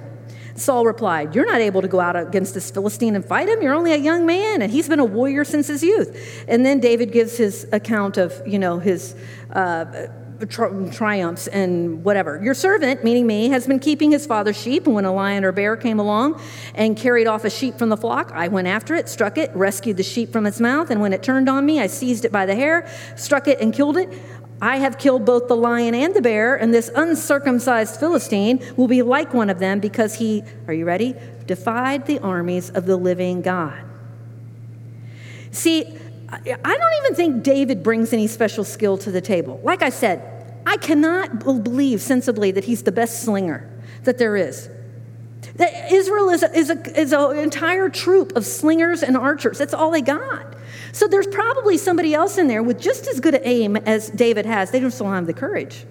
Saul 0.56 0.86
replied, 0.86 1.34
You're 1.34 1.48
not 1.48 1.60
able 1.60 1.82
to 1.82 1.88
go 1.88 2.00
out 2.00 2.16
against 2.16 2.54
this 2.54 2.70
Philistine 2.70 3.16
and 3.16 3.26
fight 3.26 3.50
him. 3.50 3.64
You're 3.64 3.74
only 3.74 3.94
a 3.94 3.98
young 3.98 4.28
man, 4.28 4.62
and 4.62 4.72
he's 4.72 4.88
been 4.88 5.00
a 5.00 5.06
warrior 5.06 5.44
since 5.44 5.68
his 5.68 5.82
youth. 5.82 6.46
And 6.48 6.64
then 6.64 6.80
David 6.80 7.12
gives 7.12 7.36
his 7.36 7.68
account 7.72 8.18
of, 8.18 8.40
you 8.46 8.60
know, 8.60 8.78
his. 8.78 9.16
Uh, 9.52 10.08
tri- 10.48 10.90
triumphs 10.92 11.48
and 11.48 12.04
whatever. 12.04 12.42
Your 12.44 12.54
servant, 12.54 13.04
meaning 13.04 13.28
me, 13.28 13.50
has 13.50 13.68
been 13.68 13.80
keeping 13.80 14.12
his 14.12 14.26
father's 14.26 14.60
sheep, 14.60 14.86
and 14.86 14.96
when 14.96 15.06
a 15.06 15.14
lion 15.14 15.44
or 15.44 15.52
bear 15.52 15.76
came 15.76 16.00
along 16.00 16.42
and 16.76 16.98
carried 16.98 17.28
off 17.28 17.46
a 17.46 17.50
sheep 17.50 17.78
from 17.78 17.90
the 17.90 17.98
flock, 17.98 18.32
I 18.34 18.48
went 18.48 18.68
after 18.68 18.96
it, 18.96 19.10
struck 19.10 19.38
it, 19.38 19.52
rescued 19.56 19.98
the 19.98 20.04
sheep 20.04 20.32
from 20.32 20.46
its 20.46 20.60
mouth, 20.60 20.90
and 20.90 21.02
when 21.02 21.14
it 21.14 21.24
turned 21.24 21.50
on 21.50 21.66
me, 21.66 21.80
I 21.80 21.88
seized 21.88 22.26
it 22.26 22.32
by 22.32 22.46
the 22.46 22.56
hair, 22.56 22.88
struck 23.16 23.48
it, 23.48 23.60
and 23.60 23.74
killed 23.74 23.98
it. 23.98 24.10
I 24.62 24.78
have 24.78 24.98
killed 24.98 25.26
both 25.26 25.50
the 25.50 25.58
lion 25.58 25.94
and 25.94 26.14
the 26.14 26.22
bear, 26.22 26.56
and 26.56 26.74
this 26.74 26.90
uncircumcised 26.96 28.00
Philistine 28.00 28.64
will 28.78 28.88
be 28.88 29.02
like 29.02 29.34
one 29.34 29.50
of 29.50 29.60
them 29.60 29.80
because 29.80 30.16
he, 30.16 30.44
are 30.68 30.74
you 30.74 30.86
ready? 30.86 31.16
Defied 31.48 32.06
the 32.06 32.20
armies 32.20 32.70
of 32.70 32.86
the 32.86 32.96
living 32.96 33.42
God. 33.42 33.84
See, 35.52 35.98
I 36.34 36.78
don't 36.78 37.06
even 37.06 37.16
think 37.16 37.44
David 37.44 37.84
brings 37.84 38.14
any 38.14 38.28
special 38.28 38.64
skill 38.64 38.98
to 39.00 39.12
the 39.12 39.22
table. 39.22 39.60
Like 39.64 39.82
I 39.82 39.90
said, 39.90 40.22
I 40.66 40.78
cannot 40.78 41.40
believe 41.40 42.02
sensibly 42.02 42.52
that 42.52 42.64
he's 42.64 42.84
the 42.84 42.92
best 42.92 43.22
slinger 43.24 43.70
that 44.04 44.18
there 44.18 44.36
is. 44.36 44.70
That 45.56 45.92
Israel 45.92 46.30
is, 46.30 46.44
is, 46.44 46.70
a, 46.70 47.00
is 47.00 47.14
an 47.14 47.38
entire 47.38 47.90
troop 47.90 48.36
of 48.36 48.46
slingers 48.46 49.04
and 49.04 49.16
archers. 49.18 49.58
That's 49.58 49.74
all 49.74 49.92
they 49.92 50.02
got. 50.02 50.56
So 50.94 51.08
there's 51.08 51.28
probably 51.28 51.78
somebody 51.78 52.14
else 52.14 52.38
in 52.38 52.48
there 52.48 52.64
with 52.64 52.80
just 52.80 53.08
as 53.08 53.20
good 53.20 53.36
an 53.36 53.42
aim 53.44 53.78
as 53.78 54.10
David 54.10 54.46
has. 54.46 54.72
They 54.72 54.80
just 54.80 54.98
don't 55.00 55.12
have 55.12 55.28
the 55.28 55.34
courage. 55.34 55.86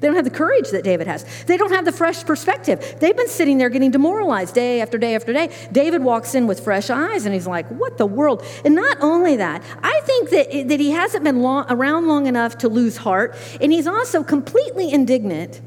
They 0.00 0.08
don't 0.08 0.16
have 0.16 0.24
the 0.24 0.30
courage 0.30 0.70
that 0.70 0.84
David 0.84 1.06
has. 1.06 1.24
They 1.44 1.56
don't 1.56 1.72
have 1.72 1.84
the 1.84 1.92
fresh 1.92 2.24
perspective. 2.24 2.96
They've 3.00 3.16
been 3.16 3.28
sitting 3.28 3.58
there 3.58 3.70
getting 3.70 3.90
demoralized 3.90 4.54
day 4.54 4.80
after 4.80 4.98
day 4.98 5.14
after 5.14 5.32
day. 5.32 5.54
David 5.72 6.02
walks 6.02 6.34
in 6.34 6.46
with 6.46 6.60
fresh 6.60 6.90
eyes 6.90 7.24
and 7.24 7.34
he's 7.34 7.46
like, 7.46 7.66
What 7.68 7.96
the 7.96 8.06
world? 8.06 8.44
And 8.64 8.74
not 8.74 8.98
only 9.00 9.36
that, 9.36 9.62
I 9.82 10.00
think 10.04 10.30
that, 10.30 10.68
that 10.68 10.80
he 10.80 10.90
hasn't 10.90 11.24
been 11.24 11.40
long, 11.40 11.66
around 11.70 12.06
long 12.06 12.26
enough 12.26 12.58
to 12.58 12.68
lose 12.68 12.98
heart. 12.98 13.36
And 13.60 13.72
he's 13.72 13.86
also 13.86 14.22
completely 14.22 14.92
indignant 14.92 15.60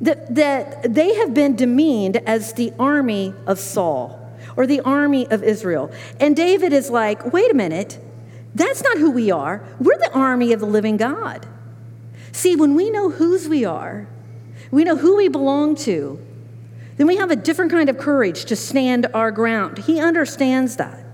that, 0.00 0.34
that 0.34 0.94
they 0.94 1.14
have 1.16 1.34
been 1.34 1.56
demeaned 1.56 2.18
as 2.28 2.52
the 2.52 2.72
army 2.78 3.34
of 3.46 3.58
Saul 3.58 4.20
or 4.56 4.66
the 4.66 4.80
army 4.82 5.26
of 5.30 5.42
Israel. 5.42 5.90
And 6.20 6.36
David 6.36 6.72
is 6.72 6.90
like, 6.90 7.32
Wait 7.32 7.50
a 7.50 7.54
minute. 7.54 7.98
That's 8.54 8.84
not 8.84 8.98
who 8.98 9.10
we 9.10 9.32
are. 9.32 9.66
We're 9.80 9.98
the 9.98 10.12
army 10.12 10.52
of 10.52 10.60
the 10.60 10.66
living 10.66 10.96
God. 10.96 11.44
See, 12.34 12.56
when 12.56 12.74
we 12.74 12.90
know 12.90 13.10
whose 13.10 13.48
we 13.48 13.64
are, 13.64 14.08
we 14.72 14.82
know 14.82 14.96
who 14.96 15.16
we 15.16 15.28
belong 15.28 15.76
to, 15.76 16.18
then 16.96 17.06
we 17.06 17.16
have 17.16 17.30
a 17.30 17.36
different 17.36 17.70
kind 17.70 17.88
of 17.88 17.96
courage 17.96 18.46
to 18.46 18.56
stand 18.56 19.06
our 19.14 19.30
ground. 19.30 19.78
He 19.78 20.00
understands 20.00 20.74
that. 20.76 21.06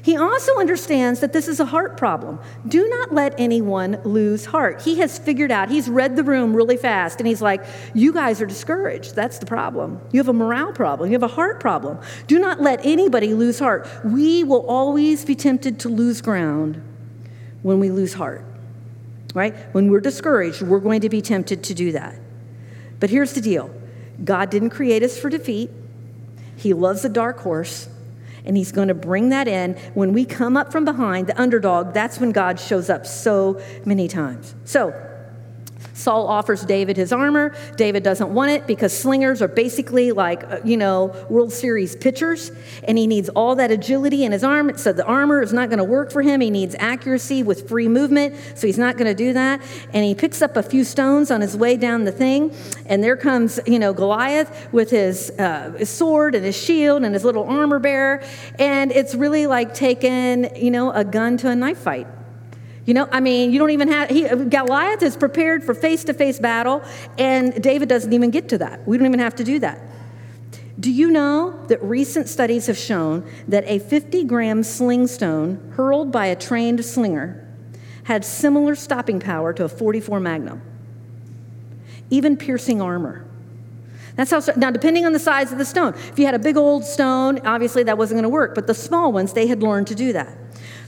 He 0.00 0.16
also 0.16 0.56
understands 0.58 1.18
that 1.20 1.32
this 1.32 1.48
is 1.48 1.58
a 1.58 1.64
heart 1.64 1.96
problem. 1.96 2.38
Do 2.68 2.88
not 2.88 3.12
let 3.12 3.34
anyone 3.36 4.00
lose 4.04 4.46
heart. 4.46 4.80
He 4.82 5.00
has 5.00 5.18
figured 5.18 5.50
out, 5.50 5.70
he's 5.70 5.90
read 5.90 6.14
the 6.14 6.22
room 6.22 6.54
really 6.54 6.76
fast, 6.76 7.18
and 7.18 7.26
he's 7.26 7.42
like, 7.42 7.66
You 7.92 8.12
guys 8.12 8.40
are 8.40 8.46
discouraged. 8.46 9.16
That's 9.16 9.38
the 9.38 9.46
problem. 9.46 10.00
You 10.12 10.20
have 10.20 10.28
a 10.28 10.32
morale 10.32 10.72
problem, 10.72 11.10
you 11.10 11.14
have 11.14 11.24
a 11.24 11.34
heart 11.34 11.58
problem. 11.58 11.98
Do 12.28 12.38
not 12.38 12.60
let 12.60 12.86
anybody 12.86 13.34
lose 13.34 13.58
heart. 13.58 13.88
We 14.04 14.44
will 14.44 14.64
always 14.68 15.24
be 15.24 15.34
tempted 15.34 15.80
to 15.80 15.88
lose 15.88 16.20
ground 16.20 16.80
when 17.62 17.80
we 17.80 17.90
lose 17.90 18.14
heart 18.14 18.44
right? 19.38 19.54
When 19.72 19.90
we're 19.90 20.00
discouraged, 20.00 20.60
we're 20.60 20.80
going 20.80 21.00
to 21.00 21.08
be 21.08 21.22
tempted 21.22 21.62
to 21.64 21.74
do 21.74 21.92
that. 21.92 22.18
But 23.00 23.10
here's 23.10 23.32
the 23.32 23.40
deal 23.40 23.70
God 24.22 24.50
didn't 24.50 24.70
create 24.70 25.02
us 25.02 25.18
for 25.18 25.30
defeat, 25.30 25.70
He 26.56 26.74
loves 26.74 27.04
a 27.04 27.08
dark 27.08 27.38
horse. 27.38 27.88
And 28.44 28.56
he's 28.56 28.72
going 28.72 28.88
to 28.88 28.94
bring 28.94 29.28
that 29.28 29.46
in. 29.46 29.74
When 29.92 30.14
we 30.14 30.24
come 30.24 30.56
up 30.56 30.72
from 30.72 30.86
behind, 30.86 31.26
the 31.26 31.38
underdog, 31.38 31.92
that's 31.92 32.18
when 32.18 32.32
God 32.32 32.58
shows 32.58 32.88
up 32.88 33.04
so 33.04 33.60
many 33.84 34.08
times. 34.08 34.54
So, 34.64 34.94
Saul 35.98 36.28
offers 36.28 36.64
David 36.64 36.96
his 36.96 37.12
armor. 37.12 37.54
David 37.76 38.04
doesn't 38.04 38.32
want 38.32 38.52
it 38.52 38.68
because 38.68 38.96
slingers 38.96 39.42
are 39.42 39.48
basically 39.48 40.12
like, 40.12 40.44
uh, 40.44 40.60
you 40.64 40.76
know, 40.76 41.06
World 41.28 41.52
Series 41.52 41.96
pitchers, 41.96 42.52
and 42.84 42.96
he 42.96 43.08
needs 43.08 43.28
all 43.30 43.56
that 43.56 43.72
agility 43.72 44.24
in 44.24 44.30
his 44.30 44.44
arm. 44.44 44.78
So 44.78 44.92
the 44.92 45.04
armor 45.04 45.42
is 45.42 45.52
not 45.52 45.70
going 45.70 45.78
to 45.78 45.84
work 45.84 46.12
for 46.12 46.22
him. 46.22 46.40
He 46.40 46.50
needs 46.50 46.76
accuracy 46.78 47.42
with 47.42 47.68
free 47.68 47.88
movement, 47.88 48.36
so 48.54 48.68
he's 48.68 48.78
not 48.78 48.96
going 48.96 49.08
to 49.08 49.14
do 49.14 49.32
that. 49.32 49.60
And 49.92 50.04
he 50.04 50.14
picks 50.14 50.40
up 50.40 50.56
a 50.56 50.62
few 50.62 50.84
stones 50.84 51.32
on 51.32 51.40
his 51.40 51.56
way 51.56 51.76
down 51.76 52.04
the 52.04 52.12
thing, 52.12 52.54
and 52.86 53.02
there 53.02 53.16
comes, 53.16 53.58
you 53.66 53.80
know, 53.80 53.92
Goliath 53.92 54.72
with 54.72 54.90
his, 54.90 55.30
uh, 55.38 55.72
his 55.76 55.90
sword 55.90 56.36
and 56.36 56.44
his 56.44 56.56
shield 56.56 57.02
and 57.02 57.12
his 57.12 57.24
little 57.24 57.44
armor 57.44 57.80
bearer, 57.80 58.22
and 58.60 58.92
it's 58.92 59.16
really 59.16 59.48
like 59.48 59.74
taking, 59.74 60.54
you 60.54 60.70
know, 60.70 60.92
a 60.92 61.04
gun 61.04 61.36
to 61.38 61.50
a 61.50 61.56
knife 61.56 61.78
fight. 61.78 62.06
You 62.88 62.94
know, 62.94 63.06
I 63.12 63.20
mean, 63.20 63.52
you 63.52 63.58
don't 63.58 63.68
even 63.72 63.88
have, 63.88 64.08
he, 64.08 64.26
Goliath 64.26 65.02
is 65.02 65.14
prepared 65.14 65.62
for 65.62 65.74
face 65.74 66.04
to 66.04 66.14
face 66.14 66.38
battle, 66.38 66.82
and 67.18 67.62
David 67.62 67.86
doesn't 67.86 68.14
even 68.14 68.30
get 68.30 68.48
to 68.48 68.56
that. 68.58 68.88
We 68.88 68.96
don't 68.96 69.06
even 69.06 69.18
have 69.18 69.34
to 69.36 69.44
do 69.44 69.58
that. 69.58 69.78
Do 70.80 70.90
you 70.90 71.10
know 71.10 71.66
that 71.66 71.82
recent 71.82 72.28
studies 72.28 72.66
have 72.66 72.78
shown 72.78 73.30
that 73.46 73.64
a 73.66 73.78
50 73.78 74.24
gram 74.24 74.62
sling 74.62 75.06
stone 75.06 75.70
hurled 75.76 76.10
by 76.10 76.28
a 76.28 76.34
trained 76.34 76.82
slinger 76.82 77.46
had 78.04 78.24
similar 78.24 78.74
stopping 78.74 79.20
power 79.20 79.52
to 79.52 79.64
a 79.64 79.68
44 79.68 80.18
Magnum, 80.18 80.62
even 82.08 82.38
piercing 82.38 82.80
armor? 82.80 83.22
That's 84.16 84.30
how, 84.30 84.40
now, 84.56 84.70
depending 84.70 85.04
on 85.04 85.12
the 85.12 85.18
size 85.18 85.52
of 85.52 85.58
the 85.58 85.66
stone, 85.66 85.92
if 85.94 86.18
you 86.18 86.24
had 86.24 86.34
a 86.34 86.38
big 86.38 86.56
old 86.56 86.86
stone, 86.86 87.46
obviously 87.46 87.82
that 87.82 87.98
wasn't 87.98 88.16
going 88.16 88.22
to 88.22 88.30
work, 88.30 88.54
but 88.54 88.66
the 88.66 88.72
small 88.72 89.12
ones, 89.12 89.34
they 89.34 89.46
had 89.46 89.62
learned 89.62 89.88
to 89.88 89.94
do 89.94 90.14
that. 90.14 90.38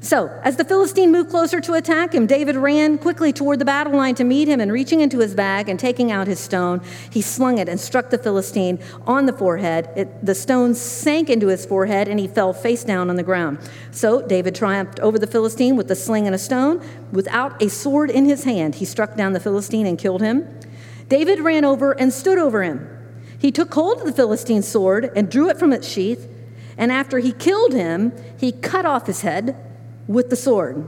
So, 0.02 0.28
as 0.42 0.56
the 0.56 0.64
Philistine 0.64 1.12
moved 1.12 1.28
closer 1.28 1.60
to 1.60 1.74
attack 1.74 2.14
him, 2.14 2.26
David 2.26 2.56
ran 2.56 2.96
quickly 2.96 3.34
toward 3.34 3.58
the 3.58 3.66
battle 3.66 3.92
line 3.92 4.14
to 4.14 4.24
meet 4.24 4.48
him, 4.48 4.58
and 4.58 4.72
reaching 4.72 5.02
into 5.02 5.18
his 5.18 5.34
bag 5.34 5.68
and 5.68 5.78
taking 5.78 6.10
out 6.10 6.26
his 6.26 6.40
stone, 6.40 6.80
he 7.10 7.20
slung 7.20 7.58
it 7.58 7.68
and 7.68 7.78
struck 7.78 8.08
the 8.08 8.16
Philistine 8.16 8.78
on 9.06 9.26
the 9.26 9.32
forehead. 9.34 9.90
It, 9.96 10.24
the 10.24 10.34
stone 10.34 10.74
sank 10.74 11.28
into 11.28 11.48
his 11.48 11.66
forehead, 11.66 12.08
and 12.08 12.18
he 12.18 12.26
fell 12.26 12.54
face 12.54 12.82
down 12.82 13.10
on 13.10 13.16
the 13.16 13.22
ground. 13.22 13.58
So, 13.90 14.22
David 14.22 14.54
triumphed 14.54 15.00
over 15.00 15.18
the 15.18 15.26
Philistine 15.26 15.76
with 15.76 15.90
a 15.90 15.96
sling 15.96 16.24
and 16.24 16.34
a 16.34 16.38
stone. 16.38 16.82
Without 17.12 17.62
a 17.62 17.68
sword 17.68 18.10
in 18.10 18.24
his 18.24 18.44
hand, 18.44 18.76
he 18.76 18.86
struck 18.86 19.16
down 19.16 19.34
the 19.34 19.40
Philistine 19.40 19.84
and 19.84 19.98
killed 19.98 20.22
him. 20.22 20.48
David 21.10 21.40
ran 21.40 21.62
over 21.62 21.92
and 21.92 22.10
stood 22.10 22.38
over 22.38 22.62
him. 22.62 22.88
He 23.38 23.52
took 23.52 23.74
hold 23.74 24.00
of 24.00 24.06
the 24.06 24.12
Philistine's 24.14 24.66
sword 24.66 25.10
and 25.14 25.30
drew 25.30 25.50
it 25.50 25.58
from 25.58 25.74
its 25.74 25.86
sheath. 25.86 26.26
And 26.78 26.90
after 26.90 27.18
he 27.18 27.32
killed 27.32 27.74
him, 27.74 28.12
he 28.38 28.52
cut 28.52 28.86
off 28.86 29.06
his 29.06 29.20
head 29.20 29.66
with 30.10 30.28
the 30.28 30.36
sword. 30.36 30.84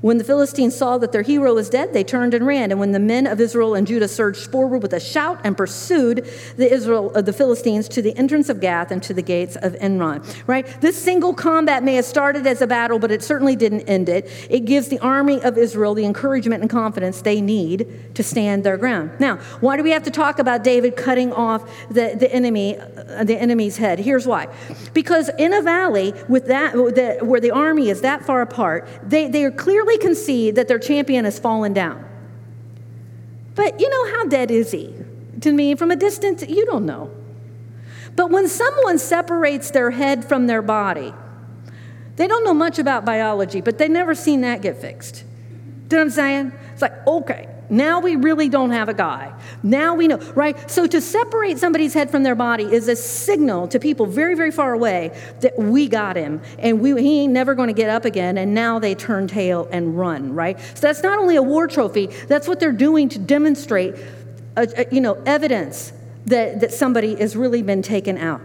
When 0.00 0.18
the 0.18 0.24
Philistines 0.24 0.76
saw 0.76 0.98
that 0.98 1.12
their 1.12 1.22
hero 1.22 1.54
was 1.54 1.70
dead, 1.70 1.92
they 1.92 2.04
turned 2.04 2.34
and 2.34 2.46
ran. 2.46 2.70
And 2.70 2.78
when 2.78 2.92
the 2.92 2.98
men 2.98 3.26
of 3.26 3.40
Israel 3.40 3.74
and 3.74 3.86
Judah 3.86 4.08
surged 4.08 4.50
forward 4.50 4.82
with 4.82 4.92
a 4.92 5.00
shout 5.00 5.40
and 5.44 5.56
pursued 5.56 6.28
the 6.56 6.70
Israel, 6.72 7.12
uh, 7.14 7.22
the 7.22 7.32
Philistines 7.32 7.88
to 7.88 8.02
the 8.02 8.16
entrance 8.16 8.48
of 8.48 8.60
Gath 8.60 8.90
and 8.90 9.02
to 9.02 9.14
the 9.14 9.22
gates 9.22 9.56
of 9.56 9.74
Ekron. 9.76 10.22
Right? 10.46 10.66
This 10.80 11.00
single 11.02 11.34
combat 11.34 11.82
may 11.82 11.94
have 11.94 12.04
started 12.04 12.46
as 12.46 12.60
a 12.60 12.66
battle, 12.66 12.98
but 12.98 13.10
it 13.10 13.22
certainly 13.22 13.56
didn't 13.56 13.82
end 13.82 14.08
it. 14.08 14.28
It 14.50 14.64
gives 14.64 14.88
the 14.88 14.98
army 14.98 15.40
of 15.42 15.56
Israel 15.56 15.94
the 15.94 16.04
encouragement 16.04 16.60
and 16.60 16.70
confidence 16.70 17.22
they 17.22 17.40
need 17.40 18.14
to 18.14 18.22
stand 18.22 18.64
their 18.64 18.76
ground. 18.76 19.12
Now, 19.18 19.36
why 19.60 19.76
do 19.76 19.82
we 19.82 19.90
have 19.90 20.02
to 20.04 20.10
talk 20.10 20.38
about 20.38 20.64
David 20.64 20.96
cutting 20.96 21.32
off 21.32 21.70
the, 21.88 22.16
the 22.18 22.32
enemy, 22.32 22.76
uh, 22.78 23.24
the 23.24 23.36
enemy's 23.36 23.76
head? 23.76 23.98
Here's 23.98 24.26
why. 24.26 24.48
Because 24.92 25.30
in 25.38 25.54
a 25.54 25.62
valley 25.62 26.12
with 26.28 26.46
that, 26.46 26.74
where 27.24 27.40
the 27.40 27.50
army 27.50 27.88
is 27.88 28.00
that 28.02 28.24
far 28.24 28.42
apart, 28.42 28.88
they, 29.02 29.28
they 29.28 29.44
are 29.44 29.50
clearly 29.50 29.85
concede 29.98 30.56
that 30.56 30.68
their 30.68 30.78
champion 30.78 31.24
has 31.24 31.38
fallen 31.38 31.72
down. 31.72 32.04
But 33.54 33.80
you 33.80 33.88
know, 33.88 34.16
how 34.16 34.24
dead 34.26 34.50
is 34.50 34.72
he? 34.72 34.94
To 35.40 35.52
me, 35.52 35.74
from 35.74 35.90
a 35.90 35.96
distance, 35.96 36.44
you 36.46 36.66
don't 36.66 36.86
know. 36.86 37.10
But 38.14 38.30
when 38.30 38.48
someone 38.48 38.98
separates 38.98 39.70
their 39.70 39.90
head 39.90 40.24
from 40.24 40.46
their 40.46 40.62
body, 40.62 41.14
they 42.16 42.26
don't 42.26 42.44
know 42.44 42.54
much 42.54 42.78
about 42.78 43.04
biology, 43.04 43.60
but 43.60 43.78
they've 43.78 43.90
never 43.90 44.14
seen 44.14 44.40
that 44.40 44.62
get 44.62 44.80
fixed. 44.80 45.24
Do 45.88 45.96
you 45.96 45.98
know 45.98 45.98
what 45.98 46.02
I'm 46.02 46.10
saying? 46.10 46.52
It's 46.72 46.82
like, 46.82 47.06
okay, 47.06 47.48
now 47.68 48.00
we 48.00 48.16
really 48.16 48.48
don't 48.48 48.70
have 48.70 48.88
a 48.88 48.94
guy. 48.94 49.32
Now 49.62 49.94
we 49.94 50.08
know, 50.08 50.18
right? 50.34 50.70
So 50.70 50.86
to 50.86 51.00
separate 51.00 51.58
somebody's 51.58 51.94
head 51.94 52.10
from 52.10 52.22
their 52.22 52.34
body 52.34 52.64
is 52.64 52.88
a 52.88 52.96
signal 52.96 53.68
to 53.68 53.78
people 53.78 54.06
very, 54.06 54.34
very 54.34 54.50
far 54.50 54.72
away 54.72 55.16
that 55.40 55.58
we 55.58 55.88
got 55.88 56.16
him 56.16 56.40
and 56.58 56.80
we, 56.80 57.00
he 57.00 57.20
ain't 57.22 57.32
never 57.32 57.54
going 57.54 57.68
to 57.68 57.74
get 57.74 57.90
up 57.90 58.04
again. 58.04 58.38
And 58.38 58.54
now 58.54 58.78
they 58.78 58.94
turn 58.94 59.28
tail 59.28 59.68
and 59.70 59.98
run, 59.98 60.34
right? 60.34 60.58
So 60.60 60.80
that's 60.80 61.02
not 61.02 61.18
only 61.18 61.36
a 61.36 61.42
war 61.42 61.66
trophy, 61.66 62.06
that's 62.28 62.48
what 62.48 62.60
they're 62.60 62.72
doing 62.72 63.08
to 63.10 63.18
demonstrate, 63.18 63.94
a, 63.94 64.60
uh, 64.60 64.66
a, 64.76 64.80
uh, 64.80 64.84
you 64.90 65.00
know, 65.00 65.22
evidence 65.26 65.92
that, 66.26 66.60
that 66.60 66.72
somebody 66.72 67.14
has 67.16 67.36
really 67.36 67.62
been 67.62 67.82
taken 67.82 68.18
out. 68.18 68.42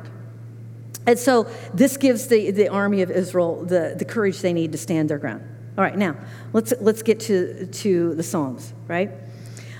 And 1.07 1.17
so 1.17 1.47
this 1.73 1.97
gives 1.97 2.27
the, 2.27 2.51
the 2.51 2.67
army 2.67 3.01
of 3.01 3.09
Israel 3.09 3.63
the, 3.65 3.95
the 3.97 4.05
courage 4.05 4.41
they 4.41 4.53
need 4.53 4.71
to 4.71 4.77
stand 4.77 5.09
their 5.09 5.17
ground. 5.17 5.43
All 5.81 5.87
right, 5.87 5.97
now 5.97 6.15
let's, 6.53 6.75
let's 6.79 7.01
get 7.01 7.19
to, 7.21 7.65
to 7.65 8.13
the 8.13 8.21
Psalms, 8.21 8.71
right? 8.87 9.09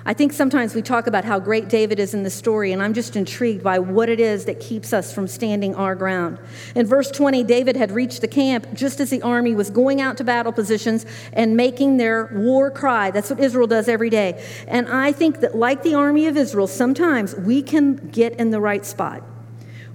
I 0.04 0.16
think 0.16 0.34
sometimes 0.34 0.74
we 0.74 0.82
talk 0.82 1.06
about 1.06 1.26
how 1.26 1.38
great 1.38 1.70
David 1.70 2.00
is 2.00 2.16
in 2.16 2.24
the 2.24 2.30
story, 2.32 2.72
and 2.72 2.82
I'm 2.82 2.96
just 2.96 3.16
intrigued 3.16 3.64
by 3.64 3.78
what 3.78 4.10
it 4.10 4.20
is 4.20 4.46
that 4.46 4.60
keeps 4.60 4.94
us 4.94 5.14
from 5.14 5.28
standing 5.28 5.76
our 5.76 5.94
ground. 5.94 6.40
In 6.74 6.88
verse 6.88 7.12
20, 7.12 7.44
David 7.44 7.76
had 7.76 7.92
reached 7.92 8.22
the 8.22 8.28
camp 8.28 8.66
just 8.74 9.00
as 9.00 9.12
the 9.12 9.22
army 9.22 9.54
was 9.54 9.70
going 9.70 10.02
out 10.02 10.18
to 10.18 10.24
battle 10.24 10.52
positions 10.52 11.06
and 11.34 11.56
making 11.56 11.98
their 11.98 12.32
war 12.34 12.72
cry. 12.72 13.12
That's 13.12 13.30
what 13.30 13.40
Israel 13.40 13.68
does 13.68 13.88
every 13.88 14.10
day. 14.10 14.44
And 14.68 14.88
I 14.88 15.12
think 15.12 15.42
that, 15.42 15.56
like 15.56 15.84
the 15.84 15.94
army 15.94 16.26
of 16.26 16.36
Israel, 16.36 16.66
sometimes 16.66 17.36
we 17.36 17.62
can 17.62 17.98
get 18.08 18.40
in 18.40 18.50
the 18.50 18.60
right 18.60 18.88
spot. 18.88 19.22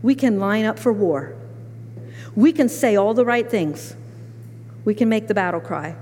We 0.02 0.14
can 0.14 0.38
line 0.38 0.66
up 0.66 0.78
for 0.78 0.92
war. 0.92 1.34
We 2.36 2.52
can 2.52 2.68
say 2.68 2.94
all 2.94 3.12
the 3.12 3.24
right 3.24 3.50
things 3.50 3.96
we 4.86 4.94
can 4.94 5.10
make 5.10 5.26
the 5.26 5.34
battle 5.34 5.60
cry, 5.60 5.96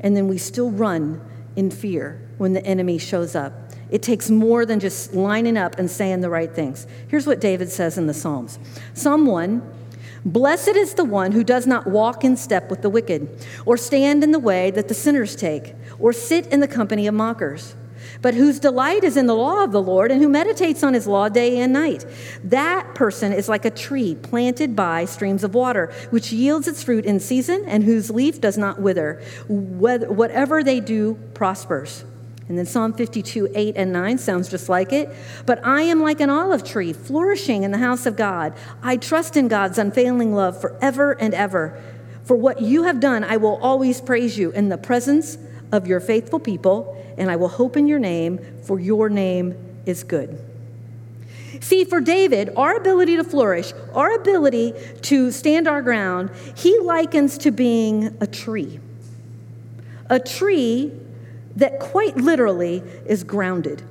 and 0.00 0.14
then 0.14 0.28
we 0.28 0.36
still 0.36 0.70
run 0.70 1.24
in 1.56 1.70
fear 1.70 2.20
when 2.36 2.52
the 2.52 2.64
enemy 2.66 2.98
shows 2.98 3.34
up. 3.34 3.52
It 3.90 4.02
takes 4.02 4.28
more 4.28 4.66
than 4.66 4.80
just 4.80 5.14
lining 5.14 5.56
up 5.56 5.78
and 5.78 5.90
saying 5.90 6.20
the 6.20 6.28
right 6.28 6.52
things. 6.52 6.86
Here's 7.06 7.26
what 7.26 7.40
David 7.40 7.70
says 7.70 7.96
in 7.96 8.06
the 8.06 8.12
Psalms 8.12 8.58
Psalm 8.92 9.24
1 9.24 9.76
Blessed 10.24 10.76
is 10.76 10.94
the 10.94 11.04
one 11.04 11.30
who 11.30 11.44
does 11.44 11.66
not 11.66 11.86
walk 11.86 12.24
in 12.24 12.36
step 12.36 12.68
with 12.68 12.82
the 12.82 12.90
wicked, 12.90 13.46
or 13.64 13.76
stand 13.76 14.24
in 14.24 14.32
the 14.32 14.38
way 14.38 14.72
that 14.72 14.88
the 14.88 14.94
sinners 14.94 15.36
take, 15.36 15.74
or 16.00 16.12
sit 16.12 16.48
in 16.48 16.58
the 16.58 16.68
company 16.68 17.06
of 17.06 17.14
mockers 17.14 17.76
but 18.22 18.34
whose 18.34 18.58
delight 18.58 19.04
is 19.04 19.16
in 19.16 19.26
the 19.26 19.34
law 19.34 19.64
of 19.64 19.72
the 19.72 19.82
Lord 19.82 20.10
and 20.10 20.20
who 20.20 20.28
meditates 20.28 20.82
on 20.82 20.94
his 20.94 21.06
law 21.06 21.28
day 21.28 21.58
and 21.60 21.72
night. 21.72 22.04
That 22.44 22.94
person 22.94 23.32
is 23.32 23.48
like 23.48 23.64
a 23.64 23.70
tree 23.70 24.14
planted 24.14 24.74
by 24.74 25.04
streams 25.04 25.44
of 25.44 25.54
water, 25.54 25.92
which 26.10 26.32
yields 26.32 26.68
its 26.68 26.82
fruit 26.82 27.04
in 27.04 27.20
season 27.20 27.64
and 27.66 27.84
whose 27.84 28.10
leaf 28.10 28.40
does 28.40 28.58
not 28.58 28.80
wither. 28.80 29.22
Whatever 29.48 30.62
they 30.62 30.80
do 30.80 31.18
prospers. 31.34 32.04
And 32.48 32.56
then 32.56 32.64
Psalm 32.64 32.94
52, 32.94 33.50
8 33.54 33.76
and 33.76 33.92
9 33.92 34.16
sounds 34.16 34.48
just 34.48 34.70
like 34.70 34.90
it. 34.92 35.14
But 35.44 35.64
I 35.66 35.82
am 35.82 36.00
like 36.00 36.20
an 36.20 36.30
olive 36.30 36.64
tree 36.64 36.94
flourishing 36.94 37.62
in 37.62 37.72
the 37.72 37.78
house 37.78 38.06
of 38.06 38.16
God. 38.16 38.54
I 38.82 38.96
trust 38.96 39.36
in 39.36 39.48
God's 39.48 39.76
unfailing 39.76 40.34
love 40.34 40.58
forever 40.58 41.12
and 41.12 41.34
ever. 41.34 41.78
For 42.24 42.36
what 42.36 42.62
you 42.62 42.84
have 42.84 43.00
done, 43.00 43.22
I 43.22 43.36
will 43.36 43.56
always 43.56 44.00
praise 44.00 44.38
you 44.38 44.50
in 44.52 44.70
the 44.70 44.78
presence 44.78 45.36
of 45.72 45.86
your 45.86 46.00
faithful 46.00 46.38
people 46.38 46.96
and 47.18 47.30
I 47.30 47.36
will 47.36 47.48
hope 47.48 47.76
in 47.76 47.88
your 47.88 47.98
name, 47.98 48.38
for 48.62 48.78
your 48.78 49.08
name 49.08 49.54
is 49.84 50.04
good. 50.04 50.40
See, 51.60 51.84
for 51.84 52.00
David, 52.00 52.50
our 52.56 52.76
ability 52.76 53.16
to 53.16 53.24
flourish, 53.24 53.72
our 53.92 54.14
ability 54.14 54.74
to 55.02 55.32
stand 55.32 55.66
our 55.66 55.82
ground, 55.82 56.30
he 56.54 56.78
likens 56.78 57.36
to 57.38 57.50
being 57.50 58.16
a 58.20 58.26
tree. 58.26 58.78
A 60.08 60.20
tree 60.20 60.92
that 61.56 61.80
quite 61.80 62.16
literally 62.16 62.82
is 63.06 63.24
grounded 63.24 63.82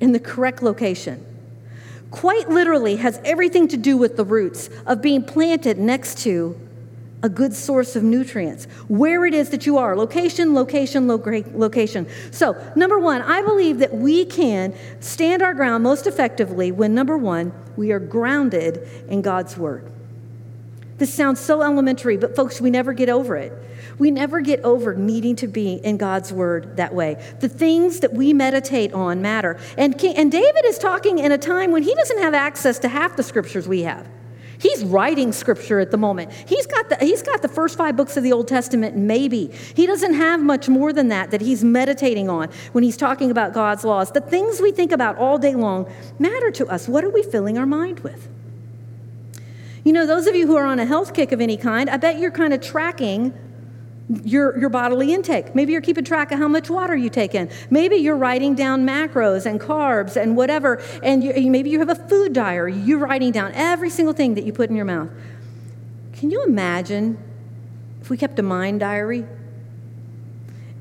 in 0.00 0.12
the 0.12 0.20
correct 0.20 0.62
location. 0.62 1.26
Quite 2.12 2.48
literally 2.48 2.96
has 2.96 3.20
everything 3.24 3.66
to 3.68 3.76
do 3.76 3.96
with 3.96 4.16
the 4.16 4.24
roots 4.24 4.70
of 4.86 5.02
being 5.02 5.24
planted 5.24 5.78
next 5.78 6.18
to 6.18 6.58
a 7.22 7.28
good 7.28 7.54
source 7.54 7.94
of 7.96 8.02
nutrients. 8.02 8.64
Where 8.88 9.24
it 9.24 9.34
is 9.34 9.50
that 9.50 9.66
you 9.66 9.78
are 9.78 9.96
location, 9.96 10.54
location, 10.54 11.06
location. 11.08 12.06
So, 12.30 12.56
number 12.74 12.98
one, 12.98 13.22
I 13.22 13.42
believe 13.42 13.78
that 13.78 13.94
we 13.94 14.24
can 14.24 14.74
stand 15.00 15.42
our 15.42 15.54
ground 15.54 15.84
most 15.84 16.06
effectively 16.06 16.72
when, 16.72 16.94
number 16.94 17.16
one, 17.16 17.52
we 17.76 17.92
are 17.92 18.00
grounded 18.00 18.88
in 19.08 19.22
God's 19.22 19.56
Word. 19.56 19.90
This 20.98 21.12
sounds 21.12 21.40
so 21.40 21.62
elementary, 21.62 22.16
but 22.16 22.36
folks, 22.36 22.60
we 22.60 22.70
never 22.70 22.92
get 22.92 23.08
over 23.08 23.36
it. 23.36 23.52
We 23.98 24.10
never 24.10 24.40
get 24.40 24.60
over 24.60 24.94
needing 24.94 25.36
to 25.36 25.46
be 25.46 25.74
in 25.74 25.96
God's 25.96 26.32
word 26.32 26.76
that 26.76 26.94
way. 26.94 27.22
The 27.40 27.48
things 27.48 28.00
that 28.00 28.12
we 28.12 28.32
meditate 28.32 28.92
on 28.92 29.20
matter. 29.20 29.58
And, 29.76 29.98
King, 29.98 30.16
and 30.16 30.30
David 30.30 30.64
is 30.64 30.78
talking 30.78 31.18
in 31.18 31.32
a 31.32 31.38
time 31.38 31.72
when 31.72 31.82
he 31.82 31.94
doesn't 31.94 32.18
have 32.18 32.34
access 32.34 32.78
to 32.80 32.88
half 32.88 33.16
the 33.16 33.22
scriptures 33.22 33.66
we 33.66 33.82
have. 33.82 34.06
He's 34.62 34.84
writing 34.84 35.32
scripture 35.32 35.80
at 35.80 35.90
the 35.90 35.96
moment. 35.96 36.32
He's 36.46 36.66
got 36.66 36.88
the, 36.88 36.96
he's 37.00 37.20
got 37.20 37.42
the 37.42 37.48
first 37.48 37.76
five 37.76 37.96
books 37.96 38.16
of 38.16 38.22
the 38.22 38.32
Old 38.32 38.46
Testament, 38.46 38.96
maybe. 38.96 39.50
He 39.74 39.88
doesn't 39.88 40.14
have 40.14 40.40
much 40.40 40.68
more 40.68 40.92
than 40.92 41.08
that 41.08 41.32
that 41.32 41.40
he's 41.40 41.64
meditating 41.64 42.30
on 42.30 42.48
when 42.70 42.84
he's 42.84 42.96
talking 42.96 43.32
about 43.32 43.52
God's 43.52 43.82
laws. 43.82 44.12
The 44.12 44.20
things 44.20 44.60
we 44.60 44.70
think 44.70 44.92
about 44.92 45.18
all 45.18 45.36
day 45.36 45.56
long 45.56 45.90
matter 46.20 46.52
to 46.52 46.68
us. 46.68 46.86
What 46.86 47.02
are 47.02 47.10
we 47.10 47.24
filling 47.24 47.58
our 47.58 47.66
mind 47.66 48.00
with? 48.00 48.28
You 49.82 49.92
know, 49.92 50.06
those 50.06 50.28
of 50.28 50.36
you 50.36 50.46
who 50.46 50.56
are 50.56 50.64
on 50.64 50.78
a 50.78 50.86
health 50.86 51.12
kick 51.12 51.32
of 51.32 51.40
any 51.40 51.56
kind, 51.56 51.90
I 51.90 51.96
bet 51.96 52.20
you're 52.20 52.30
kind 52.30 52.54
of 52.54 52.60
tracking 52.60 53.36
your, 54.24 54.58
your 54.58 54.68
bodily 54.68 55.12
intake. 55.12 55.54
Maybe 55.54 55.72
you're 55.72 55.82
keeping 55.82 56.04
track 56.04 56.32
of 56.32 56.38
how 56.38 56.48
much 56.48 56.70
water 56.70 56.96
you 56.96 57.08
take 57.08 57.34
in. 57.34 57.50
Maybe 57.70 57.96
you're 57.96 58.16
writing 58.16 58.54
down 58.54 58.86
macros 58.86 59.46
and 59.46 59.60
carbs 59.60 60.16
and 60.20 60.36
whatever. 60.36 60.82
And 61.02 61.22
you, 61.22 61.50
maybe 61.50 61.70
you 61.70 61.78
have 61.78 61.88
a 61.88 61.94
food 61.94 62.32
diary. 62.32 62.74
You're 62.74 62.98
writing 62.98 63.32
down 63.32 63.52
every 63.54 63.90
single 63.90 64.14
thing 64.14 64.34
that 64.34 64.44
you 64.44 64.52
put 64.52 64.70
in 64.70 64.76
your 64.76 64.84
mouth. 64.84 65.08
Can 66.14 66.30
you 66.30 66.44
imagine 66.44 67.18
if 68.00 68.10
we 68.10 68.16
kept 68.16 68.38
a 68.38 68.42
mind 68.42 68.80
diary? 68.80 69.24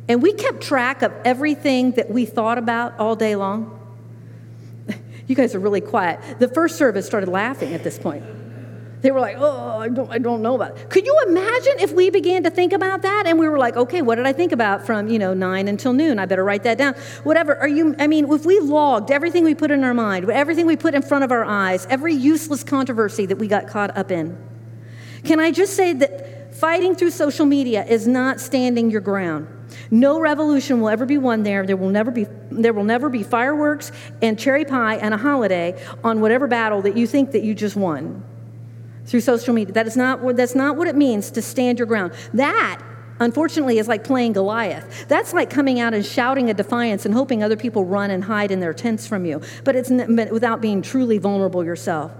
And 0.08 0.22
we 0.22 0.34
kept 0.34 0.62
track 0.62 1.02
of 1.02 1.14
everything 1.24 1.92
that 1.92 2.10
we 2.10 2.26
thought 2.26 2.58
about 2.58 3.00
all 3.00 3.16
day 3.16 3.36
long? 3.36 3.78
You 5.28 5.36
guys 5.36 5.56
are 5.56 5.60
really 5.60 5.80
quiet. 5.80 6.40
The 6.40 6.50
first 6.50 6.78
service 6.78 7.06
started 7.06 7.30
laughing 7.30 7.74
at 7.74 7.86
this 7.86 7.98
point. 7.98 8.26
They 9.02 9.10
were 9.10 9.20
like, 9.20 9.38
oh, 9.40 9.80
I 9.80 9.90
don't, 9.90 10.12
I 10.12 10.20
don't 10.20 10.44
know 10.44 10.56
about 10.56 10.78
it. 10.78 10.90
Could 10.90 11.06
you 11.06 11.20
imagine 11.28 11.80
if 11.80 11.92
we 11.92 12.12
began 12.12 12.44
to 12.44 12.52
think 12.52 12.72
about 12.72 13.02
that 13.02 13.26
and 13.26 13.40
we 13.40 13.50
were 13.50 13.58
like, 13.58 13.76
okay, 13.76 14.04
what 14.04 14.16
did 14.16 14.28
I 14.28 14.34
think 14.34 14.52
about 14.52 14.86
from, 14.86 15.08
you 15.08 15.18
know, 15.18 15.34
nine 15.34 15.68
until 15.68 15.94
noon? 15.94 16.20
I 16.20 16.26
better 16.28 16.44
write 16.44 16.64
that 16.64 16.78
down. 16.78 16.94
Whatever. 17.24 17.56
Are 17.56 17.68
you, 17.68 17.96
I 17.98 18.06
mean, 18.06 18.32
if 18.32 18.46
we 18.46 18.60
logged 18.60 19.10
everything 19.10 19.44
we 19.44 19.56
put 19.56 19.72
in 19.72 19.84
our 19.84 19.96
mind, 19.96 20.30
everything 20.30 20.68
we 20.68 20.78
put 20.78 20.94
in 20.94 21.02
front 21.02 21.24
of 21.24 21.32
our 21.32 21.44
eyes, 21.44 21.88
every 21.88 22.14
useless 22.14 22.64
controversy 22.64 23.26
that 23.26 23.38
we 23.38 23.48
got 23.48 23.68
caught 23.68 23.98
up 23.98 24.12
in, 24.12 24.38
can 25.24 25.40
I 25.40 25.52
just 25.52 25.76
say 25.76 25.94
that 25.94 26.54
fighting 26.56 26.96
through 26.96 27.12
social 27.12 27.48
media 27.48 27.84
is 27.84 28.08
not 28.08 28.40
standing 28.40 28.92
your 28.92 29.02
ground? 29.02 29.48
No 29.90 30.20
revolution 30.20 30.80
will 30.80 30.90
ever 30.90 31.08
be 31.08 31.18
won 31.18 31.42
there. 31.42 31.66
There 31.66 31.78
will 31.78 31.90
never 31.90 32.12
be 32.12 32.28
there 32.52 32.74
will 32.74 32.84
never 32.84 33.08
be 33.08 33.24
fireworks 33.24 33.94
and 34.22 34.38
cherry 34.38 34.66
pie 34.66 34.98
and 34.98 35.14
a 35.14 35.18
holiday 35.18 35.82
on 36.04 36.20
whatever 36.20 36.48
battle 36.48 36.82
that 36.82 36.98
you 36.98 37.08
think 37.08 37.32
that 37.32 37.44
you 37.44 37.56
just 37.56 37.78
won 37.78 38.22
through 39.06 39.22
social 39.22 39.54
media. 39.54 39.74
That 39.74 39.88
is 39.88 39.98
not, 39.98 40.22
what, 40.22 40.38
that's 40.38 40.56
not 40.56 40.78
what 40.78 40.88
it 40.88 40.96
means 40.96 41.32
to 41.32 41.42
stand 41.42 41.80
your 41.80 41.88
ground. 41.88 42.14
That, 42.34 42.82
unfortunately, 43.20 43.80
is 43.80 43.88
like 43.88 44.04
playing 44.04 44.34
Goliath. 44.34 45.08
That's 45.08 45.34
like 45.34 45.50
coming 45.50 45.80
out 45.80 45.94
and 45.94 46.06
shouting 46.06 46.50
a 46.50 46.54
defiance 46.54 47.06
and 47.06 47.14
hoping 47.14 47.44
other 47.44 47.58
people 47.58 47.86
run 47.86 48.12
and 48.12 48.24
hide 48.24 48.52
in 48.52 48.60
their 48.60 48.74
tents 48.74 49.08
from 49.08 49.26
you, 49.26 49.42
but 49.64 49.76
it's 49.76 49.90
without 49.90 50.62
being 50.62 50.82
truly 50.82 51.18
vulnerable 51.18 51.64
yourself. 51.64 52.12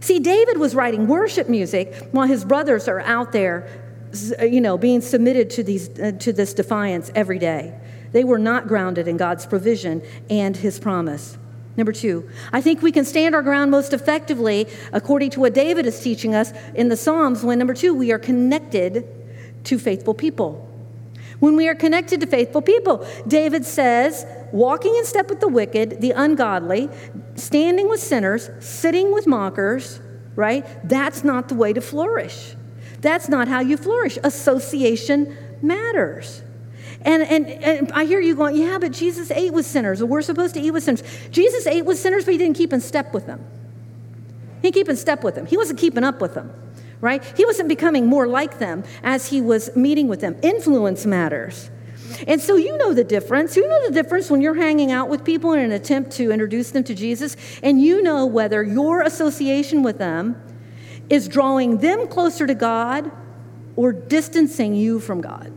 See, 0.00 0.18
David 0.18 0.58
was 0.58 0.74
writing 0.74 1.06
worship 1.06 1.48
music 1.48 2.08
while 2.12 2.26
his 2.26 2.44
brothers 2.44 2.88
are 2.88 3.00
out 3.00 3.32
there 3.32 3.68
you 4.42 4.60
know, 4.60 4.76
being 4.76 5.00
submitted 5.00 5.50
to, 5.50 5.62
these, 5.62 5.88
uh, 5.98 6.12
to 6.18 6.32
this 6.32 6.54
defiance 6.54 7.10
every 7.14 7.38
day. 7.38 7.78
They 8.12 8.24
were 8.24 8.38
not 8.38 8.66
grounded 8.66 9.06
in 9.06 9.16
God's 9.16 9.46
provision 9.46 10.02
and 10.28 10.56
his 10.56 10.80
promise. 10.80 11.38
Number 11.76 11.92
two, 11.92 12.28
I 12.52 12.60
think 12.60 12.82
we 12.82 12.92
can 12.92 13.04
stand 13.04 13.34
our 13.34 13.42
ground 13.42 13.70
most 13.70 13.92
effectively 13.92 14.66
according 14.92 15.30
to 15.30 15.40
what 15.40 15.54
David 15.54 15.86
is 15.86 16.00
teaching 16.00 16.34
us 16.34 16.52
in 16.74 16.88
the 16.88 16.96
Psalms 16.96 17.44
when, 17.44 17.58
number 17.58 17.74
two, 17.74 17.94
we 17.94 18.12
are 18.12 18.18
connected 18.18 19.06
to 19.64 19.78
faithful 19.78 20.14
people. 20.14 20.66
When 21.38 21.56
we 21.56 21.68
are 21.68 21.74
connected 21.74 22.20
to 22.20 22.26
faithful 22.26 22.60
people, 22.60 23.06
David 23.26 23.64
says, 23.64 24.26
walking 24.52 24.94
in 24.96 25.06
step 25.06 25.30
with 25.30 25.40
the 25.40 25.48
wicked, 25.48 26.00
the 26.00 26.10
ungodly, 26.10 26.90
standing 27.34 27.88
with 27.88 28.00
sinners, 28.00 28.50
sitting 28.60 29.12
with 29.12 29.26
mockers, 29.26 30.00
right? 30.36 30.66
That's 30.86 31.24
not 31.24 31.48
the 31.48 31.54
way 31.54 31.72
to 31.72 31.80
flourish. 31.80 32.56
That's 33.00 33.28
not 33.28 33.48
how 33.48 33.60
you 33.60 33.78
flourish. 33.78 34.18
Association 34.22 35.34
matters. 35.62 36.42
And, 37.02 37.22
and, 37.22 37.46
and 37.46 37.92
I 37.92 38.04
hear 38.04 38.20
you 38.20 38.34
going, 38.34 38.56
yeah, 38.56 38.78
but 38.78 38.92
Jesus 38.92 39.30
ate 39.30 39.52
with 39.52 39.64
sinners, 39.64 40.02
we're 40.04 40.22
supposed 40.22 40.54
to 40.54 40.60
eat 40.60 40.70
with 40.70 40.82
sinners. 40.82 41.02
Jesus 41.30 41.66
ate 41.66 41.84
with 41.84 41.98
sinners, 41.98 42.24
but 42.24 42.32
he 42.32 42.38
didn't 42.38 42.56
keep 42.56 42.72
in 42.72 42.80
step 42.80 43.14
with 43.14 43.26
them. 43.26 43.44
He 44.56 44.70
didn't 44.70 44.74
keep 44.74 44.88
in 44.88 44.96
step 44.96 45.24
with 45.24 45.34
them. 45.34 45.46
He 45.46 45.56
wasn't 45.56 45.78
keeping 45.78 46.04
up 46.04 46.20
with 46.20 46.34
them, 46.34 46.52
right? 47.00 47.24
He 47.36 47.46
wasn't 47.46 47.70
becoming 47.70 48.06
more 48.06 48.26
like 48.26 48.58
them 48.58 48.84
as 49.02 49.28
he 49.28 49.40
was 49.40 49.74
meeting 49.74 50.08
with 50.08 50.20
them. 50.20 50.36
Influence 50.42 51.06
matters. 51.06 51.70
And 52.26 52.40
so 52.40 52.56
you 52.56 52.76
know 52.76 52.92
the 52.92 53.04
difference. 53.04 53.56
You 53.56 53.66
know 53.66 53.86
the 53.86 53.94
difference 53.94 54.30
when 54.30 54.42
you're 54.42 54.54
hanging 54.54 54.90
out 54.90 55.08
with 55.08 55.24
people 55.24 55.52
in 55.52 55.60
an 55.60 55.72
attempt 55.72 56.10
to 56.12 56.30
introduce 56.30 56.72
them 56.72 56.84
to 56.84 56.94
Jesus, 56.94 57.36
and 57.62 57.80
you 57.80 58.02
know 58.02 58.26
whether 58.26 58.62
your 58.62 59.00
association 59.02 59.82
with 59.82 59.96
them 59.98 60.36
is 61.08 61.28
drawing 61.28 61.78
them 61.78 62.08
closer 62.08 62.46
to 62.46 62.54
God 62.54 63.10
or 63.76 63.92
distancing 63.92 64.74
you 64.74 65.00
from 65.00 65.20
God. 65.20 65.52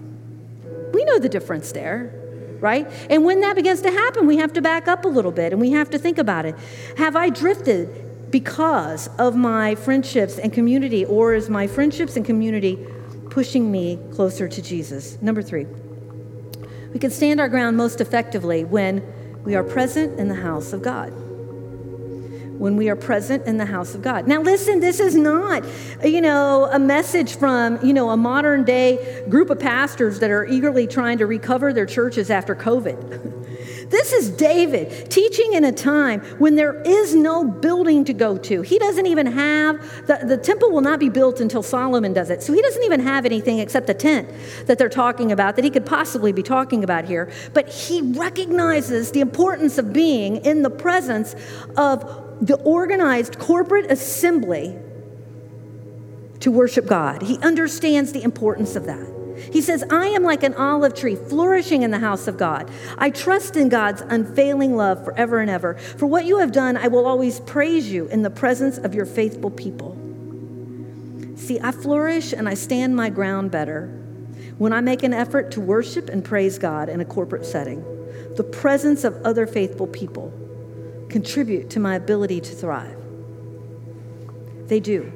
We 0.93 1.03
know 1.05 1.19
the 1.19 1.29
difference 1.29 1.71
there, 1.71 2.13
right? 2.59 2.87
And 3.09 3.25
when 3.25 3.41
that 3.41 3.55
begins 3.55 3.81
to 3.81 3.91
happen, 3.91 4.27
we 4.27 4.37
have 4.37 4.53
to 4.53 4.61
back 4.61 4.87
up 4.87 5.05
a 5.05 5.07
little 5.09 5.31
bit 5.31 5.51
and 5.51 5.59
we 5.59 5.71
have 5.71 5.89
to 5.89 5.99
think 5.99 6.17
about 6.17 6.45
it. 6.45 6.55
Have 6.97 7.15
I 7.15 7.29
drifted 7.29 8.31
because 8.31 9.09
of 9.19 9.35
my 9.35 9.75
friendships 9.75 10.39
and 10.39 10.51
community, 10.51 11.05
or 11.05 11.33
is 11.35 11.49
my 11.49 11.67
friendships 11.67 12.15
and 12.15 12.25
community 12.25 12.79
pushing 13.29 13.71
me 13.71 13.99
closer 14.11 14.47
to 14.47 14.61
Jesus? 14.61 15.21
Number 15.21 15.41
three, 15.43 15.65
we 16.93 16.99
can 16.99 17.11
stand 17.11 17.39
our 17.39 17.49
ground 17.49 17.77
most 17.77 18.01
effectively 18.01 18.63
when 18.63 19.03
we 19.43 19.55
are 19.55 19.63
present 19.63 20.19
in 20.19 20.29
the 20.29 20.35
house 20.35 20.73
of 20.73 20.81
God 20.81 21.13
when 22.57 22.77
we 22.77 22.89
are 22.89 22.95
present 22.95 23.45
in 23.45 23.57
the 23.57 23.65
house 23.65 23.95
of 23.95 24.01
God. 24.01 24.27
Now, 24.27 24.41
listen, 24.41 24.79
this 24.79 24.99
is 24.99 25.15
not, 25.15 25.63
you 26.03 26.21
know, 26.21 26.69
a 26.71 26.79
message 26.79 27.35
from, 27.35 27.83
you 27.85 27.93
know, 27.93 28.09
a 28.09 28.17
modern 28.17 28.63
day 28.63 29.23
group 29.29 29.49
of 29.49 29.59
pastors 29.59 30.19
that 30.19 30.29
are 30.29 30.45
eagerly 30.45 30.87
trying 30.87 31.17
to 31.17 31.25
recover 31.25 31.73
their 31.73 31.85
churches 31.85 32.29
after 32.29 32.55
COVID. 32.55 33.39
This 33.93 34.11
is 34.11 34.31
David 34.31 35.11
teaching 35.11 35.53
in 35.53 35.65
a 35.65 35.71
time 35.71 36.21
when 36.39 36.55
there 36.55 36.81
is 36.81 37.13
no 37.13 37.43
building 37.43 38.03
to 38.05 38.13
go 38.13 38.37
to. 38.39 38.63
He 38.63 38.79
doesn't 38.79 39.05
even 39.05 39.27
have, 39.27 40.07
the, 40.07 40.19
the 40.25 40.35
temple 40.35 40.71
will 40.71 40.81
not 40.81 40.99
be 40.99 41.09
built 41.09 41.39
until 41.39 41.61
Solomon 41.61 42.11
does 42.11 42.31
it. 42.31 42.41
So 42.41 42.53
he 42.53 42.61
doesn't 42.63 42.81
even 42.81 43.01
have 43.01 43.23
anything 43.23 43.59
except 43.59 43.87
a 43.91 43.93
tent 43.93 44.29
that 44.65 44.79
they're 44.79 44.89
talking 44.89 45.31
about 45.31 45.55
that 45.57 45.63
he 45.63 45.69
could 45.69 45.85
possibly 45.85 46.31
be 46.31 46.41
talking 46.41 46.83
about 46.83 47.05
here. 47.05 47.31
But 47.53 47.69
he 47.69 48.01
recognizes 48.01 49.11
the 49.11 49.19
importance 49.19 49.77
of 49.77 49.93
being 49.93 50.37
in 50.37 50.63
the 50.63 50.71
presence 50.71 51.35
of 51.77 52.22
the 52.41 52.55
organized 52.63 53.39
corporate 53.39 53.91
assembly 53.91 54.77
to 56.39 56.51
worship 56.51 56.85
God. 56.85 57.21
He 57.21 57.37
understands 57.39 58.11
the 58.11 58.21
importance 58.21 58.75
of 58.75 58.85
that. 58.85 59.07
He 59.51 59.61
says, 59.61 59.83
I 59.89 60.07
am 60.07 60.23
like 60.23 60.43
an 60.43 60.53
olive 60.55 60.93
tree 60.93 61.15
flourishing 61.15 61.83
in 61.83 61.91
the 61.91 61.99
house 61.99 62.27
of 62.27 62.37
God. 62.37 62.69
I 62.97 63.09
trust 63.09 63.55
in 63.55 63.69
God's 63.69 64.01
unfailing 64.01 64.75
love 64.75 65.03
forever 65.03 65.39
and 65.39 65.49
ever. 65.49 65.75
For 65.75 66.05
what 66.05 66.25
you 66.25 66.39
have 66.39 66.51
done, 66.51 66.77
I 66.77 66.87
will 66.87 67.05
always 67.05 67.39
praise 67.39 67.91
you 67.91 68.07
in 68.07 68.23
the 68.23 68.29
presence 68.29 68.77
of 68.77 68.93
your 68.93 69.05
faithful 69.05 69.51
people. 69.51 69.97
See, 71.35 71.59
I 71.59 71.71
flourish 71.71 72.33
and 72.33 72.47
I 72.47 72.53
stand 72.53 72.95
my 72.95 73.09
ground 73.09 73.51
better 73.51 73.87
when 74.57 74.71
I 74.71 74.81
make 74.81 75.03
an 75.03 75.13
effort 75.13 75.51
to 75.51 75.61
worship 75.61 76.09
and 76.09 76.23
praise 76.23 76.57
God 76.57 76.89
in 76.89 77.01
a 77.01 77.05
corporate 77.05 77.45
setting, 77.45 77.83
the 78.35 78.43
presence 78.43 79.03
of 79.03 79.15
other 79.23 79.47
faithful 79.47 79.87
people 79.87 80.31
contribute 81.13 81.69
to 81.69 81.79
my 81.79 81.95
ability 81.95 82.41
to 82.41 82.55
thrive. 82.55 82.97
They 84.67 84.79
do. 84.79 85.11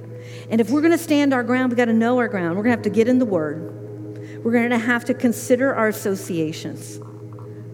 And 0.50 0.62
if 0.62 0.70
we're 0.70 0.82
going 0.82 0.92
to 0.92 0.98
stand 0.98 1.34
our 1.34 1.44
ground, 1.44 1.72
we've 1.72 1.78
got 1.78 1.86
to 1.86 1.94
know 1.94 2.20
our 2.20 2.28
ground. 2.28 2.56
We're 2.56 2.64
going 2.64 2.74
to 2.74 2.78
have 2.78 2.84
to 2.84 2.92
get 2.92 3.08
in 3.08 3.18
the 3.18 3.26
Word. 3.26 4.44
We're 4.44 4.52
going 4.52 4.70
to 4.70 4.78
have 4.78 5.06
to 5.06 5.16
consider 5.16 5.74
our 5.74 5.88
associations, 5.88 7.00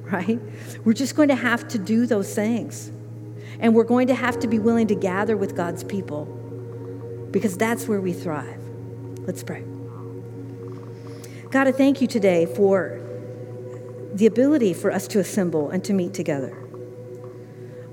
right? 0.09 0.39
We're 0.85 0.93
just 0.93 1.17
going 1.17 1.27
to 1.27 1.35
have 1.35 1.67
to 1.67 1.77
do 1.77 2.05
those 2.05 2.33
things. 2.33 2.93
And 3.59 3.75
we're 3.75 3.83
going 3.83 4.07
to 4.07 4.15
have 4.15 4.39
to 4.39 4.47
be 4.47 4.57
willing 4.57 4.87
to 4.87 4.95
gather 4.95 5.35
with 5.35 5.55
God's 5.57 5.83
people 5.83 6.25
because 7.31 7.57
that's 7.57 7.89
where 7.89 7.99
we 7.99 8.13
thrive. 8.13 8.61
Let's 9.27 9.43
pray. 9.43 9.65
God, 11.51 11.67
I 11.67 11.73
thank 11.73 11.99
you 11.99 12.07
today 12.07 12.45
for 12.45 13.01
the 14.13 14.27
ability 14.27 14.73
for 14.73 14.91
us 14.91 15.09
to 15.09 15.19
assemble 15.19 15.69
and 15.71 15.83
to 15.83 15.93
meet 15.93 16.13
together. 16.13 16.62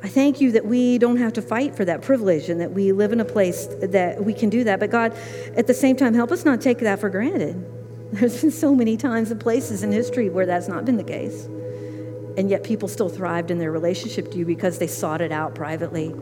I 0.03 0.09
thank 0.09 0.41
you 0.41 0.53
that 0.53 0.65
we 0.65 0.99
don't 0.99 1.19
have 1.19 1.35
to 1.35 1.43
fight 1.43 1.77
for 1.77 1.85
that 1.85 2.01
privilege 2.01 2.49
and 2.49 2.61
that 2.61 2.73
we 2.73 2.93
live 2.93 3.13
in 3.13 3.21
a 3.21 3.25
place 3.25 3.67
that 3.83 4.25
we 4.25 4.33
can 4.33 4.49
do 4.49 4.65
that. 4.65 4.81
But 4.81 4.91
God, 4.91 5.15
at 5.57 5.67
the 5.67 5.75
same 5.75 5.95
time, 5.97 6.15
help 6.15 6.33
us 6.33 6.45
not 6.45 6.61
take 6.61 6.79
that 6.79 7.01
for 7.01 7.11
granted. 7.11 7.67
There's 8.13 8.41
been 8.41 8.51
so 8.51 8.75
many 8.75 8.97
times 8.97 9.31
and 9.31 9.39
places 9.39 9.83
in 9.83 9.93
history 9.93 10.31
where 10.31 10.47
that's 10.47 10.69
not 10.69 10.85
been 10.85 10.97
the 10.97 11.05
case. 11.05 11.45
And 12.39 12.49
yet 12.49 12.65
people 12.65 12.89
still 12.89 13.11
thrived 13.11 13.51
in 13.51 13.59
their 13.59 13.71
relationship 13.71 14.31
to 14.33 14.39
you 14.39 14.47
because 14.47 14.79
they 14.79 14.87
sought 14.87 15.21
it 15.21 15.33
out 15.33 15.55
privately. 15.55 16.15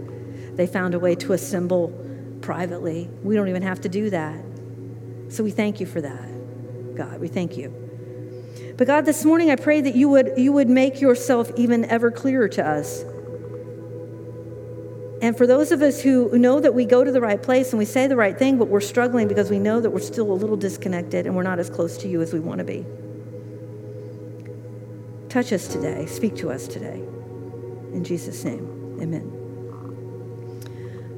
They 0.55 0.67
found 0.67 0.95
a 0.95 0.99
way 0.99 1.15
to 1.17 1.33
assemble 1.33 1.89
privately. 2.41 3.09
We 3.23 3.37
don't 3.37 3.49
even 3.49 3.63
have 3.63 3.81
to 3.83 3.89
do 3.89 4.11
that. 4.11 4.43
So 5.29 5.45
we 5.45 5.53
thank 5.53 5.79
you 5.79 5.87
for 5.87 6.01
that. 6.01 6.97
God, 6.97 7.21
we 7.21 7.29
thank 7.29 7.57
you. 7.57 7.73
But 8.77 8.87
God, 8.87 9.07
this 9.07 9.25
morning 9.25 9.51
I 9.51 9.57
pray 9.57 9.81
that 9.81 9.95
you 9.95 10.09
would 10.09 10.33
you 10.37 10.53
would 10.53 10.69
make 10.69 11.01
yourself 11.01 11.51
even 11.57 11.85
ever 11.85 12.11
clearer 12.11 12.49
to 12.49 12.67
us. 12.67 13.05
And 15.21 15.37
for 15.37 15.47
those 15.47 15.73
of 15.73 15.83
us 15.83 16.01
who 16.01 16.39
know 16.39 16.61
that 16.61 16.75
we 16.75 16.85
go 16.85 17.03
to 17.03 17.11
the 17.11 17.21
right 17.21 17.43
place 17.43 17.71
and 17.71 17.79
we 17.79 17.85
say 17.85 18.07
the 18.07 18.17
right 18.17 18.39
thing, 18.39 18.57
but 18.57 18.69
we're 18.69 18.81
struggling 18.81 19.27
because 19.27 19.51
we 19.51 19.59
know 19.59 19.81
that 19.81 19.91
we're 19.91 19.99
still 19.99 20.31
a 20.31 20.35
little 20.35 20.57
disconnected 20.57 21.27
and 21.27 21.35
we're 21.35 21.43
not 21.43 21.59
as 21.59 21.69
close 21.69 21.99
to 21.99 22.09
you 22.09 22.23
as 22.23 22.33
we 22.33 22.39
want 22.39 22.59
to 22.59 22.65
be. 22.65 22.87
Touch 25.29 25.53
us 25.53 25.67
today. 25.67 26.07
Speak 26.07 26.37
to 26.37 26.51
us 26.51 26.69
today. 26.69 27.03
In 27.93 28.05
Jesus' 28.05 28.45
name, 28.45 28.99
amen. 29.03 29.35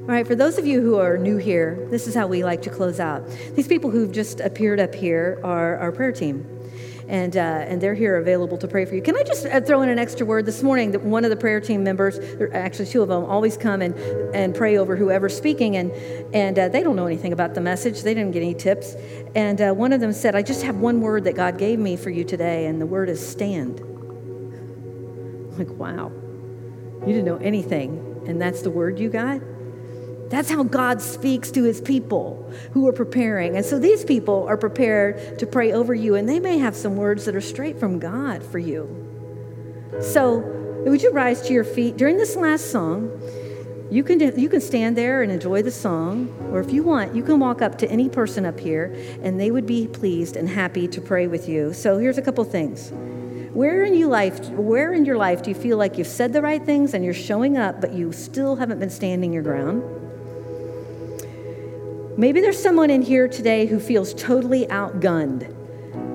All 0.01 0.07
right, 0.07 0.25
for 0.25 0.35
those 0.35 0.57
of 0.57 0.65
you 0.65 0.81
who 0.81 0.97
are 0.97 1.15
new 1.17 1.37
here, 1.37 1.87
this 1.91 2.07
is 2.07 2.15
how 2.15 2.25
we 2.25 2.43
like 2.43 2.63
to 2.63 2.71
close 2.71 2.99
out. 2.99 3.23
These 3.55 3.67
people 3.67 3.91
who've 3.91 4.11
just 4.11 4.39
appeared 4.39 4.79
up 4.79 4.95
here 4.95 5.39
are 5.43 5.77
our 5.77 5.91
prayer 5.91 6.11
team 6.11 6.45
and, 7.11 7.35
uh, 7.35 7.39
and 7.39 7.81
they're 7.81 7.93
here 7.93 8.15
available 8.15 8.57
to 8.57 8.69
pray 8.69 8.85
for 8.85 8.95
you. 8.95 9.01
Can 9.01 9.17
I 9.17 9.23
just 9.23 9.45
uh, 9.45 9.59
throw 9.59 9.81
in 9.81 9.89
an 9.89 9.99
extra 9.99 10.25
word? 10.25 10.45
This 10.45 10.63
morning, 10.63 10.91
that 10.91 11.01
one 11.01 11.25
of 11.25 11.29
the 11.29 11.35
prayer 11.35 11.59
team 11.59 11.83
members, 11.83 12.17
actually 12.53 12.85
two 12.85 13.01
of 13.01 13.09
them, 13.09 13.25
always 13.25 13.57
come 13.57 13.81
and, 13.81 13.93
and 14.33 14.55
pray 14.55 14.77
over 14.77 14.95
whoever's 14.95 15.35
speaking, 15.35 15.75
and, 15.75 15.91
and 16.33 16.57
uh, 16.57 16.69
they 16.69 16.81
don't 16.81 16.95
know 16.95 17.07
anything 17.07 17.33
about 17.33 17.53
the 17.53 17.59
message. 17.59 18.03
They 18.03 18.13
didn't 18.13 18.31
get 18.31 18.43
any 18.43 18.53
tips. 18.53 18.95
And 19.35 19.59
uh, 19.59 19.73
one 19.73 19.91
of 19.91 19.99
them 19.99 20.13
said, 20.13 20.35
I 20.35 20.41
just 20.41 20.63
have 20.63 20.77
one 20.77 21.01
word 21.01 21.25
that 21.25 21.35
God 21.35 21.57
gave 21.57 21.79
me 21.79 21.97
for 21.97 22.09
you 22.09 22.23
today, 22.23 22.67
and 22.67 22.79
the 22.79 22.85
word 22.85 23.09
is 23.09 23.19
stand. 23.19 23.81
I'm 23.81 25.57
like, 25.57 25.69
wow, 25.71 26.13
you 27.01 27.07
didn't 27.07 27.25
know 27.25 27.37
anything, 27.37 28.23
and 28.25 28.41
that's 28.41 28.61
the 28.61 28.71
word 28.71 28.97
you 28.97 29.09
got? 29.09 29.41
That's 30.31 30.49
how 30.49 30.63
God 30.63 31.01
speaks 31.01 31.51
to 31.51 31.63
his 31.63 31.81
people 31.81 32.49
who 32.71 32.87
are 32.87 32.93
preparing. 32.93 33.57
And 33.57 33.65
so 33.65 33.77
these 33.77 34.05
people 34.05 34.45
are 34.47 34.55
prepared 34.55 35.37
to 35.39 35.45
pray 35.45 35.73
over 35.73 35.93
you, 35.93 36.15
and 36.15 36.27
they 36.27 36.39
may 36.39 36.57
have 36.57 36.73
some 36.73 36.95
words 36.95 37.25
that 37.25 37.35
are 37.35 37.41
straight 37.41 37.79
from 37.79 37.99
God 37.99 38.41
for 38.41 38.57
you. 38.57 38.87
So, 39.99 40.37
would 40.85 41.01
you 41.01 41.11
rise 41.11 41.41
to 41.43 41.53
your 41.53 41.65
feet 41.65 41.97
during 41.97 42.17
this 42.17 42.37
last 42.37 42.71
song? 42.71 43.11
You 43.91 44.05
can, 44.05 44.39
you 44.39 44.47
can 44.47 44.61
stand 44.61 44.97
there 44.97 45.21
and 45.21 45.29
enjoy 45.29 45.63
the 45.63 45.71
song, 45.71 46.33
or 46.49 46.61
if 46.61 46.71
you 46.71 46.81
want, 46.81 47.13
you 47.13 47.23
can 47.23 47.37
walk 47.37 47.61
up 47.61 47.77
to 47.79 47.91
any 47.91 48.07
person 48.07 48.45
up 48.45 48.57
here 48.57 48.95
and 49.21 49.37
they 49.37 49.51
would 49.51 49.65
be 49.65 49.85
pleased 49.85 50.37
and 50.37 50.47
happy 50.47 50.87
to 50.87 51.01
pray 51.01 51.27
with 51.27 51.49
you. 51.49 51.73
So, 51.73 51.97
here's 51.97 52.17
a 52.17 52.21
couple 52.21 52.45
things. 52.45 52.93
Where 53.53 53.83
in 53.83 53.95
your 53.95 54.07
life, 54.07 54.49
where 54.51 54.93
in 54.93 55.03
your 55.03 55.17
life 55.17 55.43
do 55.43 55.49
you 55.49 55.55
feel 55.55 55.77
like 55.77 55.97
you've 55.97 56.07
said 56.07 56.31
the 56.31 56.41
right 56.41 56.63
things 56.65 56.93
and 56.93 57.03
you're 57.03 57.13
showing 57.13 57.57
up, 57.57 57.81
but 57.81 57.91
you 57.91 58.13
still 58.13 58.55
haven't 58.55 58.79
been 58.79 58.89
standing 58.89 59.33
your 59.33 59.43
ground? 59.43 60.00
Maybe 62.17 62.41
there's 62.41 62.61
someone 62.61 62.89
in 62.89 63.01
here 63.01 63.27
today 63.27 63.65
who 63.65 63.79
feels 63.79 64.13
totally 64.13 64.65
outgunned. 64.67 65.51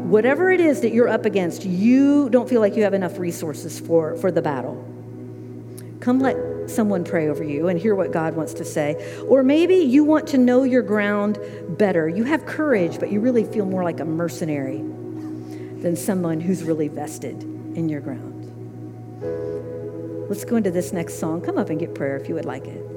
Whatever 0.07 0.51
it 0.51 0.61
is 0.61 0.83
that 0.83 0.93
you're 0.93 1.09
up 1.09 1.25
against, 1.25 1.65
you 1.65 2.29
don't 2.31 2.49
feel 2.49 2.61
like 2.61 2.77
you 2.77 2.83
have 2.83 2.95
enough 2.95 3.19
resources 3.19 3.81
for, 3.81 4.15
for 4.17 4.31
the 4.31 4.43
battle. 4.43 4.85
Come 6.01 6.21
let 6.21 6.37
someone 6.71 7.03
pray 7.03 7.29
over 7.29 7.43
you 7.43 7.69
and 7.69 7.79
hear 7.79 7.95
what 7.95 8.13
God 8.13 8.37
wants 8.37 8.55
to 8.55 8.65
say. 8.65 9.21
Or 9.27 9.43
maybe 9.43 9.77
you 9.77 10.05
want 10.05 10.27
to 10.29 10.39
know 10.39 10.65
your 10.65 10.83
ground 10.83 11.39
better. 11.79 12.09
You 12.09 12.25
have 12.25 12.45
courage, 12.45 13.01
but 13.01 13.11
you 13.11 13.21
really 13.21 13.45
feel 13.45 13.65
more 13.65 13.83
like 13.83 13.99
a 14.01 14.05
mercenary 14.05 14.79
than 15.81 15.97
someone 15.97 16.41
who's 16.41 16.63
really 16.63 16.89
vested 16.89 17.43
in 17.43 17.89
your 17.89 18.01
ground. 18.01 18.35
Let's 20.29 20.45
go 20.45 20.57
into 20.57 20.71
this 20.71 20.93
next 20.93 21.19
song. 21.19 21.41
Come 21.41 21.57
up 21.57 21.71
and 21.71 21.81
get 21.81 21.95
prayer 21.95 22.17
if 22.17 22.29
you 22.29 22.35
would 22.35 22.45
like 22.45 22.67
it. 22.67 22.96